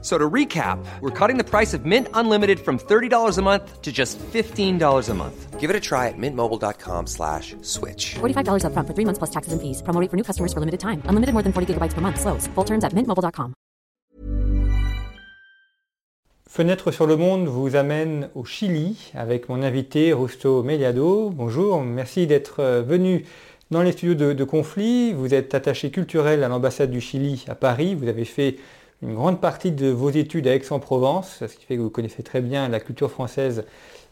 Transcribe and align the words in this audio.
So 0.00 0.16
to 0.16 0.30
recap, 0.30 0.78
we're 1.00 1.10
cutting 1.10 1.38
the 1.38 1.44
price 1.44 1.74
of 1.74 1.84
Mint 1.84 2.06
Unlimited 2.14 2.60
from 2.60 2.78
$30 2.78 3.36
a 3.36 3.42
month 3.42 3.82
to 3.82 3.90
just 3.90 4.16
$15 4.18 5.08
a 5.08 5.14
month. 5.14 5.58
Give 5.58 5.70
it 5.70 5.74
a 5.74 5.80
try 5.80 6.06
at 6.06 6.14
mintmobile.com 6.16 7.08
slash 7.08 7.56
switch. 7.62 8.14
$45 8.20 8.62
upfront 8.62 8.86
for 8.86 8.94
three 8.94 9.04
months 9.04 9.18
plus 9.18 9.30
taxes 9.30 9.52
and 9.52 9.60
fees. 9.60 9.82
Promo 9.82 10.00
rate 10.00 10.08
for 10.08 10.16
new 10.16 10.22
customers 10.22 10.52
for 10.52 10.60
limited 10.60 10.78
time. 10.78 11.02
Unlimited 11.10 11.34
more 11.34 11.42
than 11.42 11.52
40 11.52 11.74
gigabytes 11.74 11.94
per 11.94 12.00
month. 12.00 12.20
Slows. 12.20 12.46
Full 12.54 12.64
terms 12.64 12.84
at 12.84 12.94
mintmobile.com. 12.94 13.54
Fenêtre 16.48 16.90
sur 16.90 17.06
le 17.06 17.16
monde 17.16 17.46
vous 17.46 17.76
amène 17.76 18.30
au 18.34 18.44
Chili 18.44 19.12
avec 19.14 19.48
mon 19.48 19.62
invité 19.62 20.12
Rusto 20.12 20.62
Meliado. 20.62 21.30
Bonjour, 21.30 21.82
merci 21.82 22.26
d'être 22.26 22.82
venu 22.82 23.26
dans 23.70 23.82
les 23.82 23.92
studios 23.92 24.14
de, 24.14 24.32
de 24.32 24.44
Conflit. 24.44 25.12
Vous 25.12 25.34
êtes 25.34 25.54
attaché 25.54 25.90
culturel 25.90 26.42
à 26.42 26.48
l'ambassade 26.48 26.90
du 26.90 27.00
Chili 27.00 27.44
à 27.48 27.54
Paris. 27.54 27.94
Vous 27.94 28.08
avez 28.08 28.24
fait 28.24 28.56
une 29.02 29.14
grande 29.14 29.40
partie 29.40 29.70
de 29.70 29.88
vos 29.88 30.10
études 30.10 30.48
à 30.48 30.54
Aix-en-Provence, 30.54 31.44
ce 31.46 31.56
qui 31.56 31.64
fait 31.64 31.76
que 31.76 31.82
vous 31.82 31.90
connaissez 31.90 32.22
très 32.22 32.40
bien 32.40 32.68
la 32.68 32.80
culture 32.80 33.10
française 33.10 33.64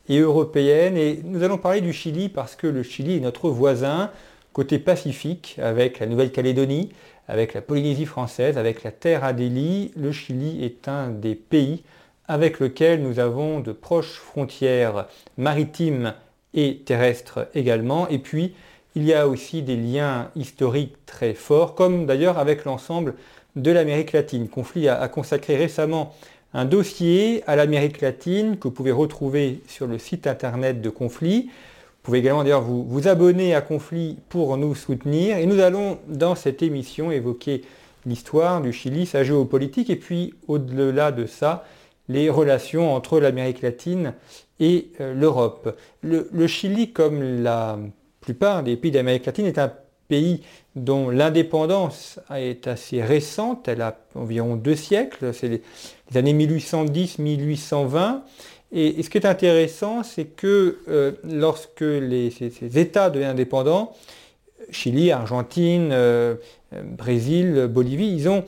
et 0.09 0.19
européenne. 0.19 0.97
Et 0.97 1.21
nous 1.25 1.43
allons 1.43 1.59
parler 1.59 1.81
du 1.81 1.93
Chili 1.93 2.29
parce 2.29 2.55
que 2.55 2.69
le 2.69 2.83
Chili 2.83 3.17
est 3.17 3.21
notre 3.21 3.51
voisin 3.51 4.11
côté 4.53 4.79
Pacifique 4.79 5.59
avec 5.61 5.99
la 5.99 6.07
Nouvelle-Calédonie, 6.07 6.91
avec 7.27 7.53
la 7.53 7.63
Polynésie 7.63 8.07
française, 8.07 8.59
avec 8.59 8.85
la 8.85 8.93
Terre 8.93 9.25
Adélie. 9.25 9.91
Le 9.97 10.13
Chili 10.13 10.65
est 10.65 10.87
un 10.87 11.09
des 11.09 11.35
pays 11.35 11.83
avec 12.29 12.61
lequel 12.61 13.03
nous 13.03 13.19
avons 13.19 13.61
de 13.61 13.73
proches 13.73 14.15
frontières 14.15 15.09
maritimes 15.37 16.15
et 16.55 16.79
terrestres 16.79 17.49
également. 17.55 18.09
Et 18.09 18.19
puis, 18.19 18.55
il 18.95 19.05
y 19.05 19.13
a 19.13 19.29
aussi 19.29 19.63
des 19.63 19.77
liens 19.77 20.31
historiques 20.37 20.95
très 21.07 21.35
forts, 21.35 21.75
comme 21.75 22.07
d'ailleurs 22.07 22.39
avec 22.39 22.65
l'ensemble 22.65 23.15
de 23.57 23.71
l'Amérique 23.71 24.13
latine. 24.13 24.49
Conflit 24.49 24.89
a, 24.89 25.09
consacré 25.09 25.57
récemment 25.57 26.15
un 26.55 26.65
dossier 26.65 27.43
à 27.47 27.57
l'Amérique 27.57 28.01
latine 28.01 28.57
que 28.59 28.69
vous 28.69 28.75
pouvez 28.75 28.93
retrouver 28.93 29.61
sur 29.67 29.87
le 29.87 29.99
site 29.99 30.27
internet 30.27 30.81
de 30.81 30.91
Conflit. 30.91 31.49
Vous 31.49 32.03
pouvez 32.03 32.19
également 32.21 32.45
d'ailleurs 32.45 32.63
vous, 32.63 32.85
vous, 32.85 33.09
abonner 33.09 33.55
à 33.55 33.61
Conflit 33.61 34.19
pour 34.29 34.57
nous 34.57 34.75
soutenir. 34.75 35.39
Et 35.39 35.47
nous 35.47 35.59
allons 35.59 35.99
dans 36.07 36.35
cette 36.35 36.63
émission 36.63 37.11
évoquer 37.11 37.63
l'histoire 38.05 38.61
du 38.61 38.73
Chili, 38.73 39.07
sa 39.07 39.25
géopolitique 39.25 39.91
et 39.91 39.97
puis 39.97 40.35
au-delà 40.47 41.11
de 41.11 41.27
ça, 41.27 41.65
les 42.09 42.31
relations 42.31 42.95
entre 42.95 43.19
l'Amérique 43.19 43.63
latine 43.63 44.15
et 44.61 44.93
euh, 45.01 45.13
l'Europe. 45.13 45.77
Le, 46.03 46.29
le 46.33 46.47
Chili, 46.47 46.93
comme 46.93 47.43
la 47.43 47.79
plupart 48.21 48.63
des 48.63 48.77
pays 48.77 48.93
d'Amérique 48.93 49.27
latine, 49.27 49.47
est 49.47 49.59
un 49.59 49.73
pays 50.09 50.43
dont 50.75 51.11
l'indépendance 51.11 52.21
est 52.35 52.67
assez 52.67 53.03
récente, 53.03 53.69
elle 53.69 53.81
a 53.83 53.97
environ 54.15 54.57
deux 54.57 54.77
siècles, 54.77 55.33
c'est 55.33 55.49
les, 55.49 55.63
années 56.19 56.35
1810-1820. 56.35 58.21
Et, 58.73 59.03
ce 59.03 59.11
qui 59.11 59.19
est 59.19 59.27
intéressant, 59.27 60.03
c'est 60.03 60.25
que 60.25 60.79
euh, 60.89 61.13
lorsque 61.25 61.81
les, 61.81 62.31
ces, 62.31 62.79
États 62.79 63.11
deviennent 63.11 63.31
indépendants, 63.31 63.95
Chili, 64.71 65.13
Argentine, 65.13 65.91
euh, 65.93 66.35
Brésil, 66.73 67.69
Bolivie, 67.71 68.13
ils 68.13 68.29
ont 68.29 68.45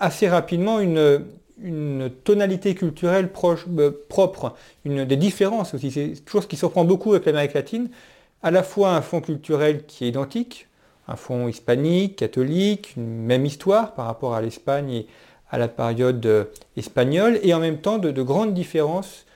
assez 0.00 0.28
rapidement 0.28 0.80
une, 0.80 1.24
tonalité 2.24 2.74
culturelle 2.74 3.30
euh, 3.78 3.90
propre, 4.08 4.54
une, 4.84 5.04
des 5.04 5.16
différences 5.16 5.72
aussi. 5.72 5.90
C'est 5.90 6.08
quelque 6.08 6.30
chose 6.30 6.46
qui 6.46 6.56
surprend 6.56 6.84
beaucoup 6.84 7.12
avec 7.12 7.24
l'Amérique 7.24 7.54
latine, 7.54 7.88
à 8.42 8.50
la 8.50 8.62
fois 8.62 8.90
un 8.90 9.00
fond 9.00 9.20
culturel 9.20 9.86
qui 9.86 10.04
est 10.04 10.08
identique, 10.08 10.68
un 11.08 11.16
fond 11.16 11.48
hispanique, 11.48 12.16
catholique, 12.16 12.94
une 12.96 13.24
même 13.24 13.46
histoire 13.46 13.94
par 13.94 14.06
rapport 14.06 14.34
à 14.34 14.40
l'Espagne 14.40 14.90
et 14.90 15.06
à 15.50 15.58
la 15.58 15.68
période 15.68 16.24
euh, 16.26 16.44
espagnole, 16.76 17.38
et 17.42 17.54
en 17.54 17.60
même 17.60 17.80
temps 17.80 17.98
de, 17.98 18.10
de 18.10 18.22
grandes 18.22 18.54
différences 18.54 19.26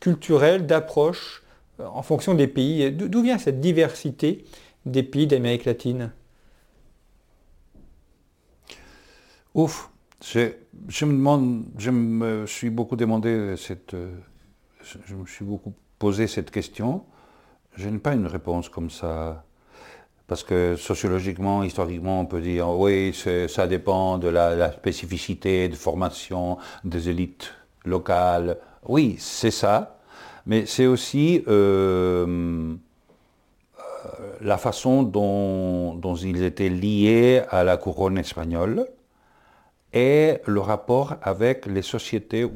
culturelles, 0.00 0.66
d'approche 0.66 1.42
euh, 1.80 1.86
en 1.86 2.02
fonction 2.02 2.34
des 2.34 2.46
pays. 2.46 2.92
D'où 2.92 3.22
vient 3.22 3.38
cette 3.38 3.60
diversité 3.60 4.44
des 4.84 5.02
pays 5.02 5.26
d'Amérique 5.26 5.64
latine? 5.64 6.12
Ouf, 9.54 9.90
je, 10.22 10.50
me 11.06 11.62
je 11.78 11.90
me 11.90 12.46
suis 12.46 12.70
beaucoup 12.70 12.96
demandé 12.96 13.54
cette, 13.56 13.96
je 15.06 15.14
me 15.14 15.26
suis 15.26 15.46
beaucoup 15.46 15.72
posé 15.98 16.26
cette 16.26 16.50
question. 16.50 17.04
Je 17.74 17.88
n'ai 17.88 17.98
pas 17.98 18.12
une 18.12 18.26
réponse 18.26 18.68
comme 18.68 18.90
ça 18.90 19.45
parce 20.26 20.42
que 20.42 20.76
sociologiquement, 20.76 21.62
historiquement, 21.62 22.20
on 22.20 22.26
peut 22.26 22.40
dire 22.40 22.68
oui, 22.70 23.14
ça 23.48 23.66
dépend 23.66 24.18
de 24.18 24.28
la, 24.28 24.72
spécificité 24.72 25.68
de 25.68 25.74
formation 25.74 26.58
des 26.84 27.08
élites 27.08 27.54
locales. 27.84 28.58
Oui, 28.88 29.16
c'est 29.18 29.50
ça, 29.50 29.98
mais 30.46 30.66
c'est 30.66 30.86
aussi 30.86 31.44
euh, 31.46 32.74
la 34.40 34.58
façon 34.58 35.02
dont, 35.02 35.94
dont, 35.94 36.16
ils 36.16 36.42
étaient 36.42 36.68
liés 36.68 37.42
à 37.50 37.62
la 37.62 37.76
couronne 37.76 38.18
espagnole 38.18 38.86
et 39.92 40.38
le 40.44 40.60
rapport 40.60 41.16
avec 41.22 41.66
les 41.66 41.82
sociétés 41.82 42.46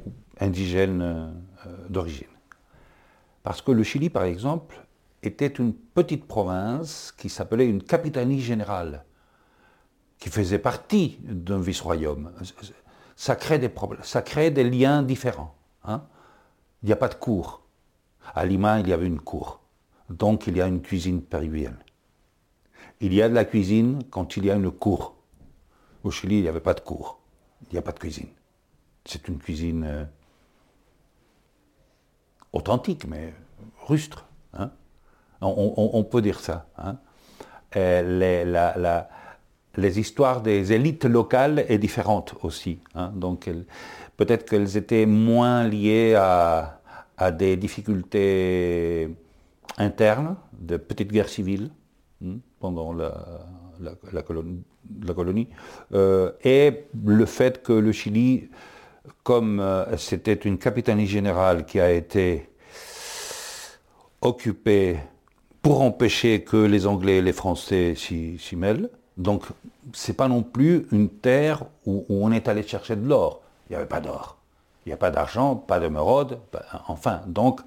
indigènes 0.41 1.03
euh, 1.03 1.71
d'origine. 1.89 2.27
Parce 3.43 3.63
que 3.63 3.73
le 3.73 3.83
Chili, 3.83 4.11
par 4.11 4.25
exemple, 4.25 4.85
était 5.23 5.47
une 5.47 5.75
petite 5.75 6.27
province 6.27 7.13
qui 7.17 7.29
s'appelait 7.29 7.67
une 7.67 7.83
capitanie 7.83 8.41
générale, 8.41 9.05
qui 10.19 10.31
faisait 10.31 10.59
partie 10.59 11.19
d'un 11.23 11.61
vice-royaume. 11.61 12.33
Ça 13.17 13.37
crée 13.37 13.59
des 13.59 13.69
problèmes, 13.69 14.03
ça 14.03 14.23
crée 14.23 14.51
des 14.51 14.69
liens 14.69 15.03
différents. 15.03 15.55
Hein. 15.85 16.05
Il 16.83 16.87
n'y 16.87 16.93
a 16.93 16.97
pas 16.97 17.09
de 17.09 17.15
cour. 17.15 17.63
À 18.35 18.47
Lima, 18.47 18.81
il 18.81 18.89
y 18.89 18.93
avait 18.93 19.07
une 19.07 19.21
cour. 19.21 19.61
Donc, 20.09 20.47
il 20.47 20.57
y 20.57 20.63
a 20.63 20.67
une 20.67 20.81
cuisine 20.81 21.23
péruvienne. 21.23 21.79
Il 23.01 23.15
y 23.15 23.23
a 23.23 23.29
de 23.29 23.35
la 23.35 23.45
cuisine 23.45 24.03
quand 24.11 24.37
il 24.37 24.47
y 24.47 24.51
a 24.51 24.55
une 24.55 24.71
cour. 24.71 25.17
Au 26.05 26.11
Chili, 26.11 26.39
il 26.39 26.43
n'y 26.43 26.49
avait 26.49 26.61
pas 26.61 26.75
de 26.75 26.81
cour. 26.81 27.21
Il 27.69 27.75
n'y 27.75 27.79
a 27.79 27.83
pas 27.83 27.93
de 27.93 27.99
cuisine. 27.99 28.29
C'est 29.05 29.29
une 29.29 29.39
cuisine 29.39 29.85
euh, 29.85 30.05
authentique, 32.53 33.07
mais 33.07 33.35
rustre. 33.87 34.27
Hein. 34.55 34.71
On, 35.41 36.05
peut 36.05 36.23
dire 36.23 36.41
ça. 36.41 36.67
Hein. 36.79 36.97
La, 37.75 39.09
les, 39.77 40.01
histoires 40.01 40.43
des 40.43 40.73
élites 40.73 41.05
locales 41.05 41.65
est 41.69 41.79
différente 41.79 42.35
aussi. 42.43 42.81
Hein. 42.95 43.13
Peut-être 44.17 44.45
qu'elles 44.45 44.77
étaient 44.77 45.07
moins 45.07 45.65
liées 45.65 46.15
à, 46.15 46.77
des 47.33 47.57
difficultés 47.57 49.15
internes, 49.79 50.37
de 50.59 50.77
petites 50.77 51.13
guerres 51.13 51.29
civiles 51.29 51.71
hein, 52.25 52.37
pendant 52.59 52.93
la, 52.93 54.23
colonie. 54.23 55.49
Euh, 55.93 56.33
et 56.45 56.85
le 57.05 57.27
fait 57.27 57.63
que 57.63 57.73
le 57.73 57.93
Chili, 57.93 58.49
comme 59.23 59.61
euh, 59.61 59.97
c'était 59.97 60.35
une 60.35 60.59
capitanie 60.59 61.07
générale 61.07 61.65
qui 61.65 61.81
a 61.81 61.91
été 61.91 62.49
occupée 64.21 64.99
pour 65.63 65.83
empêcher 65.83 66.43
que 66.43 66.57
les 66.57 66.87
Anglais 66.87 67.19
et 67.19 67.23
les 67.23 67.33
Français 67.33 67.95
s'y 67.97 68.57
mêlent. 68.57 68.89
Donc, 69.17 69.45
c'est 69.93 70.17
pas 70.17 70.29
non 70.29 70.43
plus 70.43 70.87
une 70.93 71.09
terre 71.09 71.65
où, 71.87 72.07
on 72.09 72.33
est 72.33 72.49
allé 72.49 72.63
chercher 72.63 72.97
de 72.97 73.07
l'or. 73.07 73.43
Il 73.69 73.73
n'y 73.73 73.77
avait 73.77 73.87
pas 73.87 74.01
d'or. 74.01 74.39
Il 74.87 74.89
n'y 74.89 74.95
a 74.95 74.97
pas 74.97 75.11
d'argent, 75.11 75.57
pas 75.57 75.79
de 75.79 75.89
mérode, 75.89 76.39
enfin. 76.89 77.21
Donc, 77.27 77.61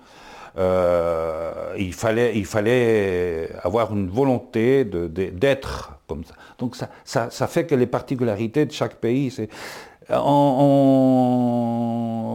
euh, 0.58 1.74
il, 1.78 1.94
fallait, 1.94 2.36
il 2.36 2.46
fallait 2.46 3.50
avoir 3.62 3.94
une 3.94 4.10
volonté 4.10 4.84
d'être 4.84 6.00
comme 6.08 6.24
ça. 6.24 6.34
Donc, 6.58 6.76
ça, 6.76 6.90
ça, 7.04 7.30
ça, 7.30 7.48
fait 7.48 7.66
que 7.66 7.76
les 7.76 7.88
particularités 7.88 8.66
de 8.66 8.72
chaque 8.72 8.96
pays, 8.96 9.30
c'est. 9.30 9.50
En, 10.10 10.16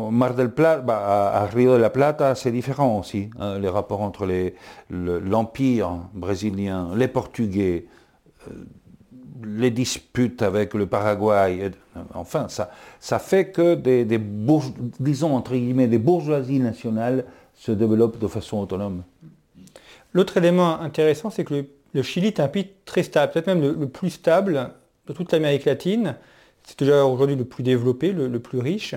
en, 0.07 0.11
Mar 0.11 0.35
del 0.35 0.51
Plata, 0.51 0.81
bah, 0.81 1.33
à 1.35 1.47
Rio 1.47 1.75
de 1.77 1.81
la 1.81 1.91
Plata, 1.91 2.35
c'est 2.35 2.51
différent 2.51 2.99
aussi. 2.99 3.31
Hein, 3.39 3.59
les 3.59 3.69
rapports 3.69 4.01
entre 4.01 4.27
l'Empire 4.91 5.91
le, 5.91 6.19
brésilien, 6.19 6.89
les 6.97 7.09
Portugais, 7.09 7.87
euh, 8.49 8.53
les 9.45 9.71
disputes 9.71 10.43
avec 10.43 10.75
le 10.75 10.87
Paraguay, 10.87 11.71
enfin, 12.15 12.49
ça, 12.49 12.71
ça 13.01 13.19
fait 13.19 13.51
que 13.51 13.75
des, 13.75 14.19
bourgeoisies 14.19 15.39
nationales 16.59 17.25
se 17.55 17.73
développent 17.73 18.19
de 18.19 18.27
façon 18.27 18.59
autonome. 18.59 19.05
L'autre 20.13 20.37
élément 20.39 20.81
intéressant, 20.81 21.31
c'est 21.31 21.45
que 21.45 21.67
le, 21.95 22.03
Chili 22.03 22.29
est 22.29 22.41
un 22.41 22.49
pays 22.49 22.69
très 22.85 23.03
stable, 23.03 23.33
peut-être 23.33 23.47
même 23.47 23.61
le 23.61 23.89
plus 23.89 24.11
stable 24.11 24.71
de 25.07 25.13
toute 25.13 25.33
l'Amérique 25.33 25.65
latine 25.65 26.17
c'est 26.69 26.79
déjà 26.81 27.07
aujourd'hui 27.07 27.35
le 27.35 27.47
plus 27.47 27.65
développé, 27.65 28.13
le, 28.13 28.39
plus 28.39 28.59
riche, 28.59 28.95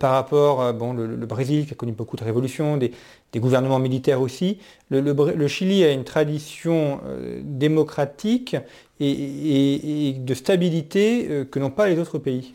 par 0.00 0.12
rapport 0.12 0.62
à 0.62 0.72
bon, 0.72 0.92
le, 0.94 1.26
Brésil 1.26 1.64
qui 1.64 1.72
a 1.72 1.76
connu 1.76 1.92
beaucoup 1.92 2.16
de 2.16 2.24
révolutions, 2.24 2.76
des, 2.76 2.92
gouvernements 3.36 3.78
militaires 3.78 4.20
aussi. 4.20 4.58
Le, 4.90 5.46
Chili 5.46 5.84
a 5.84 5.92
une 5.92 6.02
tradition 6.02 7.00
démocratique 7.42 8.56
et, 8.98 10.16
de 10.18 10.34
stabilité 10.34 11.46
que 11.48 11.60
n'ont 11.60 11.70
pas 11.70 11.88
les 11.88 12.00
autres 12.00 12.18
pays. 12.18 12.52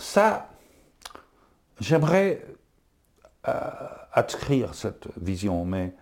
ça, 0.00 0.50
j'aimerais 1.80 2.42
adscrire 4.12 4.74
cette 4.74 5.06
vision, 5.20 5.64
mais, 5.64 5.92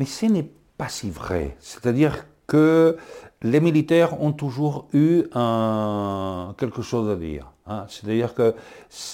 mais 0.00 0.04
ce 0.04 0.26
n'est 0.26 0.50
pas 0.76 0.88
si 0.88 1.10
vrai. 1.10 1.56
C'est-à-dire 1.60 2.26
que 2.46 2.96
les 3.42 3.60
militaires 3.60 4.20
ont 4.20 4.32
toujours 4.32 4.88
eu 4.92 5.22
quelque 6.58 6.82
chose 6.82 7.08
à 7.10 7.16
dire. 7.16 7.50
Hein. 7.66 7.86
C'est-à-dire 7.88 8.34
que 8.34 8.54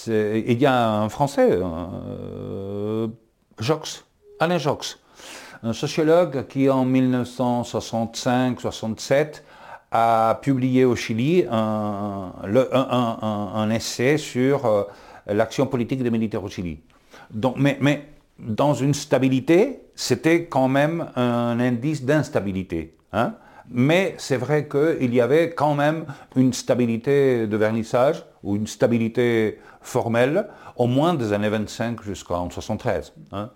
il 0.06 0.60
y 0.60 0.66
a 0.66 1.00
un 1.00 1.08
Français, 1.08 1.48
euh, 1.50 3.08
Jox, 3.58 4.04
Alain 4.40 4.58
Jox, 4.58 4.98
un 5.62 5.72
sociologue 5.72 6.46
qui 6.46 6.68
en 6.70 6.84
1965-67 6.86 9.42
a 9.90 10.38
publié 10.42 10.84
au 10.84 10.94
Chili 10.96 11.46
un, 11.50 13.70
essai 13.70 14.18
sur 14.18 14.66
euh, 14.66 14.82
l'action 15.26 15.66
politique 15.66 16.02
des 16.02 16.10
militaires 16.10 16.42
au 16.42 16.48
Chili. 16.48 16.80
Mais 17.56 18.08
dans 18.38 18.74
une 18.74 18.94
stabilité, 18.94 19.80
c'était 19.94 20.46
quand 20.46 20.68
même 20.68 21.06
un 21.14 21.60
indice 21.60 22.04
d'instabilité. 22.04 22.96
Hein. 23.12 23.34
Mais 23.70 24.14
c'est 24.18 24.36
vrai 24.36 24.68
qu'il 24.68 25.14
y 25.14 25.20
avait 25.20 25.50
quand 25.50 25.74
même 25.74 26.06
une 26.36 26.52
stabilité 26.52 27.46
de 27.46 27.56
vernissage 27.56 28.24
ou 28.42 28.56
une 28.56 28.66
stabilité 28.66 29.58
formelle 29.80 30.48
au 30.76 30.86
moins 30.86 31.14
des 31.14 31.32
années 31.32 31.48
25 31.48 32.02
jusqu'en 32.02 32.50
73. 32.50 33.12
Hein. 33.32 33.50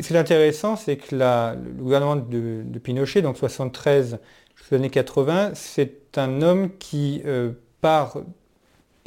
Ce 0.00 0.06
qui 0.06 0.14
est 0.14 0.18
intéressant, 0.18 0.76
c'est 0.76 0.96
que 0.96 1.16
le 1.16 1.72
gouvernement 1.72 2.16
de, 2.16 2.78
Pinochet, 2.78 3.22
donc 3.22 3.36
73 3.36 4.18
jusqu'aux 4.56 4.76
années 4.76 4.90
80, 4.90 5.52
c'est 5.54 6.18
un 6.18 6.42
homme 6.42 6.70
qui 6.78 7.22
euh, 7.26 7.52
part 7.80 8.18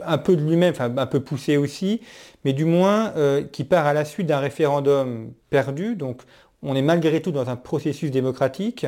un 0.04 0.18
peu 0.18 0.36
de 0.36 0.42
lui-même, 0.42 0.72
enfin 0.72 0.94
un 0.98 1.06
peu 1.06 1.22
poussé 1.22 1.56
aussi, 1.56 2.02
mais 2.44 2.52
du 2.52 2.66
moins 2.66 3.14
euh, 3.16 3.44
qui 3.44 3.64
part 3.64 3.86
à 3.86 3.94
la 3.94 4.04
suite 4.04 4.28
d'un 4.28 4.40
référendum 4.40 5.32
perdu. 5.50 5.96
Donc 5.96 6.22
on 6.62 6.76
est 6.76 6.82
malgré 6.82 7.22
tout 7.22 7.32
dans 7.32 7.50
un 7.50 7.56
processus 7.56 8.12
démocratique. 8.12 8.86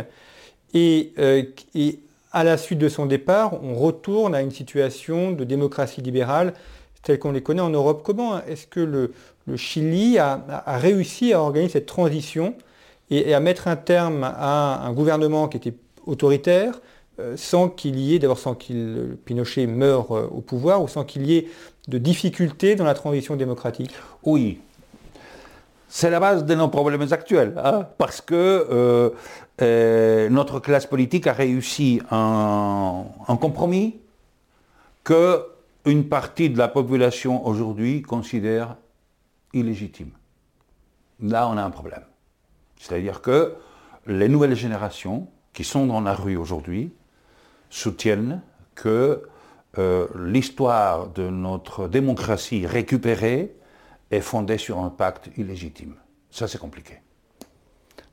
Et, 0.74 1.14
euh, 1.18 1.44
et, 1.76 2.00
à 2.34 2.44
la 2.44 2.58
suite 2.58 2.80
de 2.80 2.90
son 2.90 3.06
départ, 3.06 3.64
on 3.64 3.74
retourne 3.74 4.36
à 4.36 4.42
une 4.42 4.52
situation 4.52 5.32
de 5.32 5.44
démocratie 5.44 6.02
libérale 6.02 6.54
telle 7.02 7.20
qu'on 7.20 7.32
les 7.32 7.42
connaît 7.42 7.62
en 7.62 7.70
Europe. 7.70 8.02
Comment 8.04 8.44
est-ce 8.44 8.68
que 8.68 8.80
le, 8.80 9.12
Chili 9.56 10.20
a, 10.20 10.44
réussi 10.66 11.32
à 11.32 11.42
organiser 11.42 11.74
cette 11.74 11.86
transition 11.86 12.54
et, 13.10 13.34
à 13.34 13.40
mettre 13.40 13.70
un 13.70 13.78
terme 13.78 14.26
à 14.26 14.86
un 14.86 14.92
gouvernement 14.92 15.48
qui 15.48 15.58
était 15.58 15.74
autoritaire, 16.06 16.82
euh, 17.20 17.36
sans 17.38 17.70
qu'il 17.70 17.98
y 17.98 18.14
ait, 18.14 18.20
d'abord 18.20 18.38
sans 18.38 18.56
qu'il 18.56 19.18
Pinochet 19.24 19.68
meure 19.68 20.16
euh, 20.16 20.28
au 20.30 20.42
pouvoir, 20.42 20.84
ou 20.84 20.88
sans 20.90 21.06
qu'il 21.06 21.26
y 21.26 21.38
ait 21.38 21.48
de 21.88 21.98
difficultés 21.98 22.76
dans 22.76 22.84
la 22.84 22.94
transition 22.94 23.38
démocratique? 23.38 23.92
Oui. 24.24 24.60
C'est 25.88 26.10
la 26.10 26.20
base 26.20 26.46
de 26.46 26.54
nos 26.54 26.68
problèmes 26.68 27.08
actuels, 27.12 27.54
hein, 27.64 27.88
parce 27.98 28.20
que 28.20 28.36
euh, 28.70 29.10
notre 29.60 30.60
classe 30.60 30.86
politique 30.86 31.28
a 31.28 31.34
réussi 31.34 32.02
un, 32.12 33.06
un 33.28 33.38
compromis 33.38 34.00
que 35.04 35.46
une 35.86 36.10
partie 36.10 36.50
de 36.50 36.58
la 36.58 36.68
population 36.68 37.48
aujourd'hui 37.48 38.02
considère 38.02 38.76
illégitime. 39.54 40.12
Là, 41.22 41.48
on 41.48 41.58
a 41.58 41.64
un 41.64 41.70
problème. 41.72 42.04
C'est-à-dire 42.78 43.22
que 43.22 43.56
les 44.06 44.28
nouvelles 44.30 44.56
générations 44.56 45.28
qui 45.54 45.64
sont 45.64 45.86
dans 45.86 46.02
la 46.02 46.14
rue 46.14 46.38
aujourd'hui 46.38 46.92
soutiennent 47.70 48.42
que 48.76 49.24
euh, 49.78 50.08
l'histoire 50.16 51.08
de 51.08 51.30
notre 51.30 51.88
démocratie 51.88 52.66
récupérée 52.66 53.56
est 54.12 54.22
fondée 54.22 54.58
sur 54.58 54.80
un 54.80 54.90
pacte 54.90 55.30
illégitime. 55.38 55.96
Ça, 56.32 56.48
c'est 56.48 56.58
compliqué. 56.58 57.00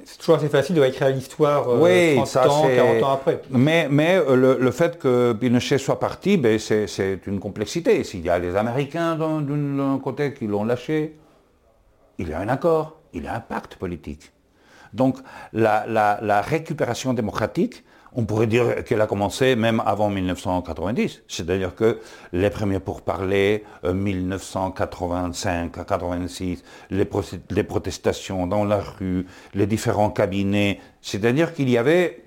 C'est 0.04 0.18
toujours 0.20 0.36
assez 0.36 0.50
facile 0.50 0.76
de 0.76 0.84
écrire 0.84 1.10
l'histoire 1.10 1.68
oui, 1.82 2.16
30 2.16 2.36
ans, 2.48 2.68
40 2.68 3.04
ans 3.04 3.14
après. 3.14 3.42
Mais, 3.50 3.88
mais 3.90 4.22
le, 4.24 4.72
fait 4.72 5.00
que 5.00 5.34
Pinochet 5.34 5.80
soit 5.80 6.00
parti, 6.00 6.38
ben, 6.38 6.60
c'est 6.60 7.22
une 7.26 7.40
complexité. 7.40 8.04
S'il 8.04 8.24
y 8.24 8.30
a 8.30 8.38
les 8.38 8.56
Américains 8.56 9.16
d'un 9.16 10.00
côté 10.00 10.34
qui 10.34 10.46
l'ont 10.46 10.64
lâché, 10.64 11.18
il 12.20 12.30
y 12.30 12.34
a 12.34 12.40
un 12.40 12.50
accord, 12.50 12.98
il 13.14 13.24
y 13.24 13.28
a 13.28 13.36
un 13.36 13.40
pacte 13.40 13.76
politique. 13.78 14.32
Donc 14.94 15.18
la, 15.54 16.42
récupération 16.42 17.14
démocratique, 17.14 17.84
on 18.16 18.26
pourrait 18.26 18.48
dire 18.48 18.84
qu'elle 18.86 19.02
a 19.02 19.08
commencé 19.08 19.56
même 19.56 19.82
avant 19.86 20.10
1990. 20.10 21.24
C'est-à-dire 21.28 21.76
que 21.76 22.00
les 22.32 22.50
premiers 22.50 22.80
pourparlers, 22.80 23.64
euh, 23.84 23.94
1985 23.94 25.78
à 25.78 25.84
86, 25.84 26.64
les, 26.92 27.06
protestations 27.64 28.48
dans 28.48 28.64
la 28.64 28.80
rue, 28.80 29.28
les 29.54 29.68
différents 29.68 30.10
cabinets, 30.10 30.80
c'est-à-dire 31.02 31.54
qu'il 31.54 31.70
y 31.70 31.78
avait 31.78 32.24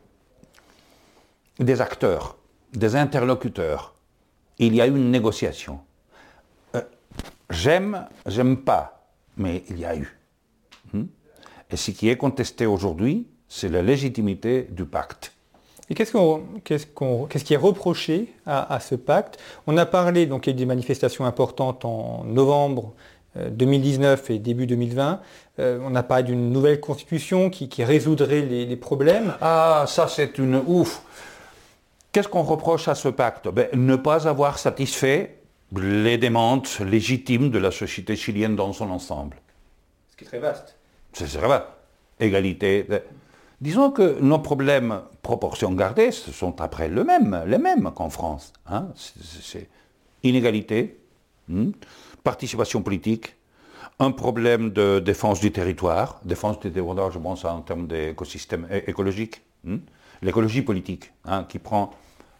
des 1.58 1.80
acteurs, 1.80 2.36
des 2.72 2.94
interlocuteurs. 2.94 3.94
Il 4.58 4.74
y 4.74 4.80
a 4.80 4.86
eu 4.86 4.90
une 4.90 5.10
négociation. 5.10 5.80
J'aime, 7.48 8.06
j'aime 8.26 8.58
pas, 8.58 9.08
mais 9.36 9.64
il 9.68 9.80
y 9.80 9.84
a 9.84 9.96
eu. 9.96 10.16
Hmm? 10.92 11.06
Et 11.68 11.76
ce 11.76 11.90
qui 11.90 12.08
est 12.08 12.16
contesté 12.16 12.66
aujourd'hui, 12.66 13.26
c'est 13.50 13.68
la 13.68 13.82
légitimité 13.82 14.68
du 14.70 14.86
pacte. 14.86 15.32
Et 15.90 15.94
qu'est-ce, 15.94 16.12
qu'est-ce, 16.62 17.44
qui 17.44 17.52
est 17.52 17.58
reproché 17.58 18.32
à, 18.46 18.78
ce 18.80 18.94
pacte? 18.94 19.38
On 19.66 19.76
a 19.76 19.84
parlé, 19.84 20.26
donc 20.26 20.46
il 20.46 20.50
y 20.50 20.52
a 20.52 20.54
eu 20.54 20.56
des 20.56 20.66
manifestations 20.66 21.26
importantes 21.26 21.84
en 21.84 22.22
novembre 22.24 22.94
2019 23.36 24.30
euh, 24.30 24.34
et 24.34 24.38
début 24.38 24.68
2020. 24.68 25.20
Euh, 25.58 25.80
on 25.82 25.96
a 25.96 26.04
parlé 26.04 26.24
d'une 26.24 26.52
nouvelle 26.52 26.78
constitution 26.78 27.50
qui, 27.50 27.68
résoudrait 27.82 28.42
les, 28.42 28.66
les, 28.66 28.76
problèmes. 28.76 29.34
Ah, 29.40 29.84
ça 29.88 30.06
c'est 30.06 30.38
une 30.38 30.62
ouf. 30.64 31.02
Qu'est-ce 32.12 32.28
qu'on 32.28 32.42
reproche 32.42 32.86
à 32.86 32.94
ce 32.94 33.08
pacte? 33.08 33.48
Ben, 33.48 33.68
Ne 33.74 33.96
pas 33.96 34.28
avoir 34.28 34.60
satisfait 34.60 35.38
les 35.76 36.18
demandes 36.18 36.68
légitimes 36.84 37.50
de 37.50 37.58
la 37.58 37.72
société 37.72 38.14
chilienne 38.14 38.54
dans 38.54 38.72
son 38.72 38.90
ensemble. 38.90 39.36
Ce 40.12 40.16
qui 40.16 40.24
est 40.24 40.28
très 40.28 40.38
vaste. 40.38 40.76
C'est 41.12 41.26
très 41.26 41.48
vaste. 41.48 41.66
Égalité. 42.20 42.86
Disons 43.60 43.90
que 43.90 44.18
nos 44.20 44.38
problèmes, 44.38 45.02
proportion 45.20 45.72
gardée, 45.72 46.12
ce 46.12 46.32
sont 46.32 46.60
après 46.62 46.88
les 46.88 47.04
mêmes 47.04 47.90
qu'en 47.94 48.08
France. 48.08 48.54
Hein. 48.66 48.88
C'est 48.96 49.68
inégalité, 50.22 50.98
hmm, 51.48 51.72
participation 52.24 52.80
politique, 52.80 53.36
un 53.98 54.12
problème 54.12 54.70
de 54.70 54.98
défense 54.98 55.40
du 55.40 55.52
territoire, 55.52 56.20
défense 56.24 56.58
du 56.58 56.72
territoire, 56.72 57.10
je 57.10 57.18
pense 57.18 57.44
en 57.44 57.60
termes 57.60 57.86
d'écosystème 57.86 58.66
écologique, 58.86 59.42
hmm, 59.64 59.76
l'écologie 60.22 60.62
politique, 60.62 61.12
hein, 61.26 61.44
qui 61.46 61.58
prend 61.58 61.90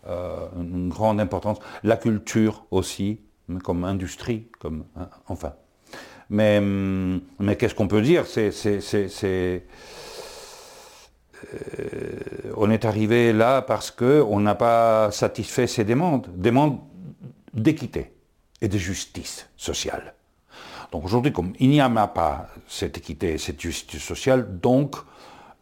euh, 0.06 0.46
une 0.56 0.88
grande 0.88 1.20
importance. 1.20 1.58
La 1.82 1.98
culture 1.98 2.64
aussi, 2.70 3.20
comme 3.62 3.84
industrie, 3.84 4.46
comme 4.58 4.84
hein, 4.96 5.10
enfin. 5.28 5.52
Mais, 6.30 6.62
qu'est-ce 7.58 7.74
qu'on 7.74 7.88
peut 7.88 8.00
dire? 8.00 8.24
On 12.56 12.70
est 12.70 12.84
arrivé 12.84 13.32
là 13.32 13.62
parce 13.62 13.90
qu'on 13.90 14.40
n'a 14.40 14.54
pas 14.54 15.10
satisfait 15.10 15.66
ces 15.66 15.84
demandes, 15.84 16.28
demandes 16.36 16.78
d'équité 17.54 18.12
et 18.60 18.68
de 18.68 18.78
justice 18.78 19.48
sociale. 19.56 20.14
Donc 20.92 21.04
aujourd'hui, 21.04 21.32
comme 21.32 21.52
il 21.60 21.70
n'y 21.70 21.80
a 21.80 21.88
pas 22.08 22.48
cette 22.66 22.98
équité 22.98 23.34
et 23.34 23.38
cette 23.38 23.60
justice 23.60 24.02
sociale, 24.02 24.60
donc 24.60 24.96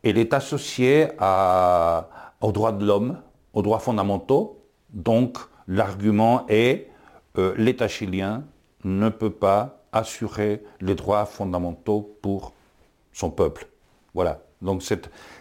elle 0.03 0.19
est 0.19 0.33
associée 0.33 1.09
aux 1.21 2.53
droits 2.53 2.73
de 2.73 2.85
l'homme, 2.85 3.21
aux 3.53 3.63
droits 3.63 3.79
fondamentaux. 3.79 4.65
Donc 4.91 5.39
l'argument 5.67 6.47
est 6.49 6.89
euh, 7.37 7.55
l'État 7.57 7.89
chilien 7.89 8.45
ne 8.85 9.11
peut 9.11 9.31
pas 9.31 9.85
assurer 9.93 10.63
les 10.81 10.95
droits 10.95 11.27
fondamentaux 11.27 12.17
pour 12.23 12.55
son 13.13 13.31
peuple. 13.31 13.69
Voilà. 14.15 14.41
Donc 14.63 14.83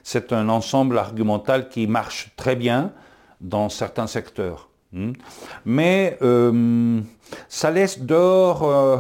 c'est 0.04 0.34
un 0.34 0.50
ensemble 0.50 0.98
argumental 0.98 1.70
qui 1.70 1.88
marche 1.88 2.32
très 2.36 2.56
bien 2.56 2.94
dans 3.42 3.70
certains 3.70 4.08
secteurs. 4.08 4.70
Hmm. 4.94 5.14
Mais 5.66 6.18
euh, 6.22 7.02
ça 7.50 7.72
laisse 7.72 8.00
dehors 8.00 8.64
euh, 8.64 8.98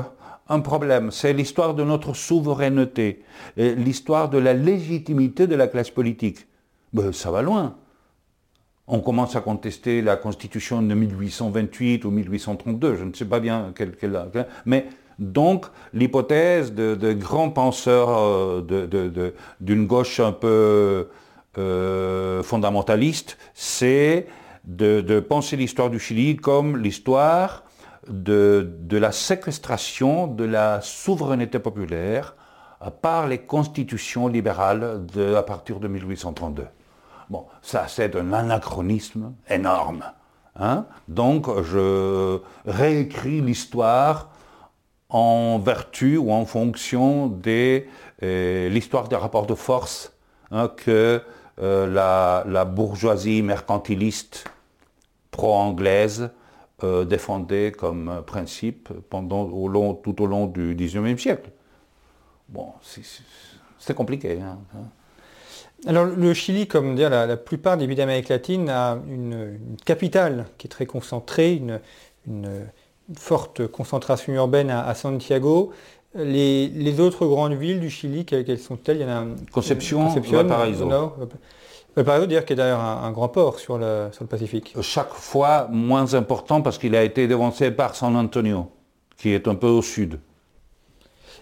un 0.49 0.59
problème, 0.59 1.11
c'est 1.11 1.33
l'histoire 1.33 1.73
de 1.73 1.83
notre 1.83 2.13
souveraineté, 2.13 3.23
l'histoire 3.57 4.29
de 4.29 4.37
la 4.37 4.53
légitimité 4.53 5.45
de 5.47 5.55
la 5.55 5.67
classe 5.67 5.89
politique. 5.89 6.47
Ben, 6.93 7.11
ça 7.11 7.31
va 7.31 7.41
loin. 7.41 7.75
On 8.87 9.01
commence 9.01 9.35
à 9.35 9.41
contester 9.41 10.01
la 10.01 10.15
constitution 10.15 10.81
de 10.81 10.93
1828 10.93 12.05
ou 12.05 12.11
1832, 12.11 12.95
je 12.95 13.03
ne 13.03 13.13
sais 13.13 13.25
pas 13.25 13.41
bien 13.41 13.73
quelle, 13.75 13.97
quelle 13.97 14.17
mais 14.65 14.85
donc 15.19 15.65
l'hypothèse 15.93 16.73
de, 16.73 17.13
grands 17.13 17.49
penseurs 17.49 18.09
euh, 18.09 19.31
d'une 19.59 19.87
gauche 19.87 20.19
un 20.19 20.31
peu 20.31 21.09
euh, 21.57 22.43
fondamentaliste, 22.43 23.37
c'est 23.53 24.27
de, 24.65 25.19
penser 25.19 25.55
l'histoire 25.55 25.89
du 25.89 25.99
Chili 25.99 26.35
comme 26.35 26.77
l'histoire 26.77 27.63
de, 28.07 28.69
la 28.91 29.11
séquestration 29.11 30.27
de 30.27 30.43
la 30.43 30.81
souveraineté 30.81 31.57
populaire 31.59 32.35
par 33.01 33.27
les 33.27 33.39
constitutions 33.39 34.27
libérales 34.27 35.07
à 35.35 35.41
partir 35.41 35.79
de 35.79 35.87
1832. 35.87 36.67
Bon, 37.29 37.45
ça 37.61 37.85
c'est 37.87 38.15
un 38.15 38.33
anachronisme 38.33 39.33
énorme. 39.49 40.03
Hein. 40.57 40.85
Donc 41.07 41.47
je 41.63 42.39
réécris 42.65 43.41
l'histoire 43.41 44.29
en 45.09 45.59
vertu 45.59 46.17
ou 46.17 46.31
en 46.31 46.45
fonction 46.45 47.27
de 47.27 47.83
euh, 48.23 48.69
l'histoire 48.69 49.07
des 49.07 49.15
rapports 49.15 49.45
de 49.45 49.55
force 49.55 50.13
hein, 50.51 50.69
que 50.75 51.21
euh, 51.59 52.43
la, 52.45 52.65
bourgeoisie 52.65 53.41
mercantiliste 53.41 54.45
pro-anglaise 55.31 56.29
euh, 56.83 57.05
défendait 57.05 57.71
comme 57.71 58.21
principe 58.25 58.89
pendant, 59.09 59.45
tout 59.95 60.21
au 60.21 60.25
long 60.27 60.45
du 60.45 60.75
XIXe 60.75 61.21
siècle. 61.21 61.49
Bon, 62.49 62.73
c'est 63.79 63.93
compliqué. 63.93 64.39
Hein, 64.41 64.59
hein. 64.75 64.83
Alors 65.85 66.05
le 66.05 66.33
Chili, 66.33 66.67
comme 66.67 66.95
la, 66.95 67.37
plupart 67.37 67.77
des 67.77 67.85
pays 67.85 67.95
d'Amérique 67.95 68.29
latine, 68.29 68.69
a 68.69 68.97
une, 69.09 69.57
capitale 69.85 70.45
qui 70.57 70.67
est 70.67 70.69
très 70.69 70.85
concentrée, 70.85 71.53
une, 71.55 71.79
forte 73.15 73.67
concentration 73.67 74.33
urbaine 74.33 74.69
à, 74.69 74.93
Santiago. 74.95 75.71
Les, 76.15 76.99
autres 76.99 77.25
grandes 77.25 77.53
villes 77.53 77.79
du 77.79 77.89
Chili, 77.89 78.25
quelles, 78.25 78.59
sont-elles? 78.59 78.97
Il 78.97 79.01
y 79.01 79.05
en 79.05 79.09
a 79.09 79.25
Conception, 79.51 80.05
Concepción 80.05 80.37
Valparaiso. 80.37 80.89
Valparaiso, 81.95 82.27
dire 82.27 82.45
qu'il 82.45 82.57
y 82.57 82.61
a 82.61 82.63
d'ailleurs 82.63 82.81
un, 82.81 83.11
grand 83.11 83.29
port 83.29 83.59
sur 83.59 83.77
le, 83.77 84.09
sur 84.11 84.23
le 84.23 84.27
Pacifique. 84.27 84.75
Chaque 84.81 85.13
fois 85.13 85.67
moins 85.71 86.13
important 86.13 86.61
parce 86.61 86.77
qu'il 86.77 86.95
a 86.95 87.03
été 87.03 87.27
dévancé 87.27 87.71
par 87.71 87.95
San 87.95 88.15
Antonio, 88.15 88.71
qui 89.17 89.29
est 89.29 89.47
un 89.47 89.55
peu 89.55 89.67
au 89.67 89.81
sud. 89.81 90.19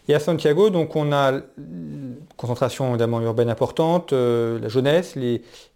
Et 0.07 0.13
à 0.13 0.19
Santiago, 0.19 0.69
donc 0.69 0.95
on 0.95 1.11
a 1.11 1.31
une 1.57 2.17
concentration 2.37 2.89
évidemment 2.89 3.21
urbaine 3.21 3.49
importante, 3.49 4.13
euh, 4.13 4.59
la 4.59 4.67
jeunesse, 4.67 5.17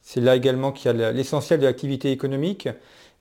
c'est 0.02 0.22
là 0.22 0.36
également 0.36 0.72
qu'il 0.72 0.96
y 0.96 1.04
a 1.04 1.12
l'essentiel 1.12 1.60
de 1.60 1.66
l'activité 1.66 2.12
économique. 2.12 2.70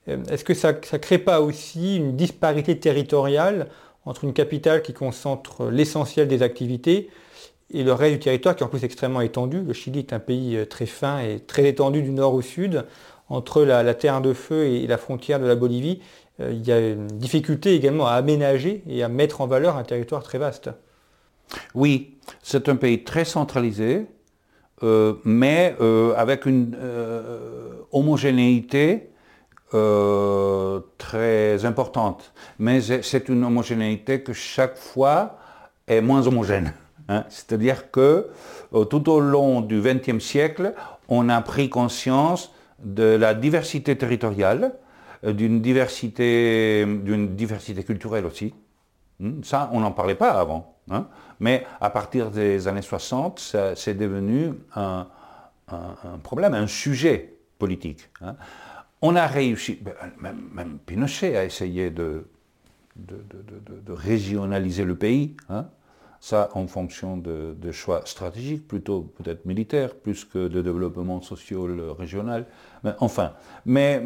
Euh, 0.09 0.17
est-ce 0.29 0.43
que 0.43 0.53
ça 0.53 0.73
ne 0.73 0.97
crée 0.97 1.17
pas 1.17 1.41
aussi 1.41 1.97
une 1.97 2.15
disparité 2.15 2.79
territoriale 2.79 3.69
entre 4.05 4.23
une 4.23 4.33
capitale 4.33 4.81
qui 4.81 4.93
concentre 4.93 5.69
l'essentiel 5.69 6.27
des 6.27 6.41
activités 6.41 7.09
et 7.71 7.83
le 7.83 7.93
reste 7.93 8.13
du 8.13 8.19
territoire 8.19 8.55
qui 8.55 8.63
est 8.63 8.65
en 8.65 8.69
plus 8.69 8.83
extrêmement 8.83 9.21
étendu? 9.21 9.61
Le 9.61 9.73
Chili 9.73 9.99
est 9.99 10.13
un 10.13 10.19
pays 10.19 10.57
euh, 10.57 10.65
très 10.65 10.85
fin 10.85 11.19
et 11.19 11.39
très 11.39 11.67
étendu 11.67 12.01
du 12.01 12.11
nord 12.11 12.33
au 12.33 12.41
sud. 12.41 12.85
Entre 13.29 13.63
la, 13.63 13.93
terre 13.93 14.21
de 14.21 14.33
feu 14.33 14.65
et 14.65 14.87
la 14.87 14.97
frontière 14.97 15.39
de 15.39 15.45
la 15.45 15.55
Bolivie, 15.55 16.01
il 16.39 16.65
y 16.65 16.71
a 16.71 16.79
une 16.79 17.05
difficulté 17.05 17.75
également 17.75 18.07
à 18.07 18.13
aménager 18.13 18.81
et 18.89 19.03
à 19.03 19.07
mettre 19.07 19.41
en 19.41 19.45
valeur 19.45 19.77
un 19.77 19.83
territoire 19.83 20.23
très 20.23 20.39
vaste. 20.39 20.71
Oui, 21.75 22.17
c'est 22.43 22.69
un 22.69 22.75
pays 22.75 23.03
très 23.03 23.25
centralisé, 23.25 24.05
euh, 24.83 25.15
mais 25.23 25.75
euh, 25.81 26.13
avec 26.15 26.45
une 26.45 26.77
euh, 29.73 30.79
très 30.97 31.65
importante. 31.65 32.33
Mais 32.57 32.81
c'est 32.81 33.29
une 33.29 33.43
homogénéité 33.43 34.21
que 34.21 34.33
chaque 34.33 34.77
fois 34.77 35.37
est 35.87 36.01
moins 36.01 36.25
homogène. 36.27 36.73
Hein. 37.07 37.25
C'est-à-dire 37.29 37.91
que 37.91 38.29
tout 38.89 39.09
au 39.09 39.19
long 39.19 39.61
du 39.61 39.81
XXe 39.81 40.23
siècle, 40.23 40.73
on 41.07 41.29
a 41.29 41.41
pris 41.41 41.69
conscience 41.69 42.51
de 42.83 43.03
la 43.03 43.33
diversité 43.33 43.97
territoriale, 43.97 44.73
d'une 45.23 45.61
diversité, 45.61 46.85
d'une 46.85 47.35
diversité 47.35 47.83
culturelle 47.83 48.25
aussi. 48.25 48.53
Hmm, 49.19 49.43
ça, 49.43 49.69
on 49.73 49.81
n'en 49.81 49.91
parlait 49.91 50.15
pas 50.15 50.31
avant. 50.31 50.77
Hein. 50.89 51.07
Mais 51.39 51.65
à 51.81 51.89
partir 51.89 52.31
des 52.31 52.67
années 52.67 52.81
60, 52.81 53.55
c'est 53.75 53.93
devenu 53.95 54.53
un, 54.75 55.07
problème, 56.23 56.53
un 56.53 56.67
sujet 56.67 57.35
politique. 57.57 58.09
Hein. 58.21 58.35
On 59.01 59.15
a 59.15 59.27
réussi, 59.27 59.79
ben, 59.81 59.93
même, 60.19 60.79
Pinochet 60.85 61.37
a 61.37 61.45
essayé 61.45 61.89
de, 61.89 62.25
régionaliser 63.87 64.83
le 64.83 64.95
pays, 64.95 65.37
hein. 65.49 65.67
ça 66.19 66.49
en 66.53 66.67
fonction 66.67 67.15
de, 67.15 67.71
choix 67.71 68.01
stratégiques, 68.05 68.67
plutôt 68.67 69.13
peut-être 69.17 69.45
militaires, 69.45 69.95
plus 69.95 70.25
que 70.25 70.47
de 70.47 70.61
développement 70.61 71.21
social 71.21 71.79
régional. 71.97 72.45
Mais, 72.83 72.91
enfin, 72.99 73.33
mais, 73.65 74.01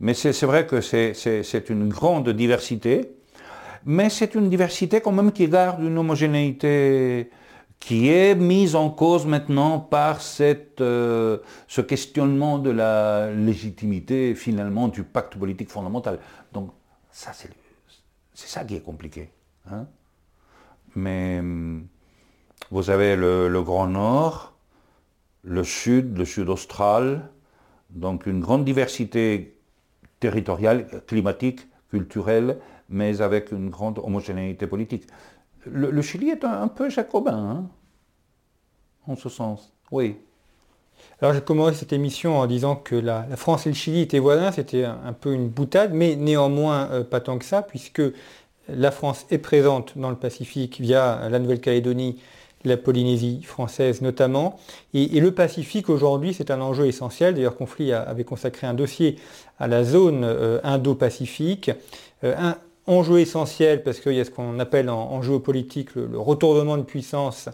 mais 0.00 0.14
c'est 0.14 0.46
vrai 0.46 0.66
que 0.66 0.80
c'est 0.80 1.68
une 1.68 1.88
grande 1.88 2.30
diversité 2.30 3.14
mais 3.86 4.08
c'est 4.08 4.34
une 4.34 4.48
diversité 4.48 5.00
quand 5.00 5.12
même 5.12 5.32
qui 5.32 5.48
garde 5.48 5.82
une 5.82 5.98
homogénéité 5.98 7.30
qui 7.80 8.08
est 8.08 8.34
mise 8.34 8.76
en 8.76 8.88
cause 8.88 9.26
maintenant 9.26 9.78
par 9.78 10.20
euh, 10.40 11.38
ce 11.68 11.80
questionnement 11.82 12.58
de 12.58 12.70
la 12.70 13.30
légitimité 13.30 14.34
finalement 14.34 14.88
du 14.88 15.02
pacte 15.02 15.36
politique 15.36 15.68
fondamental. 15.68 16.18
Donc 16.52 16.70
ça 17.10 17.32
c'est 17.34 17.50
ça 18.34 18.64
qui 18.64 18.76
est 18.76 18.80
compliqué. 18.80 19.30
Hein. 19.70 19.86
Mais 20.96 21.38
hum, 21.40 21.86
vous 22.70 22.90
avez 22.90 23.16
le, 23.16 23.48
le, 23.48 23.62
Grand 23.62 23.86
Nord, 23.86 24.54
le 25.42 25.62
Sud, 25.62 26.16
le 26.16 26.24
Sud 26.24 26.48
austral, 26.48 27.28
donc 27.90 28.26
une 28.26 28.40
grande 28.40 28.64
diversité 28.64 29.58
territoriale, 30.20 31.02
climatique, 31.06 31.68
culturelle, 31.90 32.58
mais 32.88 33.20
avec 33.20 33.52
une 33.52 33.70
grande 33.70 33.98
homogénéité 33.98 34.66
politique. 34.66 35.06
Le, 35.66 36.02
Chili 36.02 36.30
est 36.30 36.44
un, 36.44 36.68
peu 36.68 36.90
jacobin, 36.90 37.36
hein, 37.36 37.66
en 39.06 39.16
ce 39.16 39.28
sens, 39.28 39.72
oui. 39.90 40.16
Alors 41.20 41.34
j'ai 41.34 41.40
commencé 41.40 41.76
cette 41.76 41.92
émission 41.92 42.38
en 42.38 42.46
disant 42.46 42.76
que 42.76 42.94
la, 42.94 43.24
France 43.36 43.66
et 43.66 43.70
le 43.70 43.74
Chili 43.74 44.00
étaient 44.00 44.18
voisins, 44.18 44.52
c'était 44.52 44.84
un, 44.84 45.12
peu 45.12 45.32
une 45.32 45.48
boutade, 45.48 45.92
mais 45.92 46.16
néanmoins 46.16 46.88
euh, 46.90 47.04
pas 47.04 47.20
tant 47.20 47.38
que 47.38 47.44
ça, 47.44 47.62
puisque 47.62 48.02
la 48.68 48.90
France 48.90 49.26
est 49.30 49.38
présente 49.38 49.96
dans 49.96 50.10
le 50.10 50.16
Pacifique 50.16 50.80
via 50.80 51.28
la 51.28 51.38
Nouvelle-Calédonie, 51.38 52.18
la 52.64 52.76
Polynésie 52.76 53.42
française 53.42 54.00
notamment. 54.00 54.58
Et, 54.94 55.20
le 55.20 55.32
Pacifique 55.32 55.90
aujourd'hui, 55.90 56.34
c'est 56.34 56.50
un 56.50 56.60
enjeu 56.60 56.86
essentiel. 56.86 57.34
D'ailleurs, 57.34 57.56
Conflit 57.56 57.92
avait 57.92 58.24
consacré 58.24 58.66
un 58.66 58.74
dossier 58.74 59.16
à 59.58 59.68
la 59.68 59.84
zone 59.84 60.24
euh, 60.24 60.60
Indo-Pacifique. 60.64 61.70
Euh, 62.24 62.52
enjeu 62.86 63.20
essentiel 63.20 63.82
parce 63.82 64.00
qu'il 64.00 64.12
y 64.12 64.20
a 64.20 64.24
ce 64.24 64.30
qu'on 64.30 64.58
appelle 64.58 64.90
en, 64.90 65.22
géopolitique 65.22 65.94
le, 65.94 66.18
retournement 66.18 66.76
de 66.76 66.82
puissance, 66.82 67.48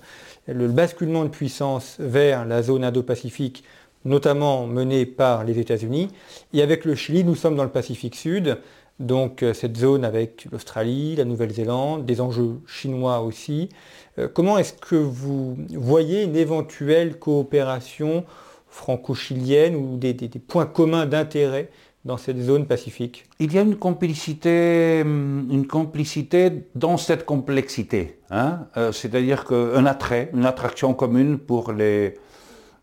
le 0.47 0.69
basculement 0.69 1.25
de 1.25 1.29
puissance 1.29 1.97
vers 1.99 2.45
la 2.45 2.63
zone 2.63 2.85
Indo-Pacifique, 2.85 3.65
notamment 4.05 4.67
mené 4.67 5.07
par 5.07 5.45
les 5.45 5.59
États-Unis. 5.59 6.09
Et 6.53 6.63
avec 6.63 6.85
le 6.85 6.95
Chili, 6.95 7.25
nous 7.25 7.35
sommes 7.35 7.57
dans 7.57 7.65
le 7.65 7.71
Pacifique 7.71 8.17
Sud, 8.17 8.59
donc 8.99 9.43
euh, 9.43 9.55
cette 9.55 9.77
zone 9.77 10.05
avec 10.05 10.47
l'Australie, 10.53 11.17
la 11.17 11.25
Nouvelle-Zélande, 11.25 12.05
des 12.05 12.21
enjeux 12.21 12.61
chinois 12.67 13.21
aussi. 13.21 13.71
Euh, 14.19 14.29
comment 14.33 14.59
est-ce 14.59 14.75
que 14.75 14.97
vous 14.97 15.57
voyez 15.71 16.25
une 16.25 16.37
éventuelle 16.37 17.19
coopération 17.19 18.25
franco-chilienne 18.69 19.75
ou 19.75 19.97
des 19.97 20.15
points 20.47 20.67
communs 20.67 21.07
d'intérêt 21.07 21.71
dans 22.05 22.17
cette 22.17 22.39
zone 22.41 22.67
pacifique 22.67 23.27
Il 23.41 23.53
y 23.53 23.59
a 23.59 23.63
une 23.63 23.77
complicité, 23.77 25.03
hum, 25.05 25.47
une 25.51 25.67
complicité 25.67 26.67
dans 26.75 26.97
cette 26.97 27.25
complexité. 27.27 28.21
Hein. 28.31 28.67
Euh, 28.77 28.93
C'est-à-dire 28.93 29.45
qu'un 29.45 29.85
attrait, 29.87 30.31
une 30.33 30.47
attraction 30.47 30.95
commune 30.95 31.39
pour 31.39 31.73
les, 31.73 32.15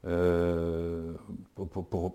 euh, 0.07 1.13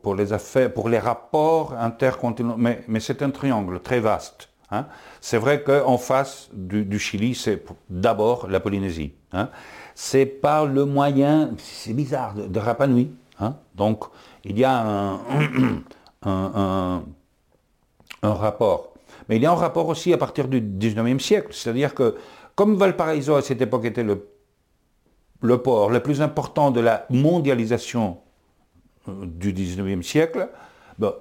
pour, 0.03 0.15
les 0.15 0.33
affaires, 0.33 0.73
pour 0.73 0.89
les 0.89 0.99
rapports 0.99 1.75
intercontinentaux. 1.75 2.59
Mais, 2.59 3.01
c'est 3.01 3.23
un 3.23 3.31
triangle 3.31 3.81
très 3.81 4.01
vaste. 4.01 4.49
hein. 4.71 4.87
C'est 5.21 5.39
vrai 5.39 5.63
qu'en 5.63 5.99
face 5.99 6.49
du, 6.53 6.99
Chili, 6.99 7.35
c'est 7.35 7.65
d'abord 7.91 8.47
la 8.49 8.61
Polynésie. 8.61 9.13
hein. 9.33 9.49
C'est 9.95 10.25
par 10.25 10.67
le 10.67 10.85
moyen, 10.87 11.51
c'est 11.59 11.93
bizarre, 11.93 12.35
de, 12.35 12.47
de 12.47 12.59
Rapa 12.59 12.87
Nui. 12.87 13.11
hein. 13.41 13.57
Donc 13.75 14.05
il 14.45 14.59
y 14.59 14.65
a 14.65 14.75
un, 14.81 15.21
un- 16.25 17.03
rapport. 18.23 18.95
Mais 19.29 19.37
il 19.37 19.43
y 19.43 19.47
a 19.47 19.53
un 19.53 19.57
rapport 19.57 19.89
aussi 19.89 20.13
à 20.13 20.19
partir 20.19 20.49
du 20.49 20.61
19e 20.61 21.19
siècle. 21.21 21.49
C'est-à-dire 21.53 21.95
que 21.95 22.17
comme 22.55 22.77
Valparaiso 22.77 23.35
à 23.35 23.43
cette 23.43 23.61
époque 23.61 23.85
était 23.85 24.05
le, 24.05 25.59
port 25.59 25.91
le 25.91 26.01
plus 26.01 26.21
important 26.23 26.71
de 26.71 26.81
la 26.81 27.07
mondialisation 27.11 28.19
euh, 29.09 29.13
du 29.27 29.53
19e 29.53 30.03
siècle, 30.03 30.49
ben, 30.99 31.13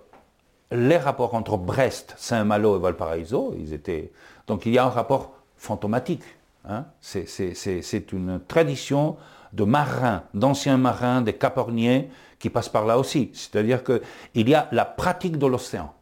les 0.72 0.98
rapports 0.98 1.34
entre 1.36 1.58
Brest, 1.58 2.14
Saint-Malo 2.18 2.78
et 2.78 2.80
Valparaiso, 2.80 3.54
ils 3.58 3.74
étaient... 3.74 4.12
Donc 4.48 4.66
il 4.66 4.74
y 4.74 4.78
a 4.78 4.86
un 4.86 4.90
rapport 4.90 5.34
fantomatique. 5.58 6.24
hein. 6.68 6.86
C'est 7.02 8.12
une 8.12 8.40
tradition 8.48 9.18
de 9.54 9.64
marins, 9.64 10.24
d'anciens 10.34 10.78
marins, 10.78 11.22
des 11.22 11.34
caporniers 11.34 12.10
qui 12.40 12.50
passent 12.50 12.70
par 12.70 12.86
là 12.86 12.98
aussi. 12.98 13.30
C'est-à-dire 13.34 13.84
qu'il 13.84 14.50
y 14.50 14.54
a 14.56 14.68
la 14.72 14.86
pratique 14.86 15.38
de 15.38 15.46
l'océan. 15.48 15.94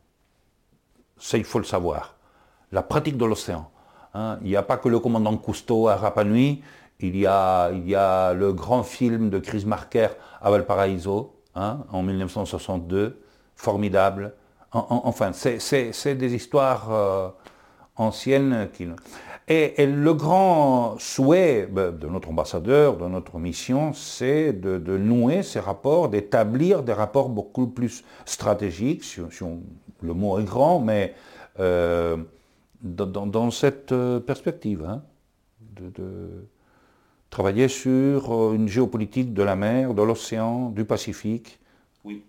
Ça, 1.18 1.38
il 1.38 1.44
faut 1.44 1.60
le 1.60 1.66
savoir. 1.66 2.16
La 2.72 2.82
pratique 2.84 3.18
de 3.18 3.26
l'océan. 3.26 3.70
hein. 4.14 4.38
Il 4.42 4.48
n'y 4.50 4.56
a 4.56 4.64
pas 4.64 4.78
que 4.78 4.88
le 4.90 5.00
commandant 5.00 5.36
Cousteau 5.38 5.88
à 5.88 5.96
Rapa 5.96 6.24
Nui, 6.24 6.62
il 7.00 7.16
y 7.18 7.26
a, 7.26 7.72
le 8.34 8.52
grand 8.54 8.84
film 8.84 9.30
de 9.30 9.40
Chris 9.40 9.64
Marker 9.66 10.10
à 10.42 10.50
Valparaiso, 10.52 11.36
hein, 11.56 11.80
en 11.92 12.04
1962, 12.04 13.22
formidable. 13.56 14.34
En- 14.72 14.80
en- 14.90 15.02
enfin, 15.06 15.32
c'est 15.34 16.16
des 16.16 16.36
histoires 16.36 16.92
euh, 16.92 17.30
anciennes. 17.96 18.70
Qui... 18.74 18.88
Et, 19.52 19.82
et 19.82 19.88
le 19.88 20.14
grand 20.14 20.98
souhait 21.00 21.68
ben, 21.72 21.92
de 21.92 22.08
notre 22.08 22.30
ambassadeur, 22.30 22.98
de 22.98 23.08
notre 23.08 23.40
mission, 23.40 23.94
c'est 23.94 24.54
de, 24.54 24.78
de 24.78 24.98
nouer 24.98 25.42
ces 25.42 25.60
rapports, 25.60 26.08
d'établir 26.10 26.84
des 26.84 26.94
rapports 26.94 27.30
beaucoup 27.30 27.66
plus 27.68 28.04
stratégiques, 28.26 29.04
si, 29.04 29.22
si 29.32 29.44
on- 29.44 29.62
le 30.02 30.14
mot 30.14 30.40
est 30.40 30.44
grand, 30.44 30.80
mais 30.80 31.16
euh, 31.60 32.16
dans, 32.82 33.08
dans- 33.08 33.26
dans 33.28 33.52
cette 33.52 33.92
euh, 33.92 34.20
perspective, 34.20 34.86
hein, 34.88 35.02
de, 35.76 35.90
de 36.02 36.30
travailler 37.32 37.68
sur 37.68 38.32
euh, 38.34 38.54
une 38.54 38.68
géopolitique 38.68 39.34
de 39.34 39.44
la 39.44 39.56
mer, 39.56 39.94
de 39.96 40.02
l'océan, 40.04 40.70
du 40.70 40.86
Pacifique. 40.86 41.60
Oui. 42.06 42.24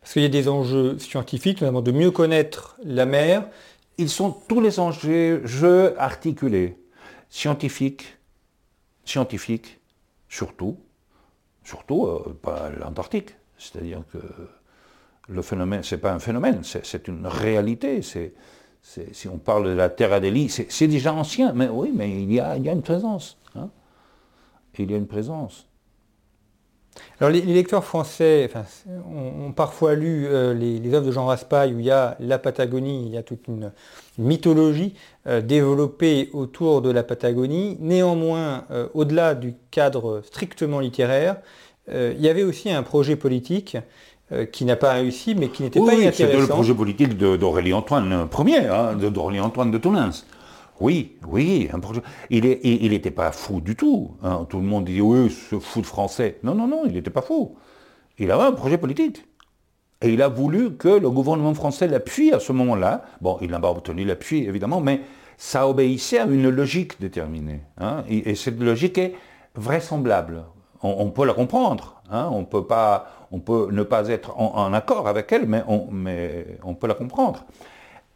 Parce 0.00 0.12
qu'il 0.12 0.22
y 0.22 0.26
a 0.26 0.28
des 0.28 0.48
enjeux 0.48 0.98
scientifiques, 0.98 1.60
notamment 1.62 1.80
de 1.82 1.92
mieux 1.92 2.10
connaître 2.10 2.76
la 2.84 3.06
mer. 3.06 3.48
Ils 3.98 4.08
sont 4.08 4.30
tous 4.48 4.60
les 4.60 4.80
enjeux 4.80 5.46
jeux 5.46 5.94
articulés, 6.00 6.76
scientifiques, 7.28 8.18
scientifiques, 9.04 9.80
surtout, 10.28 10.76
surtout 11.62 12.06
euh, 12.06 12.38
pas 12.42 12.70
l'Antarctique. 12.70 13.36
C'est-à-dire 13.56 14.02
que 14.12 14.18
le 15.28 15.42
phénomène, 15.42 15.82
c'est 15.82 15.98
pas 15.98 16.12
un 16.12 16.18
phénomène, 16.18 16.62
c'est 16.64 17.08
une 17.08 17.26
réalité. 17.26 18.02
Si 18.02 19.28
on 19.28 19.38
parle 19.38 19.66
de 19.66 19.70
la 19.70 19.88
Terre 19.88 20.12
Adélie, 20.12 20.48
c'est 20.48 20.70
c'est 20.70 20.88
déjà 20.88 21.14
ancien, 21.14 21.52
mais 21.52 21.68
oui, 21.68 21.92
mais 21.94 22.10
il 22.22 22.32
y 22.32 22.40
a, 22.40 22.56
une 22.56 22.82
présence. 22.82 23.38
hein. 23.54 23.70
Il 24.78 24.90
y 24.90 24.94
a 24.94 24.96
une 24.98 25.06
présence. 25.06 25.66
Alors 27.20 27.32
les, 27.32 27.40
les 27.40 27.54
lecteurs 27.54 27.84
français 27.84 28.48
enfin, 28.50 28.64
ont, 29.10 29.46
ont 29.46 29.52
parfois 29.52 29.94
lu 29.94 30.26
euh, 30.26 30.54
les, 30.54 30.78
les 30.78 30.94
œuvres 30.94 31.06
de 31.06 31.12
Jean 31.12 31.26
Raspail 31.26 31.74
où 31.74 31.78
il 31.80 31.84
y 31.86 31.90
a 31.90 32.16
la 32.20 32.38
Patagonie, 32.38 33.04
il 33.06 33.12
y 33.12 33.16
a 33.16 33.22
toute 33.22 33.46
une, 33.48 33.72
mythologie 34.18 34.94
euh, 35.26 35.40
développée 35.40 36.30
autour 36.32 36.82
de 36.82 36.90
la 36.90 37.02
Patagonie. 37.02 37.76
Néanmoins, 37.80 38.64
euh, 38.70 38.88
au-delà 38.94 39.34
du 39.34 39.54
cadre 39.70 40.22
strictement 40.24 40.80
littéraire, 40.80 41.36
il 41.92 42.20
y 42.20 42.30
avait 42.30 42.44
aussi 42.44 42.70
un 42.70 42.82
projet 42.82 43.14
politique 43.14 43.76
qui 44.52 44.64
n'a 44.64 44.74
pas 44.74 44.94
réussi, 44.94 45.34
mais 45.34 45.48
qui 45.48 45.62
n'était 45.62 45.78
Oui, 45.78 45.86
pas 45.86 45.96
oui, 45.96 46.08
c'était 46.14 46.38
le 46.38 46.46
projet 46.46 46.72
politique 46.72 47.18
d'Aurélie 47.18 47.74
Antoine 47.74 48.26
Ier, 48.46 48.68
hein, 48.68 48.94
de- 48.96 49.10
d'Aurélie 49.10 49.40
Antoine 49.40 49.70
de. 49.70 49.78
Oui, 50.80 51.16
oui, 51.28 51.68
un 51.72 51.78
projet. 51.78 52.00
Il 52.30 52.44
n'était 52.90 53.10
pas 53.10 53.30
fou 53.32 53.60
du 53.60 53.76
tout. 53.76 54.16
hein. 54.22 54.46
Tout 54.48 54.58
le 54.58 54.64
monde 54.64 54.84
dit 54.86 55.00
oui, 55.00 55.30
ce 55.30 55.58
fou 55.58 55.80
de 55.80 55.86
français. 55.86 56.38
Non, 56.42 56.54
non, 56.54 56.66
non, 56.66 56.82
il 56.86 56.92
n'était 56.92 57.10
pas 57.10 57.22
fou. 57.22 57.56
Il 58.18 58.30
avait 58.30 58.42
un 58.44 58.52
projet 58.52 58.78
politique. 58.78 59.24
Et 60.02 60.12
il 60.12 60.20
a 60.20 60.28
voulu 60.28 60.76
que 60.76 60.88
le 60.88 61.10
gouvernement 61.10 61.54
français 61.54 61.86
l'appuie 61.86 62.32
à 62.32 62.40
ce 62.40 62.52
moment-là. 62.52 63.04
Bon, 63.20 63.38
il 63.40 63.50
n'a 63.50 63.60
pas 63.60 63.70
obtenu 63.70 64.04
l'appui, 64.04 64.44
évidemment, 64.44 64.80
mais 64.80 65.00
ça 65.36 65.68
obéissait 65.68 66.18
à 66.18 66.24
une 66.26 66.50
logique 66.50 67.00
déterminée. 67.00 67.60
hein. 67.78 68.04
Et, 68.08 68.30
et 68.30 68.34
cette 68.34 68.60
logique 68.60 68.98
est 68.98 69.14
vraisemblable. 69.54 70.44
On, 70.82 71.08
peut 71.10 71.24
la 71.24 71.32
comprendre. 71.32 72.02
hein. 72.10 72.28
On, 72.30 72.44
peut 72.44 72.58
ne 73.72 73.82
pas 73.82 74.08
être 74.08 74.38
en, 74.38 74.72
accord 74.74 75.08
avec 75.08 75.32
elle, 75.32 75.46
mais 75.46 75.62
on, 75.66 75.86
mais 75.90 76.58
on 76.62 76.74
peut 76.74 76.86
la 76.88 76.94
comprendre. 76.94 77.44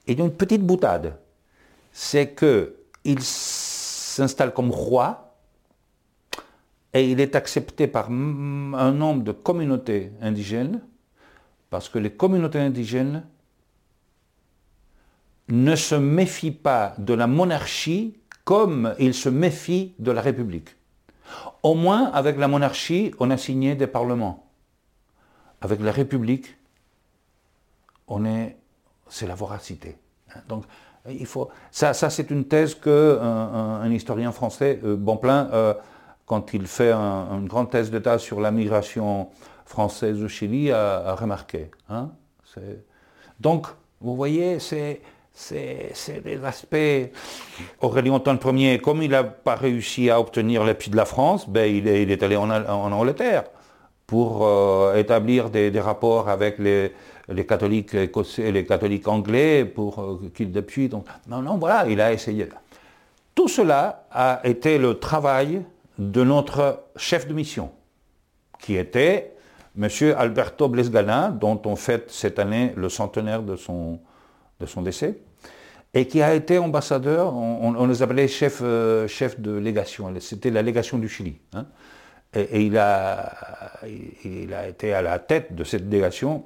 Et 0.07 0.12
une 0.12 0.31
petite 0.31 0.62
boutade. 0.62 1.16
C'est 2.01 2.33
qu'il 2.33 3.21
s'installe 3.21 4.55
comme 4.55 4.71
roi 4.71 5.35
et 6.95 7.11
il 7.11 7.19
est 7.19 7.35
accepté 7.35 7.89
par 7.89 8.09
un 8.09 8.93
nombre 8.93 9.25
de 9.25 9.33
communautés 9.33 10.13
indigènes 10.23 10.81
parce 11.71 11.89
que 11.89 11.99
les 11.99 12.13
communautés 12.13 12.61
indigènes 12.61 13.27
ne 15.49 15.75
se 15.75 15.97
méfient 15.97 16.53
pas 16.53 16.95
de 16.99 17.15
la 17.15 17.27
monarchie 17.27 18.17
comme 18.45 18.95
ils 19.01 19.13
se 19.13 19.29
méfient 19.29 19.93
de 19.99 20.13
la 20.13 20.21
République. 20.21 20.77
Au 21.65 21.75
moins, 21.75 22.13
avec 22.13 22.39
la 22.39 22.47
monarchie, 22.47 23.13
on 23.19 23.29
a 23.33 23.37
signé 23.37 23.75
des 23.75 23.89
parlements. 23.89 24.49
Avec 25.61 25.81
la 25.81 25.91
République, 25.91 26.57
on 28.07 28.25
est, 28.25 28.57
c'est 29.09 29.27
la 29.27 29.35
voracité. 29.35 29.99
Il 31.11 31.27
faut, 31.27 31.49
ça, 31.71 31.94
ça 31.94 32.11
c'est 32.11 32.31
une 32.31 32.44
thèse 32.44 32.75
que 32.75 33.18
un, 33.21 33.81
un- 33.83 33.92
historien 33.92 34.33
français, 34.33 34.81
euh, 34.85 34.97
Bonplein, 34.97 35.49
euh, 35.53 35.75
quand 36.27 36.53
il 36.55 36.66
fait 36.66 36.92
un- 36.92 37.38
une 37.38 37.47
grande 37.47 37.71
thèse 37.71 37.90
d'État 37.90 38.18
sur 38.18 38.40
la 38.40 38.51
migration 38.51 39.29
française 39.64 40.23
au 40.23 40.29
Chili, 40.29 40.71
a, 40.73 41.14
remarqué. 41.14 41.71
hein. 41.88 42.11
Donc, 43.38 43.66
vous 44.01 44.16
voyez, 44.16 44.59
c'est 44.59 45.01
c'est 45.33 46.21
des 46.25 46.44
aspects. 46.44 47.12
Aurélien 47.81 48.14
Antoine 48.14 48.59
Ier, 48.59 48.81
comme 48.81 49.05
il 49.05 49.11
n'a 49.11 49.23
pas 49.23 49.55
réussi 49.55 50.11
à 50.11 50.18
obtenir 50.18 50.64
l'appui 50.64 50.90
de 50.90 50.97
la 50.97 51.05
France, 51.05 51.49
ben, 51.49 51.73
il, 51.73 51.87
est, 51.87 52.23
allé 52.25 52.37
en, 52.37 52.51
Angleterre 52.51 53.44
pour 54.09 54.44
euh, 54.44 54.97
établir 54.97 55.51
des 55.51 55.71
rapports 55.79 56.29
avec 56.29 56.59
les, 56.59 56.92
les 57.29 57.47
catholiques 57.47 57.95
écossais 57.95 58.51
les 58.53 58.64
catholiques 58.64 59.07
anglais 59.09 59.64
pour 59.64 59.99
euh, 60.01 60.31
qu'ils 60.35 60.53
l'appuient. 60.53 60.88
Donc, 60.88 61.07
non, 61.29 61.43
non, 61.43 61.59
voilà, 61.59 61.87
il 61.88 62.01
a 62.01 62.12
essayé. 62.12 62.49
Tout 63.35 63.49
cela 63.49 64.07
a 64.11 64.41
été 64.45 64.79
le 64.79 64.99
travail 64.99 65.62
de 65.99 66.25
notre 66.25 66.85
chef 66.97 67.29
de 67.29 67.35
mission, 67.35 67.71
qui 68.61 68.77
était 68.77 69.33
M. 69.79 69.88
Alberto 70.17 70.69
Blesgana, 70.69 71.31
dont 71.31 71.61
on 71.64 71.77
fête 71.77 72.11
cette 72.11 72.38
année 72.38 72.73
le 72.77 72.88
centenaire 72.88 73.43
de 73.43 73.57
son, 73.57 74.01
décès, 74.83 75.19
et 75.95 76.07
qui 76.07 76.23
a 76.23 76.35
été 76.35 76.59
ambassadeur, 76.59 77.35
on, 77.35 77.87
les 77.87 78.03
appelait 78.03 78.29
chef, 78.29 78.61
euh, 78.62 79.07
chef 79.07 79.41
de 79.41 79.53
légation, 79.53 80.12
c'était 80.21 80.51
la 80.51 80.62
légation 80.62 80.99
du 80.99 81.09
Chili. 81.09 81.37
hein. 81.55 81.67
Et, 82.35 82.67
il, 82.67 82.77
a, 82.77 83.33
été 84.69 84.93
à 84.93 85.01
la 85.01 85.19
tête 85.19 85.55
de 85.55 85.64
cette 85.64 85.88
délégation 85.88 86.45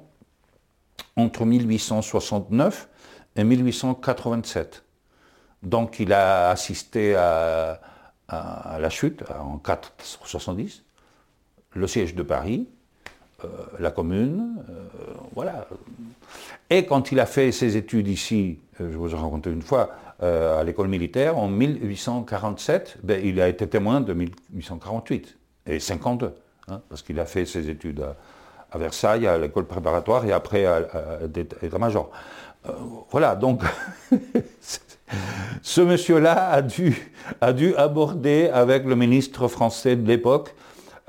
entre 1.15 1.45
1869 1.45 2.89
et 3.35 3.43
1887. 3.43 4.83
Donc 5.61 5.99
il 5.99 6.13
a 6.13 6.49
assisté 6.49 7.15
à, 7.15 7.79
la 8.29 8.89
chute 8.89 9.23
en 9.39 9.57
470, 9.59 10.83
le 11.75 11.87
siège 11.87 12.15
de 12.15 12.23
Paris, 12.23 12.67
euh, 13.43 13.47
la 13.79 13.91
commune, 13.91 14.63
euh, 14.69 14.83
voilà. 15.35 15.67
Et 16.69 16.85
quand 16.85 17.11
il 17.11 17.19
a 17.19 17.27
fait 17.27 17.51
ses 17.51 17.77
études 17.77 18.07
ici, 18.07 18.59
euh, 18.81 18.91
je 18.91 18.97
vous 18.97 19.11
ai 19.11 19.15
raconté 19.15 19.51
une 19.51 19.61
fois, 19.61 19.91
à 20.21 20.63
l'école 20.63 20.87
militaire, 20.87 21.37
en 21.37 21.49
1847, 21.49 22.99
ben, 23.03 23.21
il 23.21 23.41
a 23.41 23.49
été 23.49 23.67
témoin 23.67 23.99
de 23.99 24.13
1848 24.13 25.37
et 25.65 25.79
52, 25.81 26.33
hein, 26.69 26.81
parce 26.87 27.01
qu'il 27.01 27.19
a 27.19 27.25
fait 27.25 27.45
ses 27.45 27.69
études 27.69 27.99
à, 27.99 28.15
à 28.73 28.77
Versailles, 28.77 29.27
à 29.27 29.37
l'école 29.37 29.65
préparatoire 29.65 30.25
et 30.25 30.31
après 30.31 30.65
à, 30.65 30.81
l'état-major. 31.61 32.09
Euh, 32.67 32.71
voilà, 33.11 33.35
donc 33.35 33.61
ce 35.61 35.81
monsieur-là 35.81 36.49
a 36.49 36.61
dû, 36.61 37.11
a 37.41 37.53
dû 37.53 37.75
aborder 37.75 38.49
avec 38.53 38.85
le 38.85 38.95
ministre 38.95 39.47
français 39.47 39.95
de 39.95 40.07
l'époque 40.07 40.55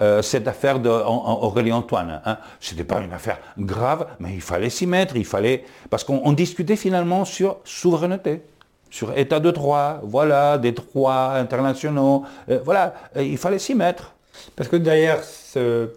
euh, 0.02 0.22
cette 0.22 0.48
affaire 0.48 0.80
d'Aurélie 0.80 1.72
Antoine. 1.72 2.20
Hein. 2.24 2.38
Ce 2.60 2.72
n'était 2.72 2.84
pas 2.84 3.00
une 3.00 3.12
affaire 3.12 3.38
grave, 3.56 4.08
mais 4.18 4.34
il 4.34 4.40
fallait 4.40 4.70
s'y 4.70 4.86
mettre, 4.86 5.16
il 5.16 5.24
fallait... 5.24 5.64
Parce 5.88 6.02
qu'on 6.02 6.32
discutait 6.32 6.76
finalement 6.76 7.24
sur 7.24 7.58
souveraineté, 7.64 8.42
sur 8.90 9.16
état 9.16 9.38
de 9.38 9.52
droit, 9.52 10.00
voilà, 10.02 10.58
des 10.58 10.72
droits 10.72 11.34
internationaux, 11.34 12.24
euh, 12.50 12.58
voilà, 12.64 12.94
il 13.16 13.38
fallait 13.38 13.60
s'y 13.60 13.74
mettre. 13.74 14.14
Parce 14.56 14.68
que 14.68 14.74
derrière 14.74 15.22
ce 15.22 15.90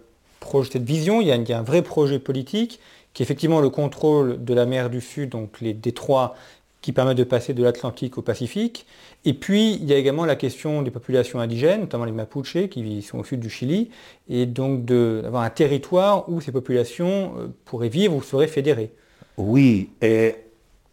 cette 0.64 0.84
vision, 0.84 1.20
il 1.20 1.28
y, 1.28 1.32
a, 1.32 1.58
un 1.58 1.62
vrai 1.62 1.82
projet 1.82 2.18
politique 2.18 2.80
qui 3.14 3.22
est 3.22 3.24
effectivement 3.24 3.60
le 3.60 3.70
contrôle 3.70 4.44
de 4.44 4.54
la 4.54 4.66
mer 4.66 4.90
du 4.90 5.00
Sud, 5.00 5.30
donc 5.30 5.60
les 5.60 5.74
détroits 5.74 6.34
qui 6.80 6.92
permettent 6.92 7.18
de 7.18 7.24
passer 7.24 7.54
de 7.54 7.62
l'Atlantique 7.62 8.18
au 8.18 8.22
Pacifique. 8.22 8.86
Et 9.24 9.34
puis, 9.34 9.74
il 9.74 9.84
y 9.86 9.92
a 9.92 9.96
également 9.96 10.24
la 10.24 10.36
question 10.36 10.82
des 10.82 10.90
populations 10.90 11.40
indigènes, 11.40 11.80
notamment 11.80 12.04
les 12.04 12.12
Mapuches, 12.12 12.68
qui 12.70 13.02
sont 13.02 13.18
au 13.18 13.24
sud 13.24 13.40
du 13.40 13.50
Chili, 13.50 13.90
et 14.28 14.46
donc 14.46 14.84
d'avoir 14.84 15.42
un 15.42 15.50
territoire 15.50 16.28
où 16.28 16.40
ces 16.40 16.52
populations 16.52 17.34
euh, 17.36 17.48
pourraient 17.64 17.88
vivre 17.88 18.14
ou 18.14 18.22
seraient 18.22 18.46
fédérées. 18.46 18.92
Oui, 19.36 19.90
et 20.00 20.36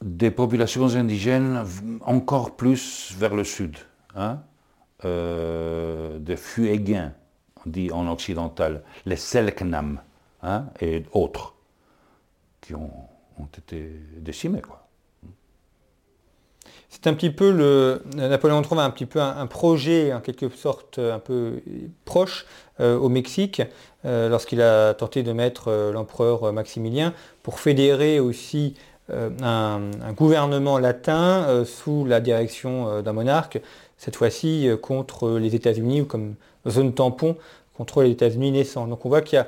des 0.03 0.31
populations 0.31 0.95
indigènes 0.95 1.63
encore 2.01 2.55
plus 2.55 3.13
vers 3.17 3.35
le 3.35 3.43
sud, 3.43 3.77
hein, 4.15 4.39
euh, 5.03 6.17
des 6.19 6.35
Fuéguins, 6.35 7.13
dit 7.65 7.91
en 7.91 8.07
occidental, 8.11 8.83
les 9.05 9.15
Selknam 9.15 10.01
hein, 10.43 10.65
et 10.81 11.03
autres, 11.11 11.55
qui 12.61 12.75
ont, 12.75 12.91
été 13.57 13.91
décimés. 14.17 14.61
Quoi. 14.61 14.85
C'est 16.89 17.07
un 17.07 17.13
petit 17.13 17.29
peu 17.29 17.51
le. 17.51 18.03
Napoléon 18.15 18.61
III 18.61 18.79
a 18.79 18.83
un 18.83 18.89
petit 18.89 19.05
peu 19.05 19.19
un, 19.19 19.45
projet, 19.47 20.13
en 20.13 20.21
quelque 20.21 20.47
sorte, 20.49 20.97
un 20.99 21.19
peu 21.19 21.61
proche 22.05 22.45
euh, 22.79 22.97
au 22.97 23.09
Mexique, 23.09 23.61
euh, 24.05 24.29
lorsqu'il 24.29 24.61
a 24.61 24.93
tenté 24.93 25.21
de 25.21 25.33
mettre 25.33 25.67
euh, 25.67 25.91
l'empereur 25.91 26.53
Maximilien 26.53 27.13
pour 27.43 27.59
fédérer 27.59 28.19
aussi 28.19 28.75
un, 29.09 29.81
gouvernement 30.17 30.79
latin 30.79 31.63
sous 31.63 32.05
la 32.05 32.19
direction 32.19 33.03
d'un 33.03 33.13
monarque, 33.13 33.61
cette 33.97 34.15
fois-ci 34.15 34.67
contre 34.81 35.37
les 35.37 35.53
États-Unis 35.53 36.01
ou 36.01 36.05
comme 36.05 36.33
zone 36.69 36.93
tampon 36.93 37.35
contre 37.77 38.03
les 38.03 38.11
États-Unis 38.11 38.51
naissants. 38.51 38.87
Donc 38.87 39.05
on 39.05 39.09
voit 39.09 39.21
qu'il 39.21 39.43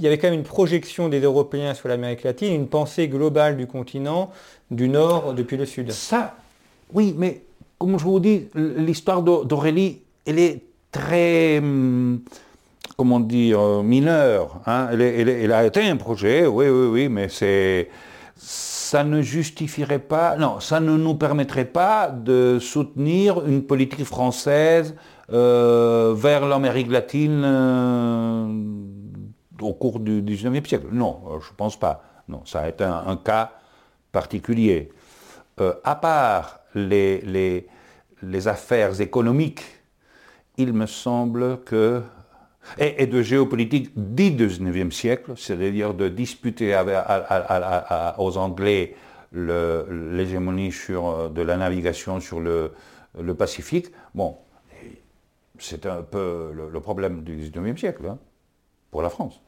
y, 0.00 0.06
avait 0.06 0.18
quand 0.18 0.28
même 0.28 0.38
une 0.38 0.44
projection 0.44 1.08
des 1.08 1.20
Européens 1.20 1.74
sur 1.74 1.88
l'Amérique 1.88 2.22
latine, 2.22 2.54
une 2.54 2.68
pensée 2.68 3.08
globale 3.08 3.56
du 3.56 3.66
continent, 3.66 4.30
du 4.70 4.88
nord 4.88 5.34
depuis 5.34 5.56
le 5.56 5.66
sud. 5.66 5.92
Ça, 5.92 6.34
oui, 6.92 7.14
mais 7.16 7.42
comme 7.78 7.98
je 7.98 8.04
vous 8.04 8.20
dis, 8.20 8.48
l'histoire 8.54 9.22
d'Aurélie, 9.22 10.00
elle 10.26 10.38
est 10.38 10.62
très, 10.90 11.58
hum, 11.58 12.20
comment 12.96 13.20
dire, 13.20 13.60
euh, 13.60 13.82
mineure. 13.82 14.60
Hein. 14.66 14.88
Elle, 14.92 15.52
a 15.52 15.64
été 15.64 15.82
un 15.82 15.96
projet, 15.96 16.46
oui, 16.46 16.68
oui, 16.68 16.86
oui, 16.86 17.08
mais 17.08 17.28
c'est 17.28 17.88
ça 18.36 19.04
ne 19.04 19.22
justifierait 19.22 20.00
pas, 20.00 20.36
non, 20.36 20.60
ça 20.60 20.78
ne 20.78 20.96
nous 20.96 21.14
permettrait 21.14 21.64
pas 21.64 22.10
de 22.10 22.58
soutenir 22.60 23.42
une 23.46 23.62
politique 23.62 24.04
française 24.04 24.94
euh, 25.30 26.14
vers 26.16 26.46
l'Amérique 26.46 26.90
latine 26.90 27.42
euh, 27.44 28.46
au 29.60 29.72
cours 29.72 30.00
du 30.00 30.20
XIXe 30.22 30.68
siècle. 30.68 30.86
Non, 30.90 31.22
euh, 31.26 31.40
je 31.40 31.50
ne 31.50 31.56
pense 31.56 31.78
pas. 31.78 32.02
Non, 32.28 32.44
ça 32.44 32.60
a 32.60 32.68
été 32.68 32.84
un, 32.84 33.16
cas 33.16 33.52
particulier. 34.10 34.90
à 35.84 35.94
part 35.94 36.60
les, 36.74 37.66
affaires 38.46 39.00
économiques, 39.00 39.62
il 40.56 40.72
me 40.72 40.86
semble 40.86 41.60
que 41.64 42.02
et, 42.78 43.06
de 43.06 43.22
géopolitique 43.22 43.90
du 43.96 44.30
XIXe 44.30 44.94
siècle, 44.94 45.32
c'est-à-dire 45.36 45.94
de 45.94 46.08
disputer 46.08 46.76
aux 48.18 48.36
Anglais 48.38 48.96
l'hégémonie 49.32 50.70
de 50.70 51.42
la 51.42 51.56
navigation 51.56 52.20
sur 52.20 52.40
le, 52.40 52.72
Pacifique. 53.36 53.88
C'est 55.58 55.86
un 55.86 56.02
peu 56.02 56.52
le, 56.52 56.80
problème 56.80 57.22
du 57.22 57.36
XIXe 57.36 57.78
siècle, 57.78 58.06
hein, 58.08 58.18
pour 58.90 59.02
la 59.02 59.10
France. 59.10 59.40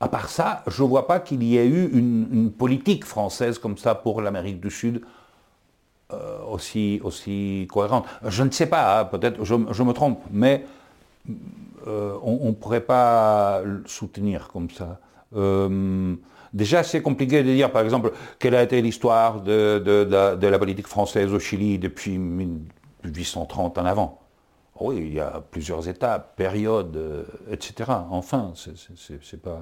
À 0.00 0.08
part 0.08 0.28
ça, 0.28 0.62
je 0.66 0.82
ne 0.82 0.88
vois 0.88 1.06
pas 1.06 1.20
qu'il 1.20 1.42
y 1.42 1.56
ait 1.56 1.66
eu 1.66 1.88
une, 1.92 2.50
politique 2.50 3.04
française 3.04 3.58
comme 3.58 3.78
ça 3.78 3.94
pour 3.94 4.20
l'Amérique 4.20 4.60
du 4.60 4.70
Sud 4.70 5.02
euh, 6.12 6.38
aussi, 6.46 7.68
cohérente. 7.70 8.06
Je 8.26 8.42
ne 8.42 8.50
sais 8.50 8.66
pas, 8.66 9.00
hein, 9.00 9.04
peut-être 9.04 9.44
je, 9.44 9.54
me 9.54 9.92
trompe, 9.92 10.20
mais 10.30 10.64
euh, 11.86 12.16
on 12.22 12.48
ne 12.48 12.52
pourrait 12.52 12.80
pas 12.80 13.62
soutenir 13.86 14.48
comme 14.48 14.70
ça. 14.70 14.98
Euh, 15.36 16.14
déjà, 16.52 16.82
c'est 16.82 17.02
compliqué 17.02 17.42
de 17.42 17.52
dire, 17.52 17.70
par 17.70 17.82
exemple, 17.82 18.12
quelle 18.38 18.54
a 18.54 18.62
été 18.62 18.80
l'histoire 18.82 19.40
de, 19.40 20.38
la 20.40 20.58
politique 20.58 20.86
française 20.86 21.32
au 21.32 21.38
Chili 21.38 21.78
depuis 21.78 22.18
1830 22.18 23.78
en 23.78 23.84
avant. 23.84 24.23
Oui, 24.80 24.96
il 24.98 25.14
y 25.14 25.20
a 25.20 25.42
plusieurs 25.50 25.88
étapes, 25.88 26.34
périodes, 26.36 26.96
euh, 26.96 27.22
etc. 27.50 27.90
Enfin, 28.10 28.52
c'est 28.56 29.40
pas... 29.40 29.60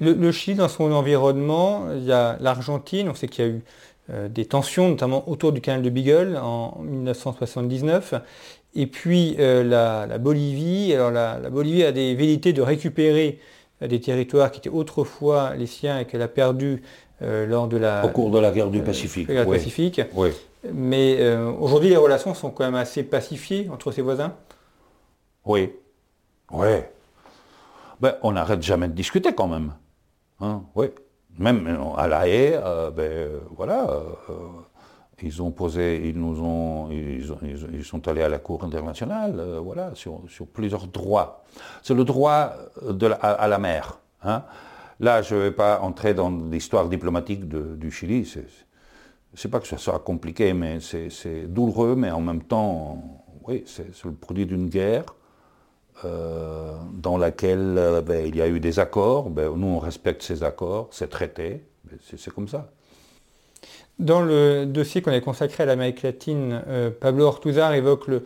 Le, 0.00 0.32
Chili, 0.32 0.56
dans 0.56 0.68
son 0.68 0.90
environnement, 0.90 1.86
il 1.94 2.04
y 2.04 2.12
a 2.12 2.36
l'Argentine, 2.40 3.08
on 3.08 3.14
sait 3.14 3.28
qu'il 3.28 3.44
y 3.44 3.48
a 3.48 3.50
eu 3.50 3.62
euh, 4.10 4.28
des 4.28 4.46
tensions, 4.46 4.88
notamment 4.88 5.28
autour 5.28 5.52
du 5.52 5.60
canal 5.60 5.82
de 5.82 5.90
Beagle 5.90 6.38
en 6.42 6.80
1979. 6.82 8.14
Et 8.74 8.86
puis 8.86 9.36
euh, 9.38 9.62
la, 9.62 10.18
Bolivie, 10.18 10.92
alors 10.94 11.10
la, 11.10 11.38
Bolivie 11.50 11.84
a 11.84 11.92
des 11.92 12.14
velléités 12.14 12.52
de 12.52 12.62
récupérer 12.62 13.38
des 13.80 14.00
territoires 14.00 14.50
qui 14.50 14.58
étaient 14.58 14.70
autrefois 14.70 15.54
les 15.54 15.66
siens 15.66 16.00
et 16.00 16.04
qu'elle 16.06 16.22
a 16.22 16.28
perdus 16.28 16.82
lors 17.20 17.68
de 17.68 17.76
la... 17.76 18.04
Au 18.04 18.08
cours 18.08 18.32
de 18.32 18.38
la 18.40 18.50
guerre 18.50 18.70
du 18.70 18.80
Pacifique. 18.80 19.28
Pacifique. 19.28 20.00
Oui. 20.14 20.30
Mais 20.70 21.16
euh, 21.20 21.50
aujourd'hui, 21.50 21.88
les 21.88 21.96
relations 21.96 22.34
sont 22.34 22.50
quand 22.50 22.64
même 22.64 22.76
assez 22.76 23.02
pacifiées 23.02 23.68
entre 23.70 23.90
ses 23.90 24.02
voisins 24.02 24.34
Oui. 25.44 25.72
Oui. 26.52 26.78
Ben, 28.00 28.14
on 28.22 28.32
n'arrête 28.32 28.62
jamais 28.62 28.88
de 28.88 28.92
discuter 28.92 29.34
quand 29.34 29.48
même. 29.48 29.72
Hein, 30.40 30.62
oui. 30.74 30.88
Même 31.38 31.66
euh, 31.66 31.96
à 31.96 32.06
La 32.06 32.28
Haye, 32.28 32.54
euh, 32.54 32.90
ben, 32.90 33.28
voilà, 33.56 33.88
ils 35.22 35.40
ont 35.40 35.50
posé, 35.50 36.08
ils 36.08 36.18
nous 36.18 36.42
ont, 36.42 36.90
ils, 36.90 37.84
sont 37.84 38.08
allés 38.08 38.22
à 38.22 38.28
la 38.28 38.38
Cour 38.38 38.64
internationale, 38.64 39.40
voilà, 39.62 39.92
sur, 39.94 40.20
plusieurs 40.52 40.88
droits. 40.88 41.44
C'est 41.82 41.94
le 41.94 42.04
droit 42.04 42.54
à, 43.20 43.46
la 43.46 43.58
mer. 43.58 44.00
Hein. 44.24 44.42
Là, 44.98 45.22
je 45.22 45.36
ne 45.36 45.40
vais 45.40 45.52
pas 45.52 45.80
entrer 45.80 46.12
dans 46.12 46.30
l'histoire 46.30 46.88
diplomatique 46.88 47.48
du 47.48 47.90
Chili, 47.92 48.26
sais 49.34 49.48
pas 49.48 49.60
que 49.60 49.66
ça 49.66 49.78
soit 49.78 49.98
compliqué, 50.00 50.52
mais 50.52 50.78
c'est 50.80 51.46
douloureux, 51.46 51.94
mais 51.96 52.10
en 52.10 52.20
même 52.20 52.42
temps, 52.42 53.22
oui, 53.46 53.64
c'est 53.66 54.04
le 54.04 54.12
produit 54.12 54.46
d'une 54.46 54.68
guerre 54.68 55.04
euh, 56.04 56.72
dans 56.94 57.16
laquelle 57.16 57.76
euh, 57.78 58.00
ben, 58.00 58.26
il 58.26 58.34
y 58.34 58.42
a 58.42 58.48
eu 58.48 58.58
des 58.58 58.80
accords. 58.80 59.30
Ben, 59.30 59.54
nous, 59.54 59.68
on 59.68 59.78
respecte 59.78 60.22
ces 60.22 60.42
accords, 60.42 60.88
ces 60.90 61.06
traités. 61.06 61.62
C'est 62.04 62.32
comme 62.32 62.48
ça. 62.48 62.70
Dans 63.98 64.22
le 64.22 64.64
dossier 64.64 65.02
qu'on 65.02 65.12
a 65.12 65.20
consacré 65.20 65.62
à 65.62 65.66
l'Amérique 65.66 66.02
latine, 66.02 66.62
euh, 66.66 66.90
Pablo 66.90 67.26
Ortuzar 67.26 67.74
évoque 67.74 68.08
le, 68.08 68.24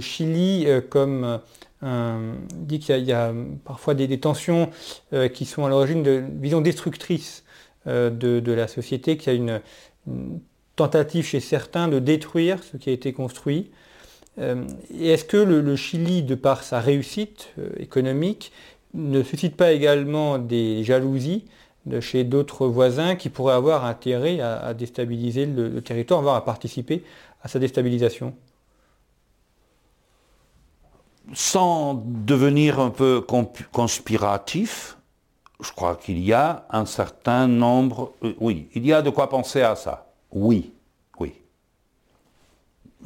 Chili 0.00 0.66
comme 0.90 1.40
un, 1.82 2.18
dit 2.54 2.78
qu'il 2.78 2.98
y, 3.04 3.12
a 3.12 3.32
parfois 3.64 3.94
des, 3.94 4.20
tensions 4.20 4.70
qui 5.32 5.46
sont 5.46 5.64
à 5.64 5.70
l'origine 5.70 6.02
de 6.02 6.22
vision 6.38 6.60
destructrice 6.60 7.42
de, 7.86 8.52
la 8.52 8.68
société, 8.68 9.16
qu'il 9.16 9.32
y 9.32 9.36
a 9.36 9.38
une, 9.38 9.60
tentative 10.76 11.24
chez 11.24 11.40
certains 11.40 11.88
de 11.88 11.98
détruire 11.98 12.62
ce 12.62 12.76
qui 12.76 12.90
a 12.90 12.92
été 12.92 13.12
construit. 13.12 13.70
Euh, 14.38 14.64
est-ce 15.00 15.24
que 15.24 15.36
le, 15.36 15.76
Chili, 15.76 16.22
de 16.22 16.34
par 16.34 16.62
sa 16.62 16.80
réussite 16.80 17.48
euh, 17.58 17.70
économique, 17.78 18.52
ne 18.94 19.22
suscite 19.22 19.56
pas 19.56 19.72
également 19.72 20.38
des 20.38 20.84
jalousies 20.84 21.44
chez 22.00 22.24
d'autres 22.24 22.66
voisins 22.66 23.16
qui 23.16 23.30
pourraient 23.30 23.54
avoir 23.54 23.84
intérêt 23.84 24.40
à, 24.40 24.74
déstabiliser 24.74 25.46
le, 25.46 25.80
territoire, 25.80 26.20
voire 26.22 26.36
à 26.36 26.44
participer 26.44 27.02
à 27.42 27.48
sa 27.48 27.58
déstabilisation? 27.58 28.34
Sans 31.32 32.02
devenir 32.06 32.78
un 32.78 32.90
peu 32.90 33.24
conspiratif, 33.72 34.97
je 35.60 35.72
crois 35.72 35.96
qu'il 35.96 36.18
y 36.18 36.32
a 36.32 36.66
un 36.70 36.86
certain 36.86 37.46
nombre, 37.48 38.14
euh, 38.22 38.34
oui, 38.38 38.68
il 38.74 38.86
y 38.86 38.92
a 38.92 39.02
de 39.02 39.10
quoi 39.10 39.28
penser 39.28 39.62
à 39.62 39.74
ça. 39.74 40.12
Oui, 40.30 40.72
oui. 41.18 41.34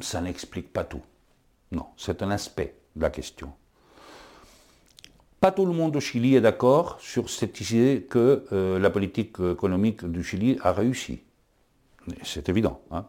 Ça 0.01 0.21
n'explique 0.21 0.71
pas 0.71 0.83
tout. 0.83 1.01
Non, 1.71 1.87
c'est 1.97 2.21
un 2.21 2.29
aspect 2.29 2.75
de 2.95 3.01
la 3.01 3.09
question. 3.09 3.51
pas 5.39 5.51
tout 5.51 5.65
le 5.65 5.73
monde 5.73 5.95
au 5.95 5.99
Chili 5.99 6.35
est 6.35 6.41
d'accord 6.41 6.97
sur 7.01 7.29
cette 7.29 7.59
idée 7.59 8.07
que 8.09 8.45
euh, 8.53 8.79
la 8.79 8.89
politique 8.89 9.39
économique 9.39 10.05
du 10.05 10.23
Chili 10.23 10.57
a 10.61 10.71
réussi. 10.71 11.23
C'est 12.23 12.49
évident. 12.49 12.81
Hein. 12.91 13.05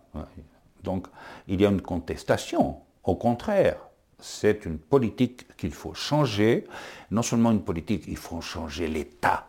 Donc 0.83 1.07
il 1.49 1.61
y 1.61 1.67
a 1.67 1.69
une 1.69 1.83
contestation. 1.83 2.79
Au 3.03 3.17
contraire, 3.17 3.77
c'est 4.21 4.65
une 4.65 4.79
politique 4.79 5.57
qu'il 5.57 5.73
faut 5.73 5.95
changer. 5.95 6.67
Non 7.11 7.23
seulement 7.23 7.51
une 7.51 7.63
politique, 7.63 8.05
il 8.09 8.17
faut 8.17 8.41
changer 8.41 8.89
l'état 8.89 9.47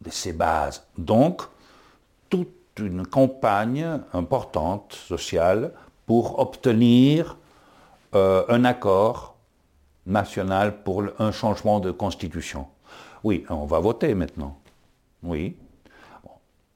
de 0.00 0.10
ses 0.10 0.32
bases. 0.32 0.86
Donc, 0.98 1.42
toute 2.28 2.48
une 2.78 3.06
campagne 3.06 4.00
importante 4.12 4.92
sociale 4.92 5.72
pour 6.06 6.38
obtenir 6.38 7.36
euh, 8.14 8.44
un 8.48 8.64
accord 8.64 9.36
national 10.06 10.82
pour 10.82 11.04
un 11.18 11.32
changement 11.32 11.80
de 11.80 11.90
constitution. 11.90 12.66
Oui, 13.24 13.44
on 13.48 13.66
va 13.66 13.80
voter 13.80 14.14
maintenant. 14.14 14.58
Oui. 15.22 15.56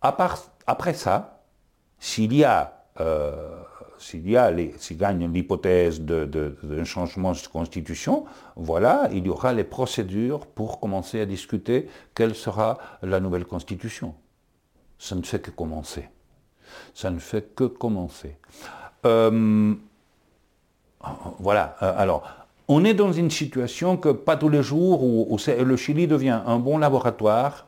après 0.02 0.94
ça, 0.94 1.40
s'il 2.00 2.34
y 2.34 2.44
a, 2.44 2.84
euh, 2.98 3.62
s'il 4.00 4.22
gagne 4.22 5.30
l'hypothèse 5.30 6.00
d'un 6.00 6.84
changement 6.84 7.32
de 7.32 7.46
constitution, 7.52 8.24
voilà, 8.56 9.08
il 9.12 9.26
y 9.26 9.28
aura 9.28 9.52
les 9.52 9.64
procédures 9.64 10.46
pour 10.46 10.80
commencer 10.80 11.20
à 11.20 11.26
discuter 11.26 11.88
quelle 12.14 12.34
sera 12.34 12.78
la 13.02 13.20
nouvelle 13.20 13.44
constitution. 13.44 14.14
Ça 14.98 15.14
ne 15.14 15.22
fait 15.22 15.40
que 15.40 15.50
commencer. 15.50 16.08
Ça 16.94 17.10
ne 17.10 17.18
fait 17.18 17.54
que 17.54 17.64
commencer. 17.64 18.36
Euh, 19.04 19.74
voilà. 21.38 21.76
Euh, 21.82 21.92
alors, 21.96 22.22
on 22.68 22.84
est 22.84 22.94
dans 22.94 23.12
une 23.12 23.30
situation 23.30 23.96
que 23.96 24.10
pas 24.10 24.36
tous 24.36 24.48
les 24.48 24.62
jours 24.62 25.02
où, 25.02 25.36
le 25.46 25.76
Chili 25.76 26.06
devient 26.06 26.40
un 26.46 26.58
bon 26.58 26.78
laboratoire 26.78 27.66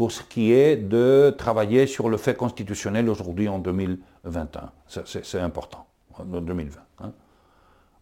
pour 0.00 0.12
ce 0.12 0.22
qui 0.22 0.52
est 0.52 0.76
de 0.76 1.28
travailler 1.36 1.86
sur 1.86 2.08
le 2.08 2.16
fait 2.16 2.34
constitutionnel 2.34 3.10
aujourd'hui 3.10 3.50
en 3.50 3.58
2021. 3.58 4.72
C'est 5.04 5.40
important, 5.40 5.84
en 6.18 6.24
2020. 6.24 6.80
Hein. 7.00 7.12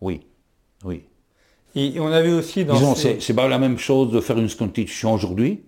Oui, 0.00 0.24
oui. 0.84 1.02
Et 1.74 1.98
on 1.98 2.12
a 2.12 2.22
vu 2.22 2.34
aussi 2.34 2.64
dans... 2.64 2.74
Disons, 2.74 2.94
c'est 2.94 3.34
pas 3.34 3.48
la 3.48 3.58
même 3.58 3.78
chose 3.78 4.12
de 4.12 4.20
faire 4.20 4.38
une 4.38 4.48
constitution 4.48 5.12
aujourd'hui 5.12 5.64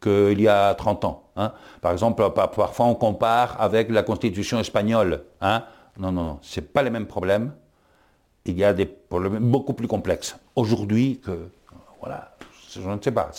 qu'il 0.00 0.40
y 0.40 0.48
a 0.48 0.74
30 0.74 1.04
ans. 1.04 1.30
Hein. 1.36 1.52
Par 1.80 1.92
exemple, 1.92 2.28
parfois 2.34 2.86
on 2.86 2.96
compare 2.96 3.60
avec 3.60 3.88
la 3.88 4.02
constitution 4.02 4.58
espagnole. 4.58 5.22
Hein. 5.40 5.62
Non, 5.96 6.10
non, 6.10 6.24
non, 6.24 6.38
c'est 6.42 6.72
pas 6.72 6.82
les 6.82 6.90
mêmes 6.90 7.06
problèmes 7.06 7.52
il 8.46 8.58
y 8.58 8.64
a 8.64 8.72
des 8.72 8.86
problèmes 8.86 9.38
beaucoup 9.38 9.74
plus 9.74 9.86
complexes 9.86 10.36
aujourd'hui 10.56 11.20
que. 11.24 11.50
Voilà, 12.00 12.36
je 12.74 12.80
ne 12.80 13.00
sais 13.00 13.12
pas. 13.12 13.30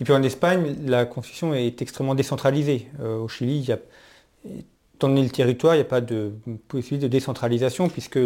Et 0.00 0.04
puis 0.04 0.12
en 0.12 0.22
Espagne, 0.22 0.76
la 0.86 1.06
constitution 1.06 1.54
est 1.54 1.82
extrêmement 1.82 2.14
décentralisée. 2.14 2.88
Euh, 3.00 3.18
au 3.18 3.28
Chili, 3.28 3.58
il 3.58 3.68
y 3.68 3.72
a, 3.72 3.78
étant 4.94 5.08
donné 5.08 5.22
le 5.22 5.30
territoire, 5.30 5.74
il 5.74 5.78
n'y 5.78 5.82
a 5.82 5.88
pas 5.88 6.00
de 6.00 6.32
possibilité 6.68 7.08
de 7.08 7.12
décentralisation 7.12 7.88
puisque 7.88 8.18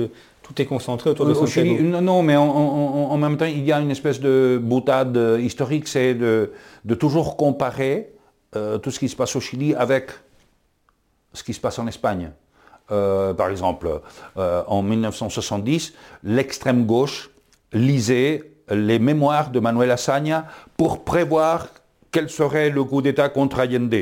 tout 0.43 0.61
est 0.61 0.67
concentré 0.67 1.11
autour 1.11 1.27
de 1.27 1.35
Santiago. 1.35 1.77
Chili, 1.77 1.83
non, 1.83 2.23
mais 2.23 2.37
en, 2.37 3.17
même 3.17 3.37
temps, 3.37 3.47
il 3.47 3.65
y 3.65 3.73
a 3.73 3.81
une 3.81 3.91
espèce 3.91 4.21
de 4.21 4.61
boutade 4.63 5.19
historique, 5.41 5.89
c'est 5.89 6.15
de, 6.15 6.51
toujours 6.99 7.37
comparer 7.37 8.13
euh, 8.55 8.77
tout 8.77 8.91
ce 8.91 8.99
qui 8.99 9.09
se 9.09 9.17
passe 9.17 9.35
au 9.35 9.41
Chili 9.41 9.75
avec 9.75 10.11
ce 11.33 11.43
qui 11.43 11.55
se 11.55 11.61
passe 11.61 11.79
en 11.79 11.87
Espagne. 11.87 12.33
Euh, 12.91 13.33
par 13.33 13.49
exemple, 13.49 14.03
en 14.37 14.83
1970, 14.83 15.95
l'extrême 16.25 16.85
gauche 16.85 17.31
lisait 17.73 18.52
les 18.75 18.99
mémoires 18.99 19.51
de 19.51 19.61
Manuel 19.61 19.91
Azaña 19.91 20.47
pour 20.77 21.05
prévoir 21.05 21.69
quel 22.11 22.29
serait 22.29 22.71
le 22.71 22.85
coup 22.85 23.03
d'État 23.03 23.29
contre 23.29 23.61
Allende. 23.61 23.95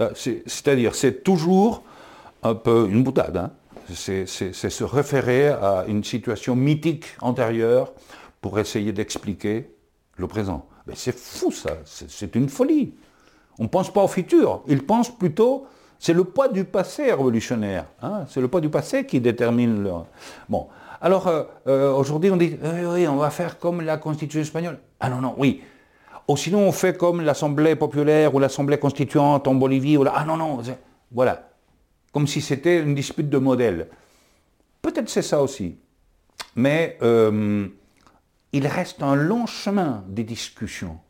Euh, 0.00 0.10
c'est-à-dire, 0.14 0.94
c'est 0.94 1.22
toujours 1.22 1.82
un 2.42 2.54
peu 2.54 2.88
une 2.90 3.02
boutade. 3.02 3.36
Hein. 3.36 3.50
C'est 3.94 4.26
se 4.26 4.84
référer 4.84 5.48
à 5.48 5.84
une 5.86 6.04
situation 6.04 6.56
mythique 6.56 7.06
antérieure 7.20 7.92
pour 8.40 8.58
essayer 8.58 8.92
d'expliquer 8.92 9.70
le 10.16 10.26
présent. 10.26 10.66
Mais 10.86 10.94
c'est 10.96 11.16
fou 11.16 11.52
ça, 11.52 11.76
c'est 11.84 12.34
une 12.34 12.48
folie. 12.48 12.94
On 13.58 13.64
ne 13.64 13.68
pense 13.68 13.92
pas 13.92 14.02
au 14.02 14.08
futur, 14.08 14.62
il 14.66 14.84
pense 14.84 15.16
plutôt 15.16 15.66
c'est 15.98 16.14
le 16.14 16.24
poids 16.24 16.48
du 16.48 16.64
passé 16.64 17.12
révolutionnaire. 17.12 17.86
Hein. 18.02 18.24
c'est 18.28 18.40
le 18.40 18.48
poids 18.48 18.60
du 18.60 18.68
passé 18.68 19.06
qui 19.06 19.20
détermine 19.20 19.84
le... 19.84 19.90
Bon. 20.48 20.66
Alors, 21.04 21.26
euh, 21.26 21.42
euh, 21.66 21.92
aujourd'hui, 21.92 22.30
on 22.30 22.36
dit, 22.36 22.56
oui, 22.62 23.08
on 23.08 23.16
va 23.16 23.30
faire 23.30 23.58
comme 23.58 23.80
la 23.80 23.96
Constitution 23.96 24.40
espagnole. 24.40 24.78
Ah 25.00 25.10
non, 25.10 25.20
non, 25.20 25.34
oui. 25.36 25.60
Ou 26.28 26.36
sinon, 26.36 26.60
on 26.60 26.70
fait 26.70 26.96
comme 26.96 27.20
l'Assemblée 27.20 27.74
populaire 27.74 28.32
ou 28.36 28.38
l'Assemblée 28.38 28.78
constituante 28.78 29.48
en 29.48 29.56
Bolivie. 29.56 29.96
Ou 29.96 30.04
Ah 30.06 30.24
non, 30.24 30.36
non, 30.36 30.60
voilà. 31.10 31.50
Comme 32.12 32.28
si 32.28 32.40
c'était 32.40 32.80
une 32.80 32.94
dispute 32.94 33.28
de 33.28 33.38
modèle. 33.38 33.88
Peut-être 34.80 35.08
c'est 35.08 35.22
ça 35.22 35.42
aussi. 35.42 35.76
Mais 36.54 36.96
euh, 37.02 37.66
il 38.52 38.68
reste 38.68 39.02
un 39.02 39.16
long 39.16 39.46
chemin 39.46 40.04
des 40.06 40.22
discussions. 40.22 41.00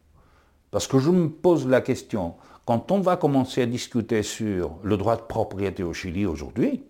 Parce 0.71 0.87
que 0.87 0.99
je 1.01 1.11
me 1.11 1.29
pose 1.29 1.69
la 1.69 1.83
question, 1.83 2.37
quand 2.65 2.91
on 2.93 3.01
va 3.01 3.19
commencer 3.19 3.61
à 3.61 3.67
discuter 3.67 4.23
sur 4.23 4.79
le 4.83 4.97
droit 4.97 5.17
de 5.17 5.23
propriété 5.23 5.83
au 5.83 5.93
Chili 5.93 6.25
aujourd'hui, 6.25 6.83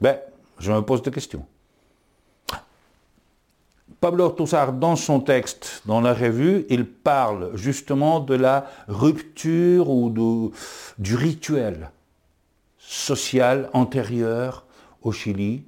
ben, 0.00 0.18
je 0.58 0.72
me 0.72 0.80
pose 0.80 1.02
des 1.02 1.10
questions. 1.10 1.44
Pablo 4.00 4.26
Ortuzar, 4.26 4.72
dans 4.72 4.94
son 4.94 5.20
texte, 5.20 5.82
dans 5.86 6.00
la 6.00 6.14
revue, 6.14 6.66
il 6.70 6.86
parle 6.86 7.50
justement 7.56 8.20
de 8.20 8.34
la 8.34 8.66
rupture 8.86 9.90
ou 9.90 10.52
du 10.98 11.14
rituel 11.16 11.90
social 12.78 13.68
antérieur 13.72 14.66
au 15.02 15.10
Chili 15.10 15.64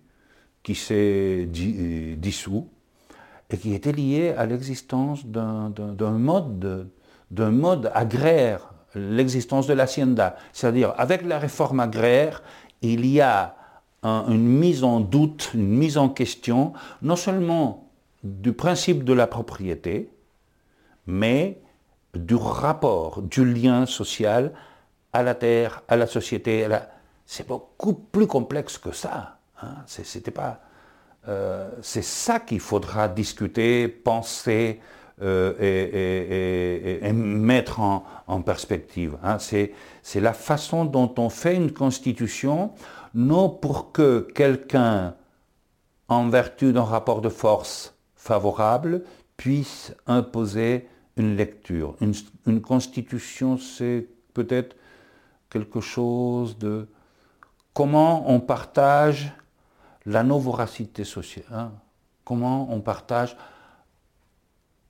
qui 0.63 0.77
s'est 0.77 1.49
dissous 1.49 2.69
et 3.51 3.59
qui 3.59 3.75
était 3.75 3.93
lié 3.93 4.33
à 4.37 4.47
l'existence 4.47 5.27
d'un 5.27 5.73
mode, 5.99 6.89
d'un 7.33 7.51
mode 7.51 7.91
agraire, 7.95 8.71
l'existence 8.95 9.67
de 9.67 9.75
l'hacienda. 9.75 10.37
C'est-à-dire, 10.53 10.95
avec 10.99 11.23
la 11.23 11.39
réforme 11.39 11.81
agraire, 11.81 12.45
il 12.81 13.05
y 13.07 13.21
a 13.21 13.57
une 14.03 14.47
mise 14.47 14.85
en 14.85 15.01
doute, 15.01 15.51
une 15.55 15.69
mise 15.69 15.99
en 15.99 16.09
question, 16.09 16.73
non 17.03 17.17
seulement 17.17 17.91
du 18.23 18.53
principe 18.53 19.05
de 19.05 19.13
la 19.13 19.27
propriété, 19.27 20.11
mais 21.07 21.61
du 22.15 22.35
rapport, 22.35 23.23
du 23.23 23.45
lien 23.45 23.87
social 23.87 24.53
à 25.13 25.23
la 25.23 25.35
terre, 25.35 25.83
à 25.89 25.97
la 25.97 26.07
société. 26.07 26.67
C'est 27.27 27.47
beaucoup 27.47 27.95
plus 27.95 28.27
complexe 28.27 28.79
que 28.79 28.93
ça. 28.93 29.39
Hein. 29.63 29.85
Pas 30.35 30.61
euh, 31.29 31.69
c'est 31.83 32.03
ça 32.03 32.41
qu'il 32.41 32.61
faudra 32.61 33.09
discuter, 33.09 33.89
penser 33.89 34.81
euh, 35.23 37.01
et, 37.03 37.13
mettre 37.13 37.81
en, 37.81 38.43
perspective. 38.43 39.19
Hein. 39.23 39.37
C'est 39.39 39.75
la 40.21 40.33
façon 40.33 40.87
dont 40.87 41.13
on 41.19 41.29
fait 41.29 41.55
une 41.55 41.73
constitution, 41.73 42.73
non 43.15 43.49
pour 43.49 43.93
que 43.93 44.29
quelqu'un, 44.35 45.15
en 46.09 46.29
vertu 46.29 46.73
d'un 46.73 46.85
rapport 46.85 47.21
de 47.21 47.29
force 47.29 47.95
favorable, 48.15 49.05
puisse 49.37 49.95
imposer 50.07 50.89
une 51.17 51.37
lecture. 51.37 51.97
une 52.47 52.61
constitution, 52.61 53.59
c'est 53.59 54.09
peut-être 54.35 54.77
quelque 55.51 55.81
chose 55.81 56.59
de 56.59 56.89
comment 57.75 58.31
on 58.31 58.41
partage 58.41 59.33
la 60.07 60.23
non-voracité 60.23 61.05
sociale. 61.05 61.45
Hein. 61.53 61.73
Comment 62.25 62.73
on 62.73 62.81
partage 62.81 63.37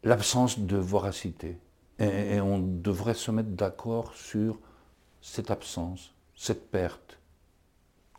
l'absence 0.03 0.59
de 0.59 0.77
voracité. 0.77 1.59
Et, 1.99 2.41
on 2.41 2.59
devrait 2.59 3.15
se 3.15 3.31
mettre 3.31 3.51
d'accord 3.51 4.15
sur 4.15 4.59
cette 5.21 5.51
absence, 5.51 6.15
cette 6.35 6.71
perte 6.71 7.19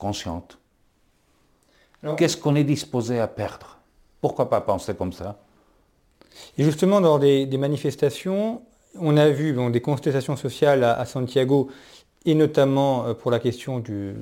consciente. 0.02 0.58
Qu'est-ce 2.18 2.36
qu'on 2.36 2.56
est 2.56 2.64
disposé 2.64 3.20
à 3.20 3.28
perdre? 3.28 3.78
Pourquoi 4.20 4.50
pas 4.50 4.60
penser 4.60 4.96
comme 4.96 5.14
ça? 5.14 5.38
Et 6.58 6.64
justement, 6.64 7.00
lors 7.00 7.20
des, 7.20 7.46
manifestations, 7.58 8.64
on 9.00 9.16
a 9.16 9.30
vu 9.30 9.56
des 9.70 9.82
contestations 9.82 10.36
sociales 10.36 10.84
à 10.84 11.06
Santiago 11.06 11.70
et 12.26 12.36
notamment 12.36 13.06
euh, 13.06 13.14
pour 13.14 13.32
la 13.32 13.40
question 13.40 13.80
de 13.80 14.16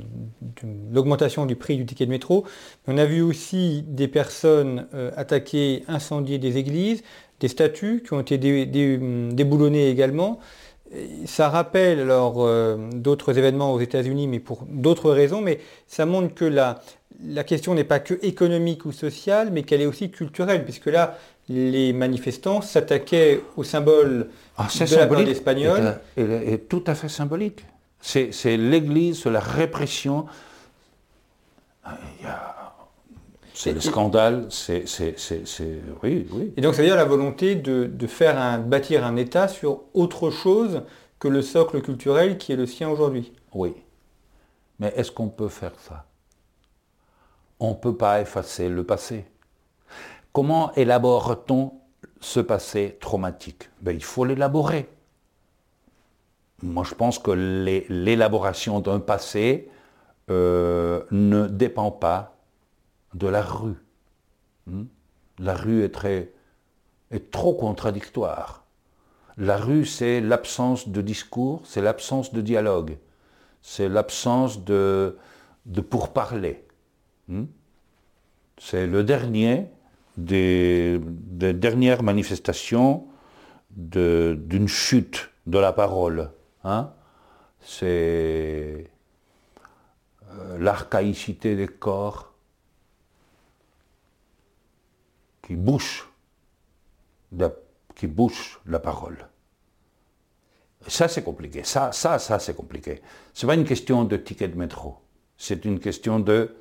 l'augmentation 0.91 1.45
du 1.45 1.55
prix 1.55 1.77
du 1.77 1.85
ticket 1.85 2.05
de 2.05 2.11
métro. 2.11 2.45
On 2.87 2.97
a 2.97 3.05
vu 3.05 3.21
aussi 3.21 3.83
des 3.87 4.07
personnes 4.07 4.87
euh, 4.93 5.11
attaquer, 5.15 5.83
incendier 5.87 6.39
des 6.39 6.57
églises, 6.57 7.03
des 7.39 7.47
statues 7.47 8.03
qui 8.05 8.13
ont 8.13 8.21
été 8.21 8.37
déboulonnées 8.37 9.89
également. 9.89 10.39
Ça 11.25 11.49
rappelle 11.49 11.99
alors 11.99 12.35
euh, 12.39 12.77
d'autres 12.93 13.37
événements 13.37 13.73
aux 13.73 13.79
États-Unis, 13.79 14.27
mais 14.27 14.39
pour 14.39 14.65
d'autres 14.67 15.11
raisons, 15.11 15.39
mais 15.41 15.59
ça 15.87 16.05
montre 16.07 16.33
que 16.33 16.45
la, 16.45 16.81
la 17.23 17.43
question 17.43 17.75
n'est 17.75 17.83
pas 17.83 17.99
que 17.99 18.15
économique 18.23 18.85
ou 18.85 18.91
sociale, 18.91 19.49
mais 19.51 19.61
qu'elle 19.63 19.81
est 19.81 19.85
aussi 19.85 20.09
culturelle, 20.09 20.63
puisque 20.63 20.87
là, 20.87 21.17
les 21.47 21.93
manifestants 21.93 22.61
s'attaquaient 22.61 23.41
au 23.55 23.63
symbole 23.63 24.29
Ah, 24.57 24.63
de 24.73 24.79
la 24.79 24.87
symbolique. 24.87 25.09
parole 25.09 25.29
espagnole. 25.29 25.99
Elle 26.17 26.31
est, 26.31 26.35
elle 26.47 26.53
est 26.53 26.67
tout 26.69 26.83
à 26.87 26.95
fait 26.95 27.09
symbolique. 27.09 27.65
C'est 28.01 28.31
l'Église, 28.57 29.21
c'est 29.23 29.29
la 29.29 29.39
répression. 29.41 30.25
Ah, 31.83 31.97
il 32.19 32.25
y 32.25 32.27
a- 32.27 32.55
C'est 33.61 33.73
le 33.73 33.81
scandale, 33.81 34.45
c'est... 34.49 34.87
c'est- 34.87 35.19
c'est- 35.19 35.45
c'est- 35.45 35.81
Oui, 36.01 36.25
oui. 36.31 36.53
Et 36.55 36.61
donc 36.61 36.75
ça 36.75 36.81
veut 36.81 36.87
dire 36.87 36.95
la 36.95 37.03
volonté 37.03 37.55
de, 37.55 37.87
de 37.87 38.07
faire 38.07 38.39
un, 38.39 38.57
bâtir 38.57 39.05
un 39.05 39.17
État 39.17 39.49
sur 39.49 39.81
autre 39.93 40.29
chose 40.29 40.83
que 41.19 41.27
le 41.27 41.41
socle 41.41 41.81
culturel 41.81 42.37
qui 42.37 42.53
est 42.53 42.55
le 42.55 42.65
sien 42.65 42.89
aujourd'hui. 42.89 43.33
Oui. 43.53 43.75
Mais 44.79 44.93
est-ce 44.95 45.11
qu'on 45.11 45.27
peut 45.27 45.49
faire 45.49 45.73
ça? 45.77 46.05
On 47.59 47.71
ne 47.71 47.75
peut 47.75 47.97
pas 47.97 48.21
effacer 48.21 48.69
le 48.69 48.85
passé. 48.85 49.25
Comment 50.31 50.71
élabore-t-on 50.75 51.73
ce 52.21 52.39
passé 52.39 52.97
traumatique? 53.01 53.69
Ben, 53.81 53.91
Il 53.93 54.05
faut 54.05 54.23
l'élaborer. 54.23 54.87
Moi, 56.63 56.85
je 56.87 56.95
pense 56.95 57.19
que 57.19 57.31
l'é- 57.31 57.85
l'élaboration 57.89 58.79
d'un 58.79 59.01
passé 59.01 59.69
euh, 60.29 61.03
ne 61.11 61.47
dépend 61.47 61.91
pas 61.91 62.38
de 63.13 63.27
la 63.27 63.41
rue. 63.41 63.77
Hmm? 64.67 64.85
La 65.39 65.55
rue 65.55 65.83
est, 65.83 65.89
très, 65.89 66.31
est 67.11 67.31
trop 67.31 67.53
contradictoire. 67.53 68.65
La 69.37 69.57
rue, 69.57 69.85
c'est 69.85 70.19
l'absence 70.19 70.89
de 70.89 71.01
discours, 71.01 71.61
c'est 71.63 71.81
l'absence 71.81 72.33
de 72.33 72.41
dialogue, 72.41 72.97
c'est 73.61 73.87
l'absence 73.87 74.63
de, 74.65 75.17
de 75.65 75.81
pourparler. 75.81 76.65
Hmm? 77.29 77.45
C'est 78.57 78.85
le 78.85 79.03
dernier 79.03 79.67
des, 80.17 80.99
dernières 80.99 82.03
manifestations 82.03 83.07
d'une 83.71 84.67
chute 84.67 85.31
de 85.47 85.57
la 85.57 85.71
parole. 85.71 86.31
hein? 86.63 86.91
C'est 87.61 88.89
euh, 90.31 90.57
l'archaïcité 90.59 91.55
des 91.55 91.67
corps 91.67 92.28
qui 95.49 95.55
bouche, 95.55 96.07
la- 97.31 97.51
qui 97.95 98.05
bouche 98.05 98.61
la 98.67 98.77
parole. 98.77 99.27
Ça, 100.87 101.07
c'est 101.07 101.23
compliqué. 101.23 101.63
Ça, 101.63 101.91
ça, 101.91 102.19
ça, 102.19 102.37
c'est 102.37 102.55
compliqué. 102.55 103.01
C'est 103.33 103.47
pas 103.47 103.55
une 103.55 103.65
question 103.65 104.03
de 104.03 104.15
ticket 104.15 104.47
de 104.47 104.55
métro. 104.55 104.99
C'est 105.37 105.65
une 105.65 105.79
question 105.79 106.19
de 106.19 106.55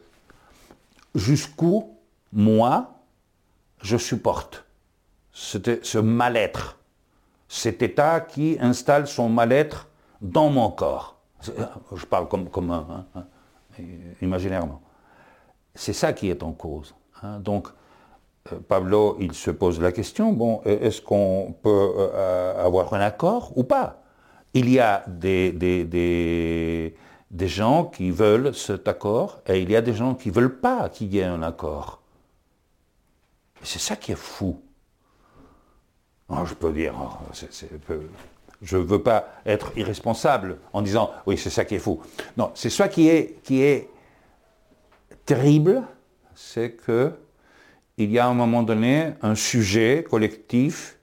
jusqu'où, 1.14 1.98
moi, 2.32 3.02
je 3.82 3.98
supporte 3.98 4.64
ce, 5.32 5.58
ce 5.82 5.98
mal-être, 5.98 6.78
cet 7.46 7.82
état 7.82 8.20
qui 8.20 8.56
installe 8.58 9.06
son 9.06 9.28
mal-être 9.28 9.86
dans 10.22 10.48
mon 10.48 10.70
corps. 10.70 11.20
Je 11.42 12.06
parle 12.06 12.26
comme, 12.26 12.48
comme 12.48 12.70
hein, 12.70 13.06
imaginairement. 14.22 14.80
C'est 15.74 15.92
ça 15.92 16.14
qui 16.14 16.30
est 16.30 16.42
en 16.42 16.52
cause. 16.52 16.94
hein. 17.22 17.38
Donc, 17.38 17.68
Pablo, 18.68 19.16
il 19.20 19.32
se 19.34 19.50
pose 19.50 19.80
la 19.80 19.92
question, 19.92 20.32
bon, 20.32 20.60
euh, 20.66 20.78
est-ce 20.80 21.00
qu'on 21.00 21.54
peut 21.62 21.92
euh, 21.98 22.64
avoir 22.64 22.94
un 22.94 23.00
accord 23.00 23.52
ou 23.56 23.64
pas? 23.64 24.02
Il 24.54 24.70
y 24.70 24.78
a 24.80 25.04
des, 25.06 26.94
gens 27.40 27.84
qui 27.84 28.10
veulent 28.10 28.54
cet 28.54 28.88
accord 28.88 29.40
et 29.46 29.60
il 29.60 29.70
y 29.70 29.76
a 29.76 29.82
des 29.82 29.94
gens 29.94 30.14
qui 30.14 30.28
ne 30.28 30.34
veulent 30.34 30.58
pas 30.60 30.88
qu'il 30.88 31.14
y 31.14 31.18
ait 31.18 31.24
un 31.24 31.42
accord. 31.42 32.00
C'est 33.62 33.78
ça 33.78 33.96
qui 33.96 34.12
est 34.12 34.18
fou. 34.18 34.60
Je 36.30 36.54
peux 36.54 36.72
dire, 36.72 36.94
peu- 37.86 38.08
je 38.62 38.76
ne 38.76 38.82
veux 38.82 39.02
pas 39.02 39.28
être 39.46 39.72
irresponsable 39.76 40.58
en 40.72 40.82
disant, 40.82 41.10
oui, 41.26 41.36
c'est 41.38 41.50
ça 41.50 41.64
qui 41.64 41.74
est 41.76 41.80
fou. 41.80 42.00
Non, 42.36 42.50
c'est 42.54 42.70
ça 42.70 42.88
qui 42.88 43.08
est 43.08 43.88
terrible, 45.24 45.82
c'est 46.34 46.72
que 46.72 47.12
il 47.98 48.12
y 48.12 48.18
a 48.18 48.26
à 48.26 48.28
un 48.28 48.34
moment 48.34 48.62
donné 48.62 49.12
un 49.22 49.34
sujet 49.34 50.04
collectif 50.08 50.98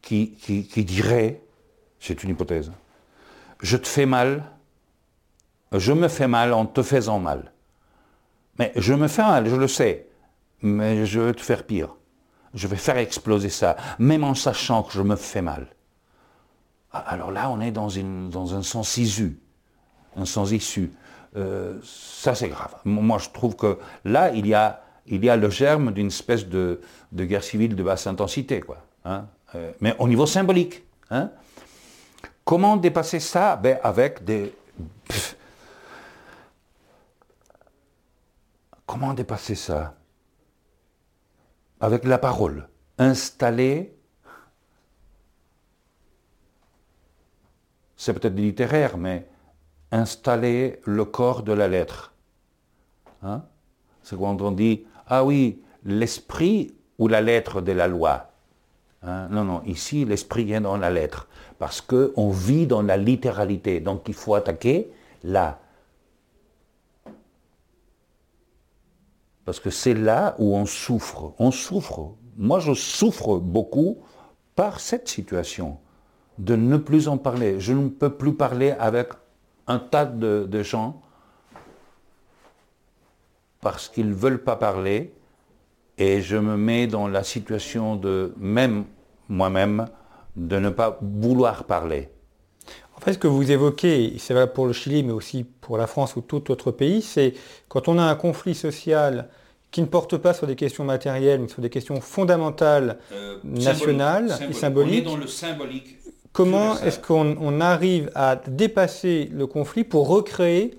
qui, 0.00 0.36
dirait, 0.76 1.40
c'est 1.98 2.22
une 2.22 2.30
hypothèse, 2.30 2.70
je 3.60 3.76
te 3.76 3.88
fais 3.88 4.06
mal, 4.06 4.44
je 5.72 5.92
me 5.92 6.06
fais 6.06 6.28
mal 6.28 6.52
en 6.52 6.66
te 6.66 6.82
faisant 6.82 7.18
mal. 7.18 7.52
Mais 8.58 8.72
je 8.76 8.94
me 8.94 9.08
fais 9.08 9.22
mal, 9.22 9.48
je 9.48 9.56
le 9.56 9.66
sais, 9.66 10.06
mais 10.62 11.04
je 11.04 11.18
vais 11.18 11.34
te 11.34 11.40
faire 11.40 11.64
pire. 11.64 11.96
Je 12.52 12.68
vais 12.68 12.76
faire 12.76 12.98
exploser 12.98 13.48
ça, 13.48 13.76
même 13.98 14.22
en 14.22 14.34
sachant 14.34 14.84
que 14.84 14.92
je 14.92 15.02
me 15.02 15.16
fais 15.16 15.42
mal. 15.42 15.66
Ah, 16.92 17.00
Alors 17.08 17.32
là, 17.32 17.50
on 17.50 17.60
est 17.60 17.72
dans 17.72 18.54
un 18.54 18.62
sens 18.62 18.96
issu, 18.98 19.40
un 20.14 20.24
sens 20.24 20.52
issu. 20.52 20.92
Euh, 21.36 21.78
ça, 21.82 22.34
c'est 22.34 22.48
grave. 22.48 22.74
Moi, 22.84 23.18
je 23.18 23.28
trouve 23.30 23.56
que 23.56 23.78
là, 24.04 24.30
il 24.32 24.46
y 24.46 24.54
a, 24.54 24.82
il 25.06 25.24
y 25.24 25.28
a 25.28 25.36
le 25.36 25.50
germe 25.50 25.92
d'une 25.92 26.06
espèce 26.06 26.46
de, 26.46 26.80
de 27.12 27.24
guerre 27.24 27.42
civile 27.42 27.74
de 27.74 27.82
basse 27.82 28.06
intensité, 28.06 28.60
quoi. 28.60 28.78
hein. 29.04 29.26
Euh, 29.54 29.72
mais 29.80 29.94
au 29.98 30.08
niveau 30.08 30.26
symbolique. 30.26 30.82
hein. 31.10 31.30
Comment 32.44 32.76
dépasser 32.76 33.20
ça? 33.20 33.56
Ben, 33.56 33.78
Avec 33.82 34.24
des... 34.24 34.54
Comment 38.86 39.14
dépasser 39.14 39.54
ça? 39.54 39.94
Avec 41.80 42.04
la 42.04 42.18
parole. 42.18 42.68
Installer 42.98 43.96
c'est 47.96 48.12
peut-être 48.12 48.34
littéraire, 48.34 48.98
mais 48.98 49.26
installer 49.92 50.80
le 50.84 51.04
corps 51.04 51.42
de 51.42 51.52
la 51.52 51.68
lettre. 51.68 52.14
Hein? 53.22 53.44
C'est 54.02 54.18
quand 54.18 54.40
on 54.42 54.50
dit, 54.50 54.84
ah 55.06 55.24
oui, 55.24 55.62
l'esprit 55.84 56.74
ou 56.98 57.08
la 57.08 57.20
lettre 57.20 57.60
de 57.60 57.72
la 57.72 57.88
loi. 57.88 58.30
Hein? 59.02 59.28
Non, 59.30 59.44
non, 59.44 59.62
ici, 59.64 60.04
l'esprit 60.04 60.44
vient 60.44 60.60
dans 60.60 60.76
la 60.76 60.90
lettre, 60.90 61.28
parce 61.58 61.80
qu'on 61.80 62.30
vit 62.30 62.66
dans 62.66 62.82
la 62.82 62.96
littéralité, 62.96 63.80
donc 63.80 64.08
il 64.08 64.14
faut 64.14 64.34
attaquer 64.34 64.90
là. 65.22 65.60
Parce 69.44 69.60
que 69.60 69.70
c'est 69.70 69.94
là 69.94 70.34
où 70.38 70.56
on 70.56 70.66
souffre. 70.66 71.34
On 71.38 71.50
souffre. 71.50 72.14
Moi, 72.36 72.60
je 72.60 72.72
souffre 72.72 73.38
beaucoup 73.38 73.98
par 74.54 74.80
cette 74.80 75.08
situation 75.08 75.78
de 76.38 76.56
ne 76.56 76.76
plus 76.76 77.08
en 77.08 77.18
parler. 77.18 77.60
Je 77.60 77.72
ne 77.72 77.88
peux 77.88 78.10
plus 78.10 78.34
parler 78.34 78.70
avec 78.70 79.10
un 79.66 79.78
tas 79.78 80.04
de, 80.04 80.46
de 80.48 80.62
gens 80.62 81.02
parce 83.60 83.88
qu'ils 83.88 84.10
ne 84.10 84.14
veulent 84.14 84.42
pas 84.42 84.56
parler 84.56 85.12
et 85.96 86.20
je 86.20 86.36
me 86.36 86.56
mets 86.56 86.86
dans 86.86 87.08
la 87.08 87.24
situation 87.24 87.96
de 87.96 88.34
même 88.36 88.84
moi-même 89.28 89.86
de 90.36 90.58
ne 90.58 90.68
pas 90.68 90.98
vouloir 91.00 91.64
parler. 91.64 92.08
En 92.96 93.00
fait, 93.00 93.14
ce 93.14 93.18
que 93.18 93.26
vous 93.26 93.50
évoquez, 93.50 94.14
et 94.14 94.18
c'est 94.18 94.34
valable 94.34 94.52
pour 94.52 94.66
le 94.66 94.72
Chili, 94.72 95.02
mais 95.02 95.12
aussi 95.12 95.44
pour 95.44 95.78
la 95.78 95.86
France 95.86 96.16
ou 96.16 96.20
tout 96.20 96.50
autre 96.50 96.70
pays, 96.70 97.02
c'est 97.02 97.34
quand 97.68 97.88
on 97.88 97.98
a 97.98 98.02
un 98.02 98.14
conflit 98.14 98.54
social 98.54 99.28
qui 99.70 99.80
ne 99.80 99.86
porte 99.86 100.16
pas 100.16 100.34
sur 100.34 100.46
des 100.46 100.54
questions 100.56 100.84
matérielles, 100.84 101.40
mais 101.40 101.48
sur 101.48 101.60
des 101.60 101.70
questions 101.70 102.00
fondamentales, 102.00 102.98
nationales 103.42 104.32
et 104.48 104.52
symboliques, 104.52 105.08
le 105.20 105.26
symbolique. 105.26 105.98
Comment 106.34 106.78
est-ce 106.80 106.98
qu'on 106.98 107.36
on 107.40 107.60
arrive 107.62 108.10
à 108.14 108.36
dépasser 108.36 109.30
le 109.32 109.46
conflit 109.46 109.84
pour 109.84 110.08
recréer 110.08 110.76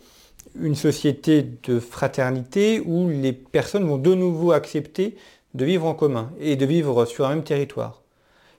une 0.60 0.76
société 0.76 1.44
de 1.64 1.80
fraternité 1.80 2.82
où 2.86 3.10
les 3.10 3.34
personnes 3.34 3.88
vont 3.88 3.98
de 3.98 4.14
nouveau 4.14 4.52
accepter 4.52 5.16
de 5.56 5.66
vivre 5.66 5.88
en 5.88 5.96
commun 5.96 6.30
et 6.40 6.56
de 6.56 6.66
vivre 6.66 7.06
sur 7.06 7.26
un 7.26 7.30
même 7.30 7.44
territoire? 7.44 8.04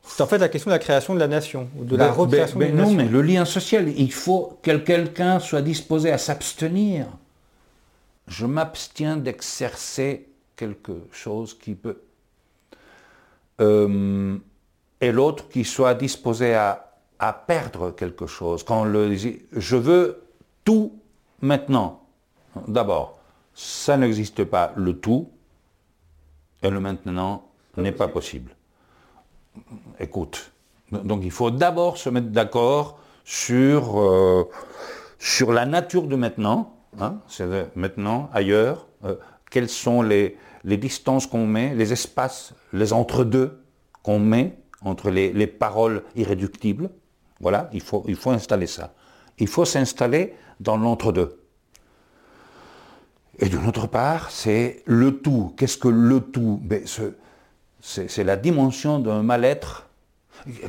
C'est 0.03 0.23
en 0.23 0.27
fait 0.27 0.39
la 0.39 0.49
question 0.49 0.71
de 0.71 0.75
la 0.75 0.79
création 0.79 1.15
de 1.15 1.21
la 1.21 1.29
nation, 1.29 1.69
ou 1.79 1.85
de 1.85 1.97
la 1.97 2.09
Ben, 2.09 2.15
recréation 2.15 2.59
ben, 2.59 2.69
d'une 2.69 2.77
ben 2.77 2.83
non, 2.83 2.91
nation. 2.93 3.05
mais 3.05 3.13
le 3.13 3.23
lien 3.23 3.45
social, 3.45 3.89
il 3.89 4.13
faut 4.13 4.59
que 4.63 4.77
quelqu'un 4.77 5.39
soit 5.39 5.63
disposé 5.63 6.11
à 6.13 6.19
s'abstenir. 6.19 7.07
Je 8.29 8.47
m'abstiens 8.47 9.17
d'exercer 9.17 10.29
quelque 10.57 10.93
chose 11.13 11.55
qui 11.59 11.75
peut... 11.75 12.01
Euh, 13.61 14.37
et 15.01 15.13
l'autre 15.13 15.49
qui 15.49 15.65
soit 15.65 15.95
disposé 15.95 16.55
à, 16.55 16.86
à 17.19 17.33
perdre 17.33 17.91
quelque 17.91 18.27
chose. 18.27 18.63
Quand 18.63 18.83
on 18.83 18.85
le 18.85 19.15
dit, 19.15 19.41
je 19.53 19.77
veux 19.77 20.23
tout 20.65 20.99
maintenant. 21.41 22.03
D'abord, 22.69 23.19
ça 23.55 23.97
n'existe 23.97 24.45
pas, 24.45 24.73
le 24.77 24.99
tout, 24.99 25.31
et 26.63 26.71
le 26.71 26.81
maintenant 26.81 27.49
n'est 27.77 27.93
pas 27.93 28.09
possible. 28.09 28.55
écoute, 30.01 30.53
donc 30.93 31.23
il 31.25 31.31
faut 31.31 31.51
d'abord 31.51 31.97
se 31.97 32.09
mettre 32.11 32.29
d'accord 32.29 32.99
sur, 33.25 34.01
euh, 34.01 34.49
sur 35.19 35.53
la 35.53 35.67
nature 35.67 36.07
de 36.07 36.17
maintenant, 36.17 36.77
hein, 37.01 37.19
c'est 37.29 37.75
maintenant, 37.77 38.31
ailleurs, 38.33 38.87
euh, 39.05 39.17
quelles 39.51 39.69
sont 39.69 40.03
les, 40.03 40.37
les 40.65 40.77
distances 40.77 41.27
qu'on 41.27 41.47
met, 41.47 41.75
les 41.75 41.93
espaces, 41.93 42.53
les 42.73 42.93
entre-deux 42.93 43.63
qu'on 44.03 44.19
met 44.19 44.59
entre 44.83 45.11
les, 45.11 45.33
les, 45.33 45.47
paroles 45.47 46.03
irréductibles. 46.15 46.91
Voilà, 47.41 47.69
il 47.73 47.83
faut, 47.83 48.05
installer 48.27 48.67
ça. 48.67 48.95
Il 49.39 49.49
faut 49.49 49.65
s'installer 49.65 50.35
dans 50.61 50.77
l'entre-deux. 50.77 51.41
Et 53.39 53.49
d'une 53.49 53.67
autre 53.67 53.87
part, 53.87 54.31
c'est 54.31 54.83
le 54.87 55.19
tout. 55.19 55.55
Qu'est-ce 55.57 55.77
que 55.77 55.89
le 55.89 56.21
tout? 56.21 56.61
Ben, 56.63 56.83
C'est 57.81 58.25
la 58.25 58.37
dimension 58.37 58.99
d'un 58.99 59.23
mal-être 59.23 59.87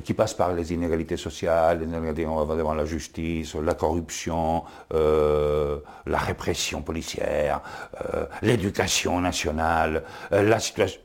qui 0.04 0.14
passe 0.14 0.34
par 0.34 0.54
les 0.54 0.74
inégalités 0.74 1.18
sociales, 1.18 1.80
les 1.80 1.86
inégalités, 1.86 2.24
devant 2.24 2.74
la 2.74 2.86
justice, 2.86 3.56
la 3.56 3.76
corruption, 3.76 4.64
euh, 4.94 5.80
la 6.06 6.18
répression 6.18 6.82
policière, 6.82 7.62
euh, 8.14 8.26
l'éducation 8.42 9.20
nationale, 9.20 10.04
euh, 10.32 10.44
la 10.44 10.60
situation, 10.60 11.02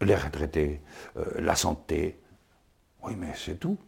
les 0.00 0.14
retraités, 0.14 0.82
la 1.38 1.56
santé. 1.56 2.20
Oui, 3.02 3.14
mais 3.18 3.32
c'est 3.34 3.58
tout. 3.58 3.78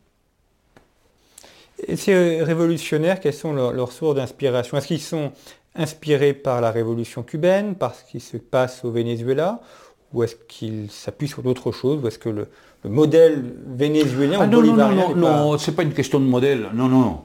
Et 1.87 1.97
ces 1.97 2.43
révolutionnaires, 2.43 3.21
quelles 3.21 3.35
sont 3.35 3.53
leurs 3.53 3.93
sources 3.93 4.17
d'inspiration? 4.17 4.77
Est-ce 4.77 4.87
qu'ils 4.87 5.01
sont 5.01 5.33
inspiré 5.75 6.35
par 6.35 6.61
la 6.61 6.71
révolution 6.71 7.23
cubaine, 7.23 7.75
par 7.77 7.95
ce 7.95 8.05
qui 8.05 8.21
se 8.21 8.37
passe 8.37 8.85
au 8.85 8.91
Venezuela, 8.91 9.61
ou 10.13 10.23
est-ce 10.23 10.35
qu'il 10.49 10.91
s'appuie 10.91 11.29
sur 11.29 11.43
d'autres 11.43 11.71
choses, 11.71 12.03
ou 12.03 12.09
est-ce 12.09 12.19
que 12.19 12.29
le, 12.29 12.49
modèle 12.85 13.45
vénézuélien 13.67 14.39
ah, 14.41 14.47
ou 14.47 14.51
non, 14.51 14.63
non, 14.63 14.77
non, 14.77 15.15
non, 15.15 15.15
non, 15.15 15.59
c'est 15.59 15.73
pas 15.73 15.83
une 15.83 15.93
question 15.93 16.21
de 16.21 16.25
modèle, 16.25 16.69
non, 16.75 16.89
non, 16.89 17.01
non. 17.01 17.21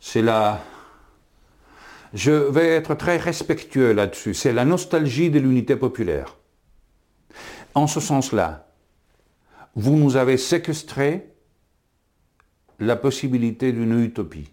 C'est 0.00 0.22
la... 0.22 0.60
Je 2.14 2.30
vais 2.30 2.68
être 2.68 2.94
très 2.94 3.16
respectueux 3.16 3.92
là-dessus. 3.92 4.34
C'est 4.34 4.52
la 4.52 4.66
nostalgie 4.66 5.30
de 5.30 5.38
l'unité 5.38 5.76
populaire. 5.76 6.36
En 7.74 7.86
ce 7.86 8.00
sens-là, 8.00 8.66
vous 9.74 9.96
nous 9.96 10.16
avez 10.16 10.36
séquestré 10.36 11.31
la 12.86 12.96
possibilité 12.96 13.72
d'une 13.72 14.02
utopie. 14.02 14.50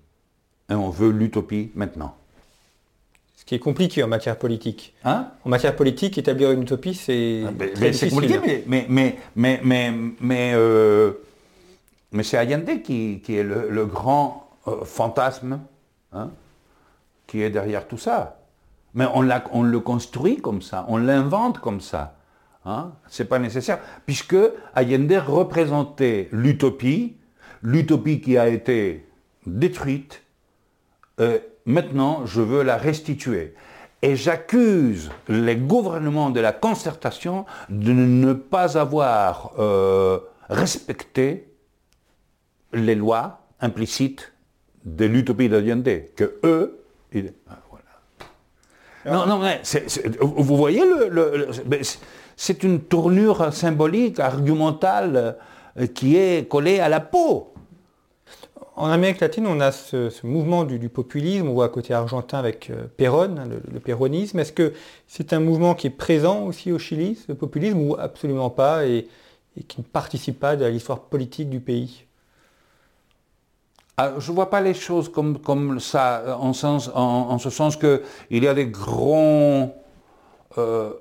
Et 0.70 0.74
on 0.74 0.90
veut 0.90 1.12
l'utopie 1.12 1.72
maintenant 1.76 2.16
qui 3.50 3.56
est 3.56 3.60
compliqué 3.60 4.04
en 4.04 4.08
matière 4.08 4.38
politique. 4.38 4.94
Hein? 5.04 5.30
En 5.44 5.50
matière 5.50 5.76
politique, 5.76 6.20
établir 6.20 6.52
une 6.52 6.62
utopie, 6.62 6.94
c'est 6.94 7.42
ah, 7.48 7.92
C'est 7.94 8.12
compliqué, 8.12 8.64
mais, 8.68 8.86
mais, 8.88 9.18
mais, 9.36 9.60
mais, 9.64 9.92
mais, 10.22 10.52
euh, 10.54 11.14
mais 12.12 12.22
c'est 12.22 12.38
Allende 12.38 12.84
qui, 12.84 13.22
qui, 13.24 13.38
est 13.38 13.44
le, 13.44 13.86
grand 13.88 14.52
euh, 14.68 14.86
fantasme 14.86 15.62
hein, 16.14 16.30
qui 17.26 17.42
est 17.42 17.50
derrière 17.50 17.88
tout 17.88 17.98
ça. 17.98 18.38
Mais 18.94 19.08
on, 19.16 19.28
on 19.52 19.64
le 19.64 19.80
construit 19.80 20.38
comme 20.38 20.62
ça, 20.62 20.86
on 20.88 20.98
l'invente 20.98 21.58
comme 21.58 21.82
ça. 21.82 22.18
Hein. 22.66 22.92
C'est 23.08 23.26
pas 23.26 23.40
nécessaire, 23.40 23.80
puisque 24.06 24.38
Allende 24.76 25.24
représentait 25.26 26.30
l'utopie, 26.32 27.16
l'utopie 27.62 28.22
qui 28.22 28.38
a 28.38 28.48
été 28.48 29.06
détruite, 29.46 30.22
euh, 31.20 31.40
Maintenant, 31.70 32.26
je 32.26 32.42
veux 32.42 32.64
la 32.64 32.78
restituer. 32.78 33.54
Et 34.02 34.16
j'accuse 34.16 35.12
les 35.28 35.56
gouvernements 35.56 36.32
de 36.32 36.40
la 36.40 36.52
concertation 36.52 37.46
de 37.70 37.92
ne 37.94 38.34
pas 38.34 38.76
avoir 38.76 39.52
euh, 39.60 40.18
respecté 40.50 41.48
les 42.74 42.96
lois 42.96 43.42
implicites 43.62 44.34
de 44.84 45.06
l'utopie 45.06 45.48
d'Allende, 45.48 46.06
que 46.16 46.40
eux, 46.44 46.84
ah, 47.48 47.60
non, 49.06 49.26
non, 49.28 49.42
vous 50.22 50.58
voyez, 50.58 50.82
le, 51.10 51.50
c'est 52.36 52.64
une 52.64 52.80
tournure 52.82 53.54
symbolique, 53.54 54.20
argumentale, 54.20 55.38
qui 55.94 56.18
est 56.18 56.48
collée 56.48 56.80
à 56.80 56.90
la 56.90 57.00
peau. 57.00 57.54
En 58.80 58.92
Amérique 58.92 59.20
latine, 59.20 59.46
on 59.46 59.60
a 59.60 59.74
ce, 59.74 60.26
mouvement 60.26 60.64
du, 60.64 60.88
populisme, 60.88 61.50
on 61.50 61.54
voit 61.54 61.66
à 61.66 61.68
côté 61.68 61.94
argentin 61.94 62.40
avec 62.40 62.70
euh, 62.70 62.86
Perón, 62.96 63.38
hein, 63.38 63.44
le, 63.46 63.80
péronisme. 63.82 64.40
Est-ce 64.40 64.54
que 64.54 64.72
c'est 65.06 65.34
un 65.34 65.42
mouvement 65.42 65.76
qui 65.76 65.88
est 65.88 65.90
présent 65.90 66.46
aussi 66.46 66.72
au 66.72 66.80
Chili, 66.80 67.20
ce 67.28 67.34
populisme, 67.34 67.78
ou 67.78 67.98
absolument 68.00 68.50
pas, 68.50 68.86
et, 68.86 69.10
qui 69.68 69.82
ne 69.82 69.84
participe 69.86 70.40
pas 70.40 70.56
de 70.56 70.66
l'histoire 70.66 71.02
politique 71.02 71.50
du 71.50 71.60
pays? 71.60 72.06
Ah, 73.98 74.14
je 74.18 74.32
ne 74.32 74.36
vois 74.36 74.50
pas 74.50 74.62
les 74.62 74.74
choses 74.74 75.10
comme, 75.10 75.40
comme 75.40 75.82
ça, 75.82 76.38
en, 76.40 76.54
sens, 76.54 76.90
en, 76.96 77.38
ce 77.38 77.50
sens 77.50 77.76
qu'il 77.76 78.00
y 78.32 78.48
a 78.48 78.54
des 78.54 78.68
grands... 78.68 79.76
Euh, 80.58 80.94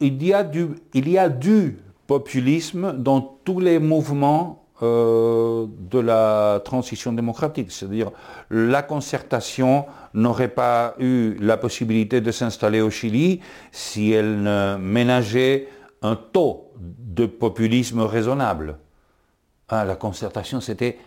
il, 0.00 0.24
y 0.24 0.32
a 0.32 0.42
du, 0.42 0.68
il 0.94 1.10
y 1.10 1.18
a 1.18 1.28
du 1.28 1.76
populisme 2.06 2.92
dans 2.92 3.20
tous 3.20 3.60
les 3.60 3.78
mouvements 3.78 4.64
euh, 4.82 5.66
de 5.90 6.00
la 6.00 6.60
transition 6.64 7.12
démocratique. 7.12 7.70
C'est-à-dire 7.70 8.10
la 8.50 8.82
concertation 8.82 9.86
n'aurait 10.12 10.48
pas 10.48 10.94
eu 10.98 11.36
la 11.40 11.56
possibilité 11.56 12.20
de 12.20 12.30
s'installer 12.32 12.80
au 12.80 12.90
Chili 12.90 13.40
si 13.70 14.10
elle 14.10 14.42
ne 14.42 14.76
ménageait 14.76 15.68
un 16.02 16.16
taux 16.16 16.72
de 16.76 17.26
populisme 17.26 18.00
raisonnable. 18.00 18.78
Hein, 19.70 19.84
la 19.84 19.96
concertation, 19.96 20.60
c'était 20.60 20.98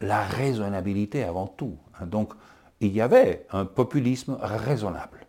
la 0.00 0.22
raisonnabilité 0.22 1.24
avant 1.24 1.46
tout. 1.46 1.76
Hein, 2.00 2.06
donc, 2.06 2.32
il 2.80 2.92
y 2.94 3.00
avait 3.00 3.46
un 3.52 3.64
populisme 3.64 4.38
raisonnable. 4.40 5.26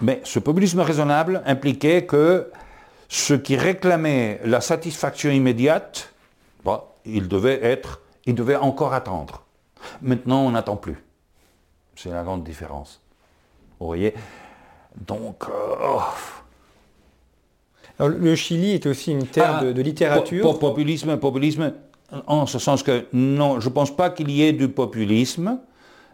Mais 0.00 0.20
ce 0.24 0.38
populisme 0.38 0.80
raisonnable 0.80 1.42
impliquait 1.46 2.04
que 2.04 2.50
ceux 3.08 3.38
qui 3.38 3.56
réclamaient 3.56 4.40
la 4.44 4.60
satisfaction 4.60 5.30
immédiate 5.30 6.12
il 7.06 7.28
devait 7.28 7.60
être, 7.62 8.00
il 8.26 8.34
devait 8.34 8.56
encore 8.56 8.92
attendre. 8.92 9.44
Maintenant, 10.02 10.40
on 10.40 10.50
n'attend 10.50 10.76
plus. 10.76 10.96
C'est 11.94 12.10
la 12.10 12.22
grande 12.22 12.44
différence. 12.44 13.00
Vous 13.78 13.86
voyez? 13.86 14.14
Donc, 14.96 15.44
euh, 15.48 15.98
Alors, 17.98 18.10
le 18.18 18.34
Chili 18.34 18.72
est 18.72 18.86
aussi 18.86 19.12
une 19.12 19.26
terre 19.26 19.58
ah, 19.60 19.64
de, 19.64 19.82
littérature. 19.82 20.58
populisme, 20.58 21.16
populisme, 21.16 21.72
en 22.26 22.46
ce 22.46 22.58
sens 22.58 22.82
que 22.82 23.06
non, 23.12 23.60
je 23.60 23.68
ne 23.68 23.74
pense 23.74 23.94
pas 23.94 24.10
qu'il 24.10 24.30
y 24.30 24.42
ait 24.42 24.52
du 24.52 24.68
populisme. 24.68 25.60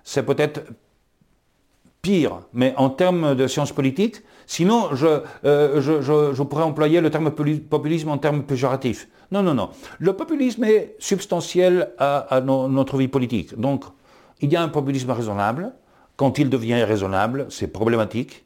C'est 0.05 0.25
peut-être 0.25 0.63
pire, 2.03 2.41
mais 2.53 2.75
en 2.77 2.91
termes 2.91 3.37
de 3.37 3.47
sciences 3.47 3.71
politiques, 3.71 4.17
sinon 4.47 4.89
euh, 5.03 5.81
je, 5.81 6.03
je, 6.03 6.43
pourrais 6.43 6.65
employer 6.65 7.01
le 7.01 7.11
terme 7.11 7.31
populisme 7.31 8.09
en 8.09 8.19
termes 8.19 8.43
péjoratifs. 8.43 9.09
Non, 9.31 9.43
non, 9.43 9.55
non. 9.55 9.71
Le 10.01 10.13
populisme 10.13 10.65
est 10.65 10.97
substantiel 10.99 11.93
à, 11.99 12.43
notre 12.45 12.99
vie 12.99 13.07
politique. 13.07 13.59
Donc, 13.59 13.85
il 14.41 14.53
y 14.53 14.57
a 14.57 14.63
un 14.63 14.69
populisme 14.69 15.13
raisonnable. 15.13 15.73
Quand 16.17 16.39
il 16.39 16.51
devient 16.51 16.83
raisonnable, 16.83 17.47
c'est 17.51 17.69
problématique. 17.69 18.45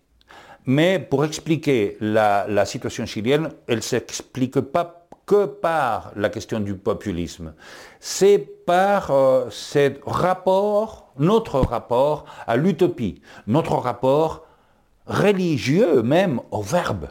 Mais 0.67 0.99
pour 0.99 1.25
expliquer 1.25 1.97
la, 2.01 2.65
situation 2.67 3.07
chilienne, 3.07 3.49
elle 3.67 3.77
ne 3.77 3.81
s'explique 3.81 4.61
pas 4.61 5.09
que 5.25 5.47
par 5.47 6.13
la 6.15 6.29
question 6.29 6.61
du 6.61 6.75
populisme. 6.75 7.55
C'est 8.01 8.39
par 8.39 9.11
euh, 9.11 9.47
ce 9.51 9.93
rapport 10.05 11.06
notre 11.19 11.61
rapport 11.61 12.25
à 12.47 12.57
l'utopie, 12.57 13.21
notre 13.47 13.75
rapport 13.77 14.47
religieux 15.07 16.03
même 16.03 16.41
au 16.51 16.63
verbe, 16.63 17.09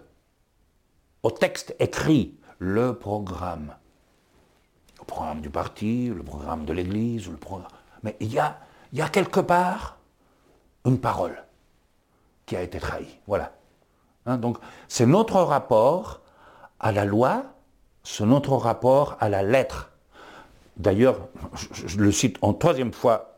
au 1.24 1.32
texte 1.32 1.76
écrit, 1.80 2.38
le 2.60 2.94
programme. 2.94 3.74
Le 5.00 5.06
programme 5.06 5.42
du 5.42 5.50
parti, 5.50 6.08
le 6.08 6.24
programme 6.24 6.66
de 6.66 6.74
l'Église, 6.74 7.30
le 7.30 7.38
programme... 7.38 7.72
Mais 8.04 8.16
il 8.20 8.32
y 8.32 8.40
a, 8.40 9.10
quelque 9.10 9.40
part 9.40 9.98
une 10.86 11.00
parole 11.00 11.44
qui 12.46 12.56
a 12.56 12.62
été 12.62 12.80
trahie. 12.80 13.20
Voilà. 13.28 13.54
Hein, 14.26 14.38
donc 14.38 14.58
c'est 14.88 15.06
notre 15.06 15.42
rapport 15.42 16.22
à 16.80 16.92
la 16.92 17.06
loi, 17.06 17.44
c'est 18.04 18.26
notre 18.26 18.54
rapport 18.54 19.18
à 19.20 19.30
la 19.30 19.42
lettre. 19.42 19.92
D'ailleurs, 20.78 21.28
je 21.72 21.98
le 21.98 22.12
cite 22.12 22.38
en 22.42 22.54
troisième 22.54 22.94
fois 22.94 23.35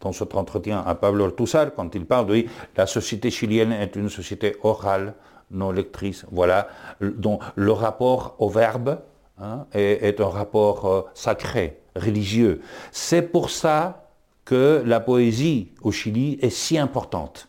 dans 0.00 0.12
cet 0.12 0.34
entretien 0.34 0.82
à 0.86 0.94
Pablo 0.94 1.24
Ortuzar, 1.24 1.74
quand 1.74 1.94
il 1.94 2.06
parle 2.06 2.26
de 2.26 2.44
la 2.76 2.86
société 2.86 3.30
chilienne 3.30 3.72
est 3.72 3.96
une 3.96 4.08
société 4.08 4.56
orale, 4.62 5.14
non 5.50 5.70
lectrice, 5.70 6.24
voilà, 6.30 6.68
dont 7.00 7.38
le 7.54 7.72
rapport 7.72 8.34
au 8.38 8.48
verbe 8.48 8.98
hein, 9.40 9.66
est, 9.72 10.20
un 10.20 10.28
rapport 10.28 10.86
euh, 10.86 11.02
sacré, 11.14 11.80
religieux. 11.94 12.60
C'est 12.90 13.22
pour 13.22 13.50
ça 13.50 14.06
que 14.44 14.82
la 14.84 15.00
poésie 15.00 15.68
au 15.82 15.92
Chili 15.92 16.38
est 16.40 16.50
si 16.50 16.78
importante. 16.78 17.48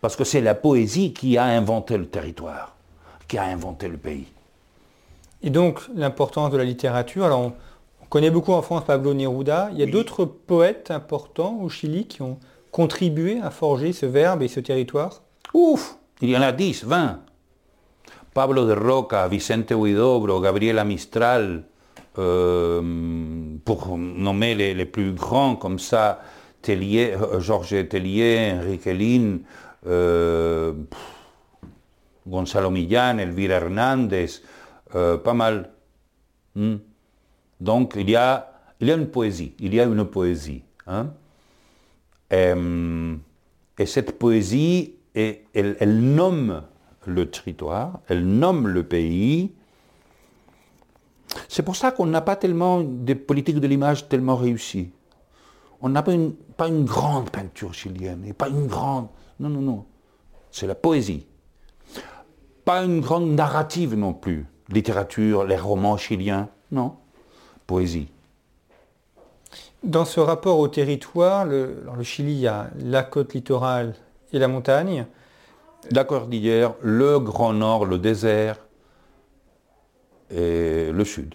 Parce 0.00 0.16
que 0.16 0.24
c'est 0.24 0.40
la 0.40 0.54
poésie 0.54 1.12
qui 1.12 1.36
a 1.36 1.44
inventé 1.44 1.96
le 1.98 2.06
territoire, 2.06 2.74
qui 3.28 3.38
a 3.38 3.44
inventé 3.44 3.88
le 3.88 3.96
pays. 3.96 4.26
Et 5.42 5.50
donc 5.50 5.80
l'importance 5.94 6.50
de 6.50 6.56
la 6.56 6.64
littérature. 6.64 7.26
Alors 7.26 7.52
connaît 8.14 8.30
beaucoup 8.30 8.52
en 8.52 8.62
France 8.62 8.84
Pablo 8.84 9.12
Neruda. 9.12 9.70
Il 9.72 9.80
y 9.80 9.82
a 9.82 9.86
d'autres 9.86 10.24
poètes 10.24 10.92
importants 10.92 11.58
au 11.60 11.68
Chili 11.68 12.06
qui 12.06 12.22
ont 12.22 12.38
contribué 12.70 13.40
à 13.42 13.50
forger 13.50 13.92
ce 13.92 14.06
verbe 14.06 14.40
et 14.42 14.46
ce 14.46 14.60
territoire 14.60 15.22
Ouf, 15.52 15.96
il 16.20 16.30
y 16.30 16.36
en 16.36 16.42
a 16.42 16.52
10, 16.52 16.84
20. 16.84 17.18
Pablo 18.32 18.68
de 18.68 18.72
Roca, 18.72 19.26
Vicente 19.26 19.72
Huidobro, 19.72 20.40
Gabriela 20.40 20.84
Mistral, 20.84 21.64
euh, 22.16 22.80
pour 23.64 23.98
nommer 23.98 24.54
les, 24.54 24.86
plus 24.86 25.10
grands 25.10 25.56
comme 25.56 25.80
ça, 25.80 26.22
Tellier, 26.62 27.16
euh, 27.20 27.40
Georges 27.40 27.88
Tellier, 27.88 28.52
Enrique 28.56 28.84
Lin, 28.86 29.38
euh, 29.88 30.72
Gonzalo 32.28 32.70
Millán, 32.70 33.18
Elvira 33.18 33.54
Hernández, 33.54 34.40
pas 34.92 35.34
mal. 35.34 35.70
Hmm. 36.54 36.76
Donc 37.64 37.94
il 37.96 38.10
y, 38.10 38.16
a, 38.16 38.50
une 38.78 39.06
poésie, 39.06 39.54
il 39.58 39.74
y 39.74 39.80
a 39.80 39.84
une 39.84 40.04
poésie. 40.04 40.62
Hein. 40.86 41.08
et 42.30 43.86
cette 43.86 44.18
poésie, 44.18 44.96
elle 45.14 46.14
nomme 46.14 46.62
le 47.06 47.30
territoire, 47.30 48.00
elle 48.08 48.26
nomme 48.26 48.68
le 48.68 48.82
pays. 48.82 49.52
C'est 51.48 51.62
pour 51.62 51.74
ça 51.74 51.90
qu'on 51.90 52.04
n'a 52.04 52.20
pas 52.20 52.36
tellement 52.36 52.82
des 52.82 53.14
politiques 53.14 53.60
de 53.60 53.66
l'image 53.66 54.10
tellement 54.10 54.36
réussies. 54.36 54.92
On 55.80 55.88
n'a 55.88 56.02
pas 56.02 56.12
une, 56.12 56.34
pas 56.34 56.68
une 56.68 56.84
grande 56.84 57.30
peinture 57.30 57.72
chilienne, 57.72 58.24
et 58.26 58.34
pas 58.34 58.48
une 58.48 58.66
grande... 58.66 59.08
Non, 59.40 59.48
non, 59.48 59.62
non. 59.62 59.84
C'est 60.50 60.66
la 60.66 60.74
poésie. 60.74 61.26
Pas 62.66 62.84
une 62.84 63.00
grande 63.00 63.30
narrative 63.30 63.94
non 63.94 64.12
plus. 64.12 64.46
Littérature, 64.68 65.44
les 65.44 65.56
romans 65.56 65.96
chiliens, 65.96 66.50
non. 66.70 66.96
Poésie. 67.66 68.08
Dans 69.82 70.04
ce 70.04 70.20
rapport 70.20 70.58
au 70.58 70.68
territoire, 70.68 71.44
le, 71.44 71.84
Chili, 72.02 72.32
il 72.32 72.40
y 72.40 72.46
a 72.46 72.70
la 72.78 73.02
côte 73.02 73.34
littorale 73.34 73.94
et 74.32 74.38
la 74.38 74.48
montagne 74.48 75.06
la 75.90 76.04
cordillère, 76.04 76.74
le 76.80 77.18
Grand 77.18 77.52
Nord, 77.52 77.84
le 77.84 77.98
désert 77.98 78.58
et 80.30 80.90
le 80.90 81.04
Sud. 81.04 81.34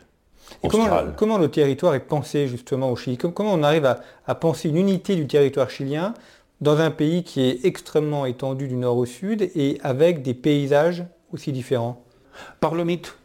comment, 0.68 1.38
le 1.38 1.50
territoire 1.50 1.94
est 1.94 2.00
pensé 2.00 2.48
justement 2.48 2.92
au 2.92 2.96
Chili? 2.96 3.18
Comment 3.18 3.54
on 3.54 3.64
arrive 3.64 3.86
à, 4.26 4.36
penser 4.36 4.70
une 4.70 4.78
unité 4.78 5.16
du 5.16 5.28
territoire 5.28 5.70
chilien 5.70 6.14
dans 6.62 6.80
un 6.80 6.92
pays 6.92 7.24
qui 7.24 7.42
est 7.42 7.66
extrêmement 7.66 8.26
étendu 8.26 8.68
du 8.68 8.76
nord 8.76 8.98
au 8.98 9.06
sud 9.06 9.50
et 9.56 9.80
avec 9.84 10.22
des 10.22 10.34
paysages 10.34 11.06
aussi 11.32 11.52
différents? 11.52 12.04
Par 12.60 12.76
le 12.76 12.84
mythe. 12.84 13.16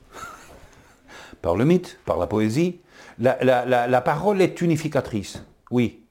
Par 1.41 1.57
le 1.57 1.65
mythe, 1.65 1.99
par 2.05 2.19
la 2.19 2.27
poésie. 2.27 2.81
La, 3.19 4.01
parole 4.01 4.43
est 4.43 4.61
unificatrice. 4.61 5.43
Oui. 5.71 6.05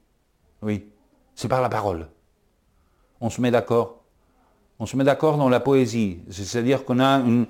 Oui. 0.62 0.86
C'est 1.34 1.48
par 1.48 1.62
la 1.62 1.68
parole. 1.68 2.08
On 3.20 3.30
se 3.30 3.40
met 3.40 3.50
d'accord 3.50 4.04
on 4.78 4.86
se 4.86 4.96
met 4.96 5.04
d'accord 5.04 5.36
dans 5.36 5.48
la 5.48 5.60
poésie, 5.60 6.18
c'est-à-dire 6.30 6.84
qu'on 6.84 7.00
a 7.00 7.20
une, 7.20 7.46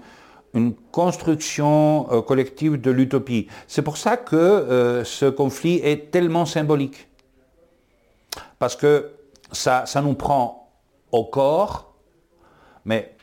construction 0.92 2.06
euh, 2.12 2.22
collective 2.22 2.80
de 2.80 2.92
l'utopie. 2.92 3.48
C'est 3.66 3.82
pour 3.82 3.96
ça 3.96 4.16
que 4.16 4.36
euh, 4.36 5.02
ce 5.02 5.26
conflit 5.26 5.80
est 5.82 6.12
tellement 6.12 6.46
symbolique. 6.46 7.08
Parce 8.60 8.76
que 8.76 9.10
ça, 9.50 9.84
nous 10.00 10.14
prend 10.14 10.70
au 11.10 11.24
corps, 11.24 11.94
mais 12.84 13.16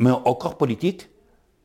au 0.00 0.34
corps 0.36 0.56
politique, 0.56 1.10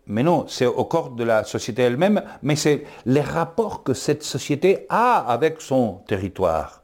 mais 0.08 0.24
non, 0.24 0.46
c'est 0.48 0.66
au 0.66 0.86
corps 0.86 1.12
de 1.12 1.24
la 1.24 1.44
société 1.44 1.82
elle-même, 1.82 2.22
mais 2.44 2.56
c'est 2.56 2.86
les 3.06 3.22
rapports 3.22 3.84
que 3.84 3.94
cette 3.94 4.24
société 4.24 4.86
a 4.90 5.18
avec 5.28 5.62
son 5.62 6.02
territoire, 6.08 6.84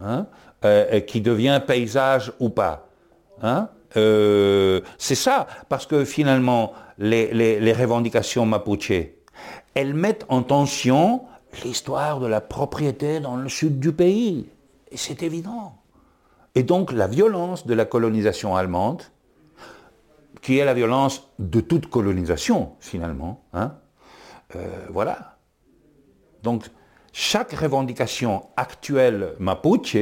hein, 0.00 0.26
euh, 0.64 1.00
qui 1.00 1.20
devient 1.20 1.60
paysage 1.66 2.32
ou 2.38 2.48
pas. 2.48 2.86
Hein. 3.42 3.68
Euh, 3.96 4.80
c'est 4.98 5.14
ça, 5.14 5.46
parce 5.68 5.86
que 5.86 6.04
finalement, 6.04 6.72
les, 6.98 7.72
revendications 7.72 8.46
mapuche, 8.46 8.92
elles 9.74 9.94
mettent 9.94 10.24
en 10.28 10.42
tension 10.42 11.22
l'histoire 11.64 12.20
de 12.20 12.26
la 12.26 12.40
propriété 12.40 13.20
dans 13.20 13.36
le 13.36 13.48
sud 13.48 13.80
du 13.80 13.92
pays. 13.92 14.48
Et 14.90 14.96
c'est 14.96 15.22
évident. 15.22 15.74
Et 16.54 16.62
donc 16.62 16.92
la 16.92 17.06
violence 17.06 17.66
de 17.66 17.74
la 17.74 17.84
colonisation 17.84 18.56
allemande, 18.56 19.02
qui 20.42 20.58
est 20.58 20.64
la 20.64 20.74
violence 20.74 21.30
de 21.38 21.60
toute 21.60 21.88
colonisation 21.88 22.72
finalement, 22.80 23.44
hein, 23.54 23.76
euh, 24.56 24.86
voilà. 24.90 25.38
Donc 26.42 26.66
chaque 27.12 27.52
revendication 27.52 28.48
actuelle 28.56 29.34
mapuche, 29.38 29.96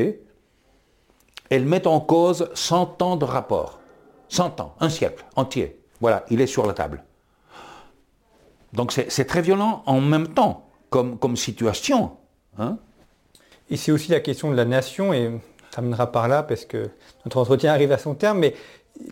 elle 1.51 1.67
met 1.67 1.87
en 1.87 2.01
cause 2.01 2.51
100 2.55 3.03
ans 3.03 3.17
de 3.17 3.25
rapport. 3.25 3.81
100 4.29 4.61
ans, 4.61 4.75
un 4.81 4.89
siècle 4.89 5.25
entier. 5.37 5.81
Voilà, 6.01 6.25
il 6.31 6.41
est 6.41 6.47
sur 6.47 6.67
la 6.67 6.73
table. 6.73 7.05
Donc 8.73 8.93
c'est 8.93 9.25
très 9.25 9.43
violent 9.43 9.83
en 9.87 10.01
même 10.01 10.29
temps 10.29 10.71
comme, 10.89 11.37
situation. 11.37 12.17
Hein. 12.59 12.79
et 13.71 13.77
c'est 13.77 13.93
aussi 13.93 14.11
la 14.11 14.21
question 14.21 14.51
de 14.51 14.57
la 14.57 14.65
nation, 14.65 15.13
et 15.13 15.41
ça 15.71 15.83
mènera 15.83 16.11
par 16.11 16.27
là 16.27 16.43
parce 16.43 16.65
que 16.65 16.91
notre 17.25 17.39
entretien 17.39 17.73
arrive 17.73 17.93
à 17.93 17.99
son 17.99 18.15
terme, 18.15 18.39
mais 18.39 18.55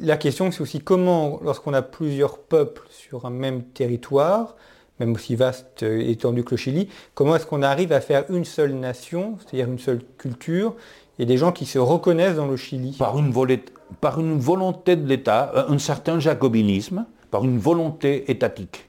la 0.01 0.17
question 0.17 0.51
c'est 0.51 0.61
aussi 0.61 0.81
comment, 0.81 1.41
lorsqu'on 1.43 1.75
a 1.75 1.83
plusieurs 1.83 2.39
peuples 2.39 2.87
sur 2.91 3.27
un 3.27 3.31
même 3.31 3.63
territoire, 3.65 4.57
même 5.01 5.13
aussi 5.13 5.37
vaste 5.37 5.83
et 5.83 6.11
étendu 6.11 6.45
que 6.45 6.53
le 6.53 6.57
Chili, 6.57 6.89
comment 7.15 7.37
est-ce 7.37 7.47
qu'on 7.47 7.63
arrive 7.63 7.93
à 7.93 8.01
faire 8.01 8.25
une 8.31 8.45
seule 8.45 8.73
nation, 8.73 9.39
c'est-à-dire 9.39 9.69
une 9.69 9.79
seule 9.79 10.01
culture, 10.19 10.75
et 11.19 11.27
des 11.27 11.37
gens 11.37 11.53
qui 11.53 11.67
se 11.67 11.79
reconnaissent 11.79 12.37
dans 12.37 12.47
le 12.47 12.57
Chili? 12.57 12.97
Par 12.99 13.19
une, 13.19 14.39
volonté 14.39 14.97
de 14.97 15.07
l'État, 15.07 15.53
euh, 15.55 15.65
un 15.69 15.79
certain 15.79 16.21
jacobinisme, 16.21 17.07
par 17.31 17.45
une 17.45 17.59
volonté 17.59 18.31
étatique. 18.31 18.89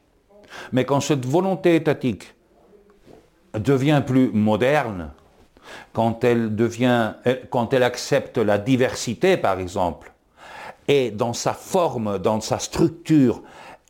Mais 0.71 0.83
quand 0.83 0.99
cette 0.99 1.25
volonté 1.25 1.75
étatique 1.75 2.35
devient 3.53 4.01
plus 4.05 4.31
moderne, 4.31 5.11
quand 5.93 6.23
elle 6.23 7.83
accepte 7.83 8.37
la 8.37 8.57
diversité, 8.57 9.37
par 9.37 9.59
exemple, 9.59 10.11
et 10.89 11.11
dans 11.11 11.33
sa 11.33 11.53
forme, 11.53 12.19
dans 12.19 12.41
sa 12.41 12.59
structure, 12.59 13.41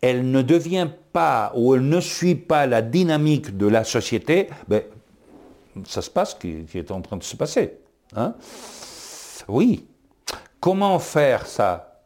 elle 0.02 0.30
ne 0.30 0.44
devient 0.44 0.90
pas 1.12 1.52
ou 1.56 1.74
elle 1.74 1.88
ne 1.88 2.00
suit 2.00 2.36
pas 2.36 2.68
la 2.68 2.84
dynamique 2.84 3.58
de 3.58 3.66
la 3.66 3.84
société, 3.84 4.50
ben, 4.68 4.84
ça 5.86 6.04
se 6.04 6.12
passe 6.12 6.32
ce 6.32 6.36
qui, 6.36 6.78
est 6.78 6.92
en 6.92 7.02
train 7.02 7.18
de 7.18 7.24
se 7.24 7.36
passer. 7.36 7.80
Hein. 8.16 8.36
oui, 9.48 9.88
Comment 10.60 11.00
faire 11.00 11.48
ça? 11.48 12.02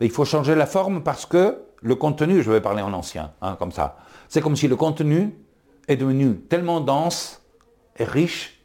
Il 0.00 0.10
faut 0.10 0.24
changer 0.24 0.56
la 0.56 0.66
forme 0.66 1.02
parce 1.02 1.26
que 1.26 1.62
le 1.80 1.94
contenu, 1.94 2.42
je 2.42 2.50
vais 2.50 2.60
parler 2.60 2.82
en 2.82 2.92
ancien, 2.92 3.32
hein, 3.40 3.54
comme 3.56 3.70
ça, 3.70 3.98
c'est 4.28 4.40
comme 4.40 4.56
si 4.56 4.66
le 4.66 4.74
contenu 4.74 5.32
est 5.86 5.96
devenu 5.96 6.40
tellement 6.40 6.80
dense 6.80 7.40
et 7.96 8.04
riche 8.04 8.60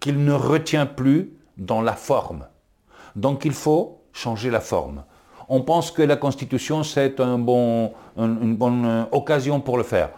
qu'il 0.00 0.22
ne 0.22 0.32
retient 0.32 0.84
plus 0.84 1.32
dans 1.56 1.80
la 1.80 1.94
forme. 1.94 2.46
Donc 3.16 3.44
il 3.44 3.52
faut 3.52 4.00
changer 4.12 4.50
la 4.50 4.60
forme. 4.60 5.04
On 5.48 5.60
pense 5.60 5.90
que 5.90 6.02
la 6.02 6.16
Constitution, 6.16 6.82
c'est 6.82 7.20
une 7.20 7.44
bonne 7.44 9.06
occasion 9.12 9.60
pour 9.60 9.76
le 9.76 9.82
faire. 9.84 10.10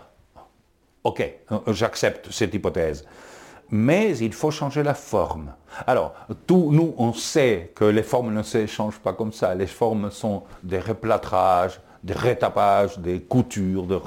Ok, 1.03 1.29
j'accepte 1.69 2.31
cette 2.31 2.55
hypothèse 2.55 3.05
mais 3.71 4.17
il 4.19 4.33
faut 4.33 4.51
changer 4.51 4.83
la 4.83 4.95
forme. 4.95 5.53
Alors, 5.87 6.15
nous, 6.49 6.95
on 6.99 7.13
sait 7.13 7.73
que 7.75 7.85
les 7.85 8.03
formes 8.03 8.33
ne 8.33 8.43
se 8.43 8.67
changent 8.67 8.99
pas 8.99 9.13
comme 9.13 9.33
ça. 9.33 9.55
Les 9.55 9.67
formes 9.67 10.11
sont 10.11 10.45
des 10.63 10.79
replâtrages, 10.79 11.81
des 12.03 12.15
rétapages, 12.15 12.99
des 12.99 13.21
coutures, 13.21 13.85
de, 13.85 13.99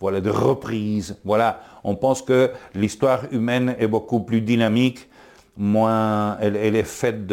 voilà, 0.00 0.20
de 0.20 0.30
reprises. 0.30 1.18
Voilà, 1.24 1.60
on 1.84 1.96
pense 1.96 2.22
que 2.22 2.50
l'histoire 2.74 3.24
humaine 3.32 3.74
est 3.78 3.88
beaucoup 3.88 4.20
plus 4.20 4.40
dynamique, 4.40 5.08
moins, 5.56 6.38
elle, 6.40 6.56
est 6.56 6.82
faite 6.84 7.26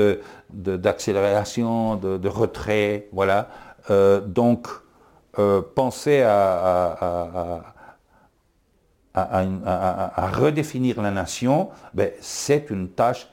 d'accélération, 0.49 1.95
de, 1.95 2.27
retrait, 2.27 3.07
voilà. 3.11 3.49
Euh, 3.89 4.21
donc, 4.21 4.67
euh, 5.37 5.61
penser 5.61 6.21
à 6.21 7.71
redéfinir 10.33 11.01
la 11.01 11.11
nation, 11.11 11.69
ben, 11.93 12.11
c'est 12.21 12.69
une 12.69 12.89
tâche 12.89 13.27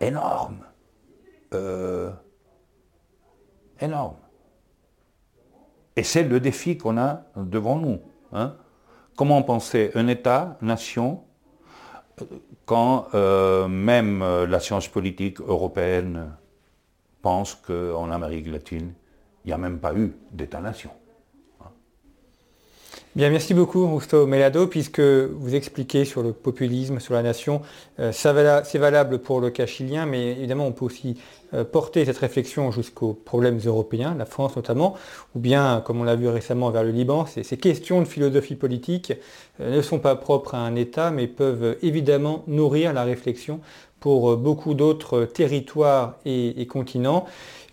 énorme. 0.00 0.64
Euh, 1.54 2.10
énorme. 3.80 4.16
Et 5.96 6.02
c'est 6.02 6.22
le 6.22 6.40
défi 6.40 6.76
qu'on 6.76 6.98
a 6.98 7.22
devant 7.36 7.76
nous. 7.76 8.00
Hein. 8.32 8.54
Comment 9.16 9.42
penser 9.42 9.90
un 9.94 10.06
État, 10.08 10.58
nation, 10.62 11.24
quand 12.66 13.08
euh, 13.14 13.66
même 13.66 14.22
la 14.22 14.60
science 14.60 14.88
politique 14.88 15.40
européenne 15.40 16.36
pense 17.22 17.54
qu'en 17.54 18.10
Amérique 18.10 18.48
latine, 18.48 18.92
il 19.44 19.48
n'y 19.48 19.52
a 19.52 19.58
même 19.58 19.78
pas 19.78 19.94
eu 19.94 20.12
d'État-nation. 20.32 20.90
Bien, 23.16 23.28
merci 23.28 23.54
beaucoup, 23.54 23.92
Rusto 23.92 24.24
Melado, 24.24 24.68
puisque 24.68 25.00
vous 25.00 25.56
expliquez 25.56 26.04
sur 26.04 26.22
le 26.22 26.32
populisme, 26.32 27.00
sur 27.00 27.12
la 27.12 27.24
nation. 27.24 27.60
Euh, 27.98 28.12
c'est 28.12 28.78
valable 28.78 29.18
pour 29.18 29.40
le 29.40 29.50
cas 29.50 29.66
chilien, 29.66 30.06
mais 30.06 30.30
évidemment, 30.30 30.68
on 30.68 30.70
peut 30.70 30.84
aussi 30.84 31.16
euh, 31.52 31.64
porter 31.64 32.04
cette 32.04 32.18
réflexion 32.18 32.70
jusqu'aux 32.70 33.12
problèmes 33.12 33.58
européens, 33.66 34.14
la 34.16 34.26
France 34.26 34.54
notamment, 34.54 34.94
ou 35.34 35.40
bien, 35.40 35.82
comme 35.84 36.00
on 36.00 36.04
l'a 36.04 36.14
vu 36.14 36.28
récemment 36.28 36.70
vers 36.70 36.84
le 36.84 36.92
Liban, 36.92 37.26
ces, 37.26 37.42
questions 37.56 37.98
de 37.98 38.04
philosophie 38.04 38.54
politique 38.54 39.12
euh, 39.60 39.78
ne 39.78 39.82
sont 39.82 39.98
pas 39.98 40.14
propres 40.14 40.54
à 40.54 40.58
un 40.58 40.76
État, 40.76 41.10
mais 41.10 41.26
peuvent 41.26 41.78
évidemment 41.82 42.44
nourrir 42.46 42.92
la 42.92 43.02
réflexion 43.02 43.58
pour 43.98 44.36
beaucoup 44.36 44.72
d'autres 44.74 45.24
territoires 45.24 46.14
et 46.24 46.66
continents. 46.66 47.26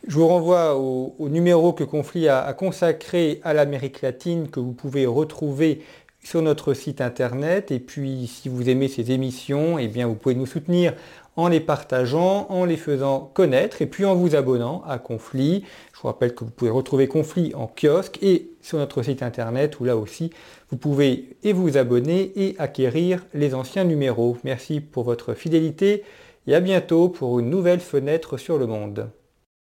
Je 0.08 0.16
vous 0.16 0.28
renvoie 0.28 0.78
au, 0.78 1.28
numéro 1.28 1.74
que 1.74 1.84
Conflit 1.84 2.30
a, 2.30 2.54
consacré 2.54 3.42
à 3.44 3.54
l'Amérique 3.54 4.02
latine 4.02 4.50
que 4.50 4.62
vous 4.62 4.72
pouvez 4.72 5.06
retrouver 5.06 5.82
sur 6.24 6.42
notre 6.42 6.74
site 6.74 7.02
internet. 7.02 7.72
Et 7.72 7.80
puis, 7.82 8.26
si 8.28 8.48
vous 8.48 8.70
aimez 8.70 8.88
ces 8.88 9.12
émissions, 9.12 9.78
eh 9.78 9.90
bien, 9.90 10.08
vous 10.08 10.16
pouvez 10.16 10.36
nous 10.36 10.46
soutenir 10.46 10.94
en 11.36 11.50
les 11.50 11.60
partageant, 11.60 12.48
en 12.50 12.64
les 12.64 12.78
faisant 12.78 13.30
connaître 13.34 13.82
et 13.82 13.86
puis 13.86 14.06
en 14.06 14.16
vous 14.16 14.34
abonnant 14.34 14.82
à 14.88 14.98
Conflit. 14.98 15.66
Je 15.94 16.00
vous 16.00 16.08
rappelle 16.08 16.34
que 16.34 16.46
vous 16.46 16.52
pouvez 16.52 16.72
retrouver 16.72 17.10
Conflit 17.10 17.54
en 17.54 17.68
kiosque 17.68 18.18
et 18.22 18.52
sur 18.62 18.78
notre 18.78 19.04
site 19.04 19.22
internet 19.22 19.78
où 19.82 19.84
là 19.84 19.98
aussi 19.98 20.32
vous 20.70 20.78
pouvez 20.78 21.36
et 21.44 21.52
vous 21.52 21.78
abonner 21.78 22.32
et 22.38 22.56
acquérir 22.60 23.26
les 23.34 23.54
anciens 23.54 23.84
numéros. 23.84 24.38
Merci 24.46 24.80
pour 24.80 25.04
votre 25.04 25.34
fidélité 25.34 26.04
et 26.48 26.56
à 26.56 26.62
bientôt 26.62 27.10
pour 27.10 27.40
une 27.40 27.50
nouvelle 27.50 27.82
fenêtre 27.82 28.38
sur 28.38 28.58
le 28.58 28.68
monde. 28.68 29.10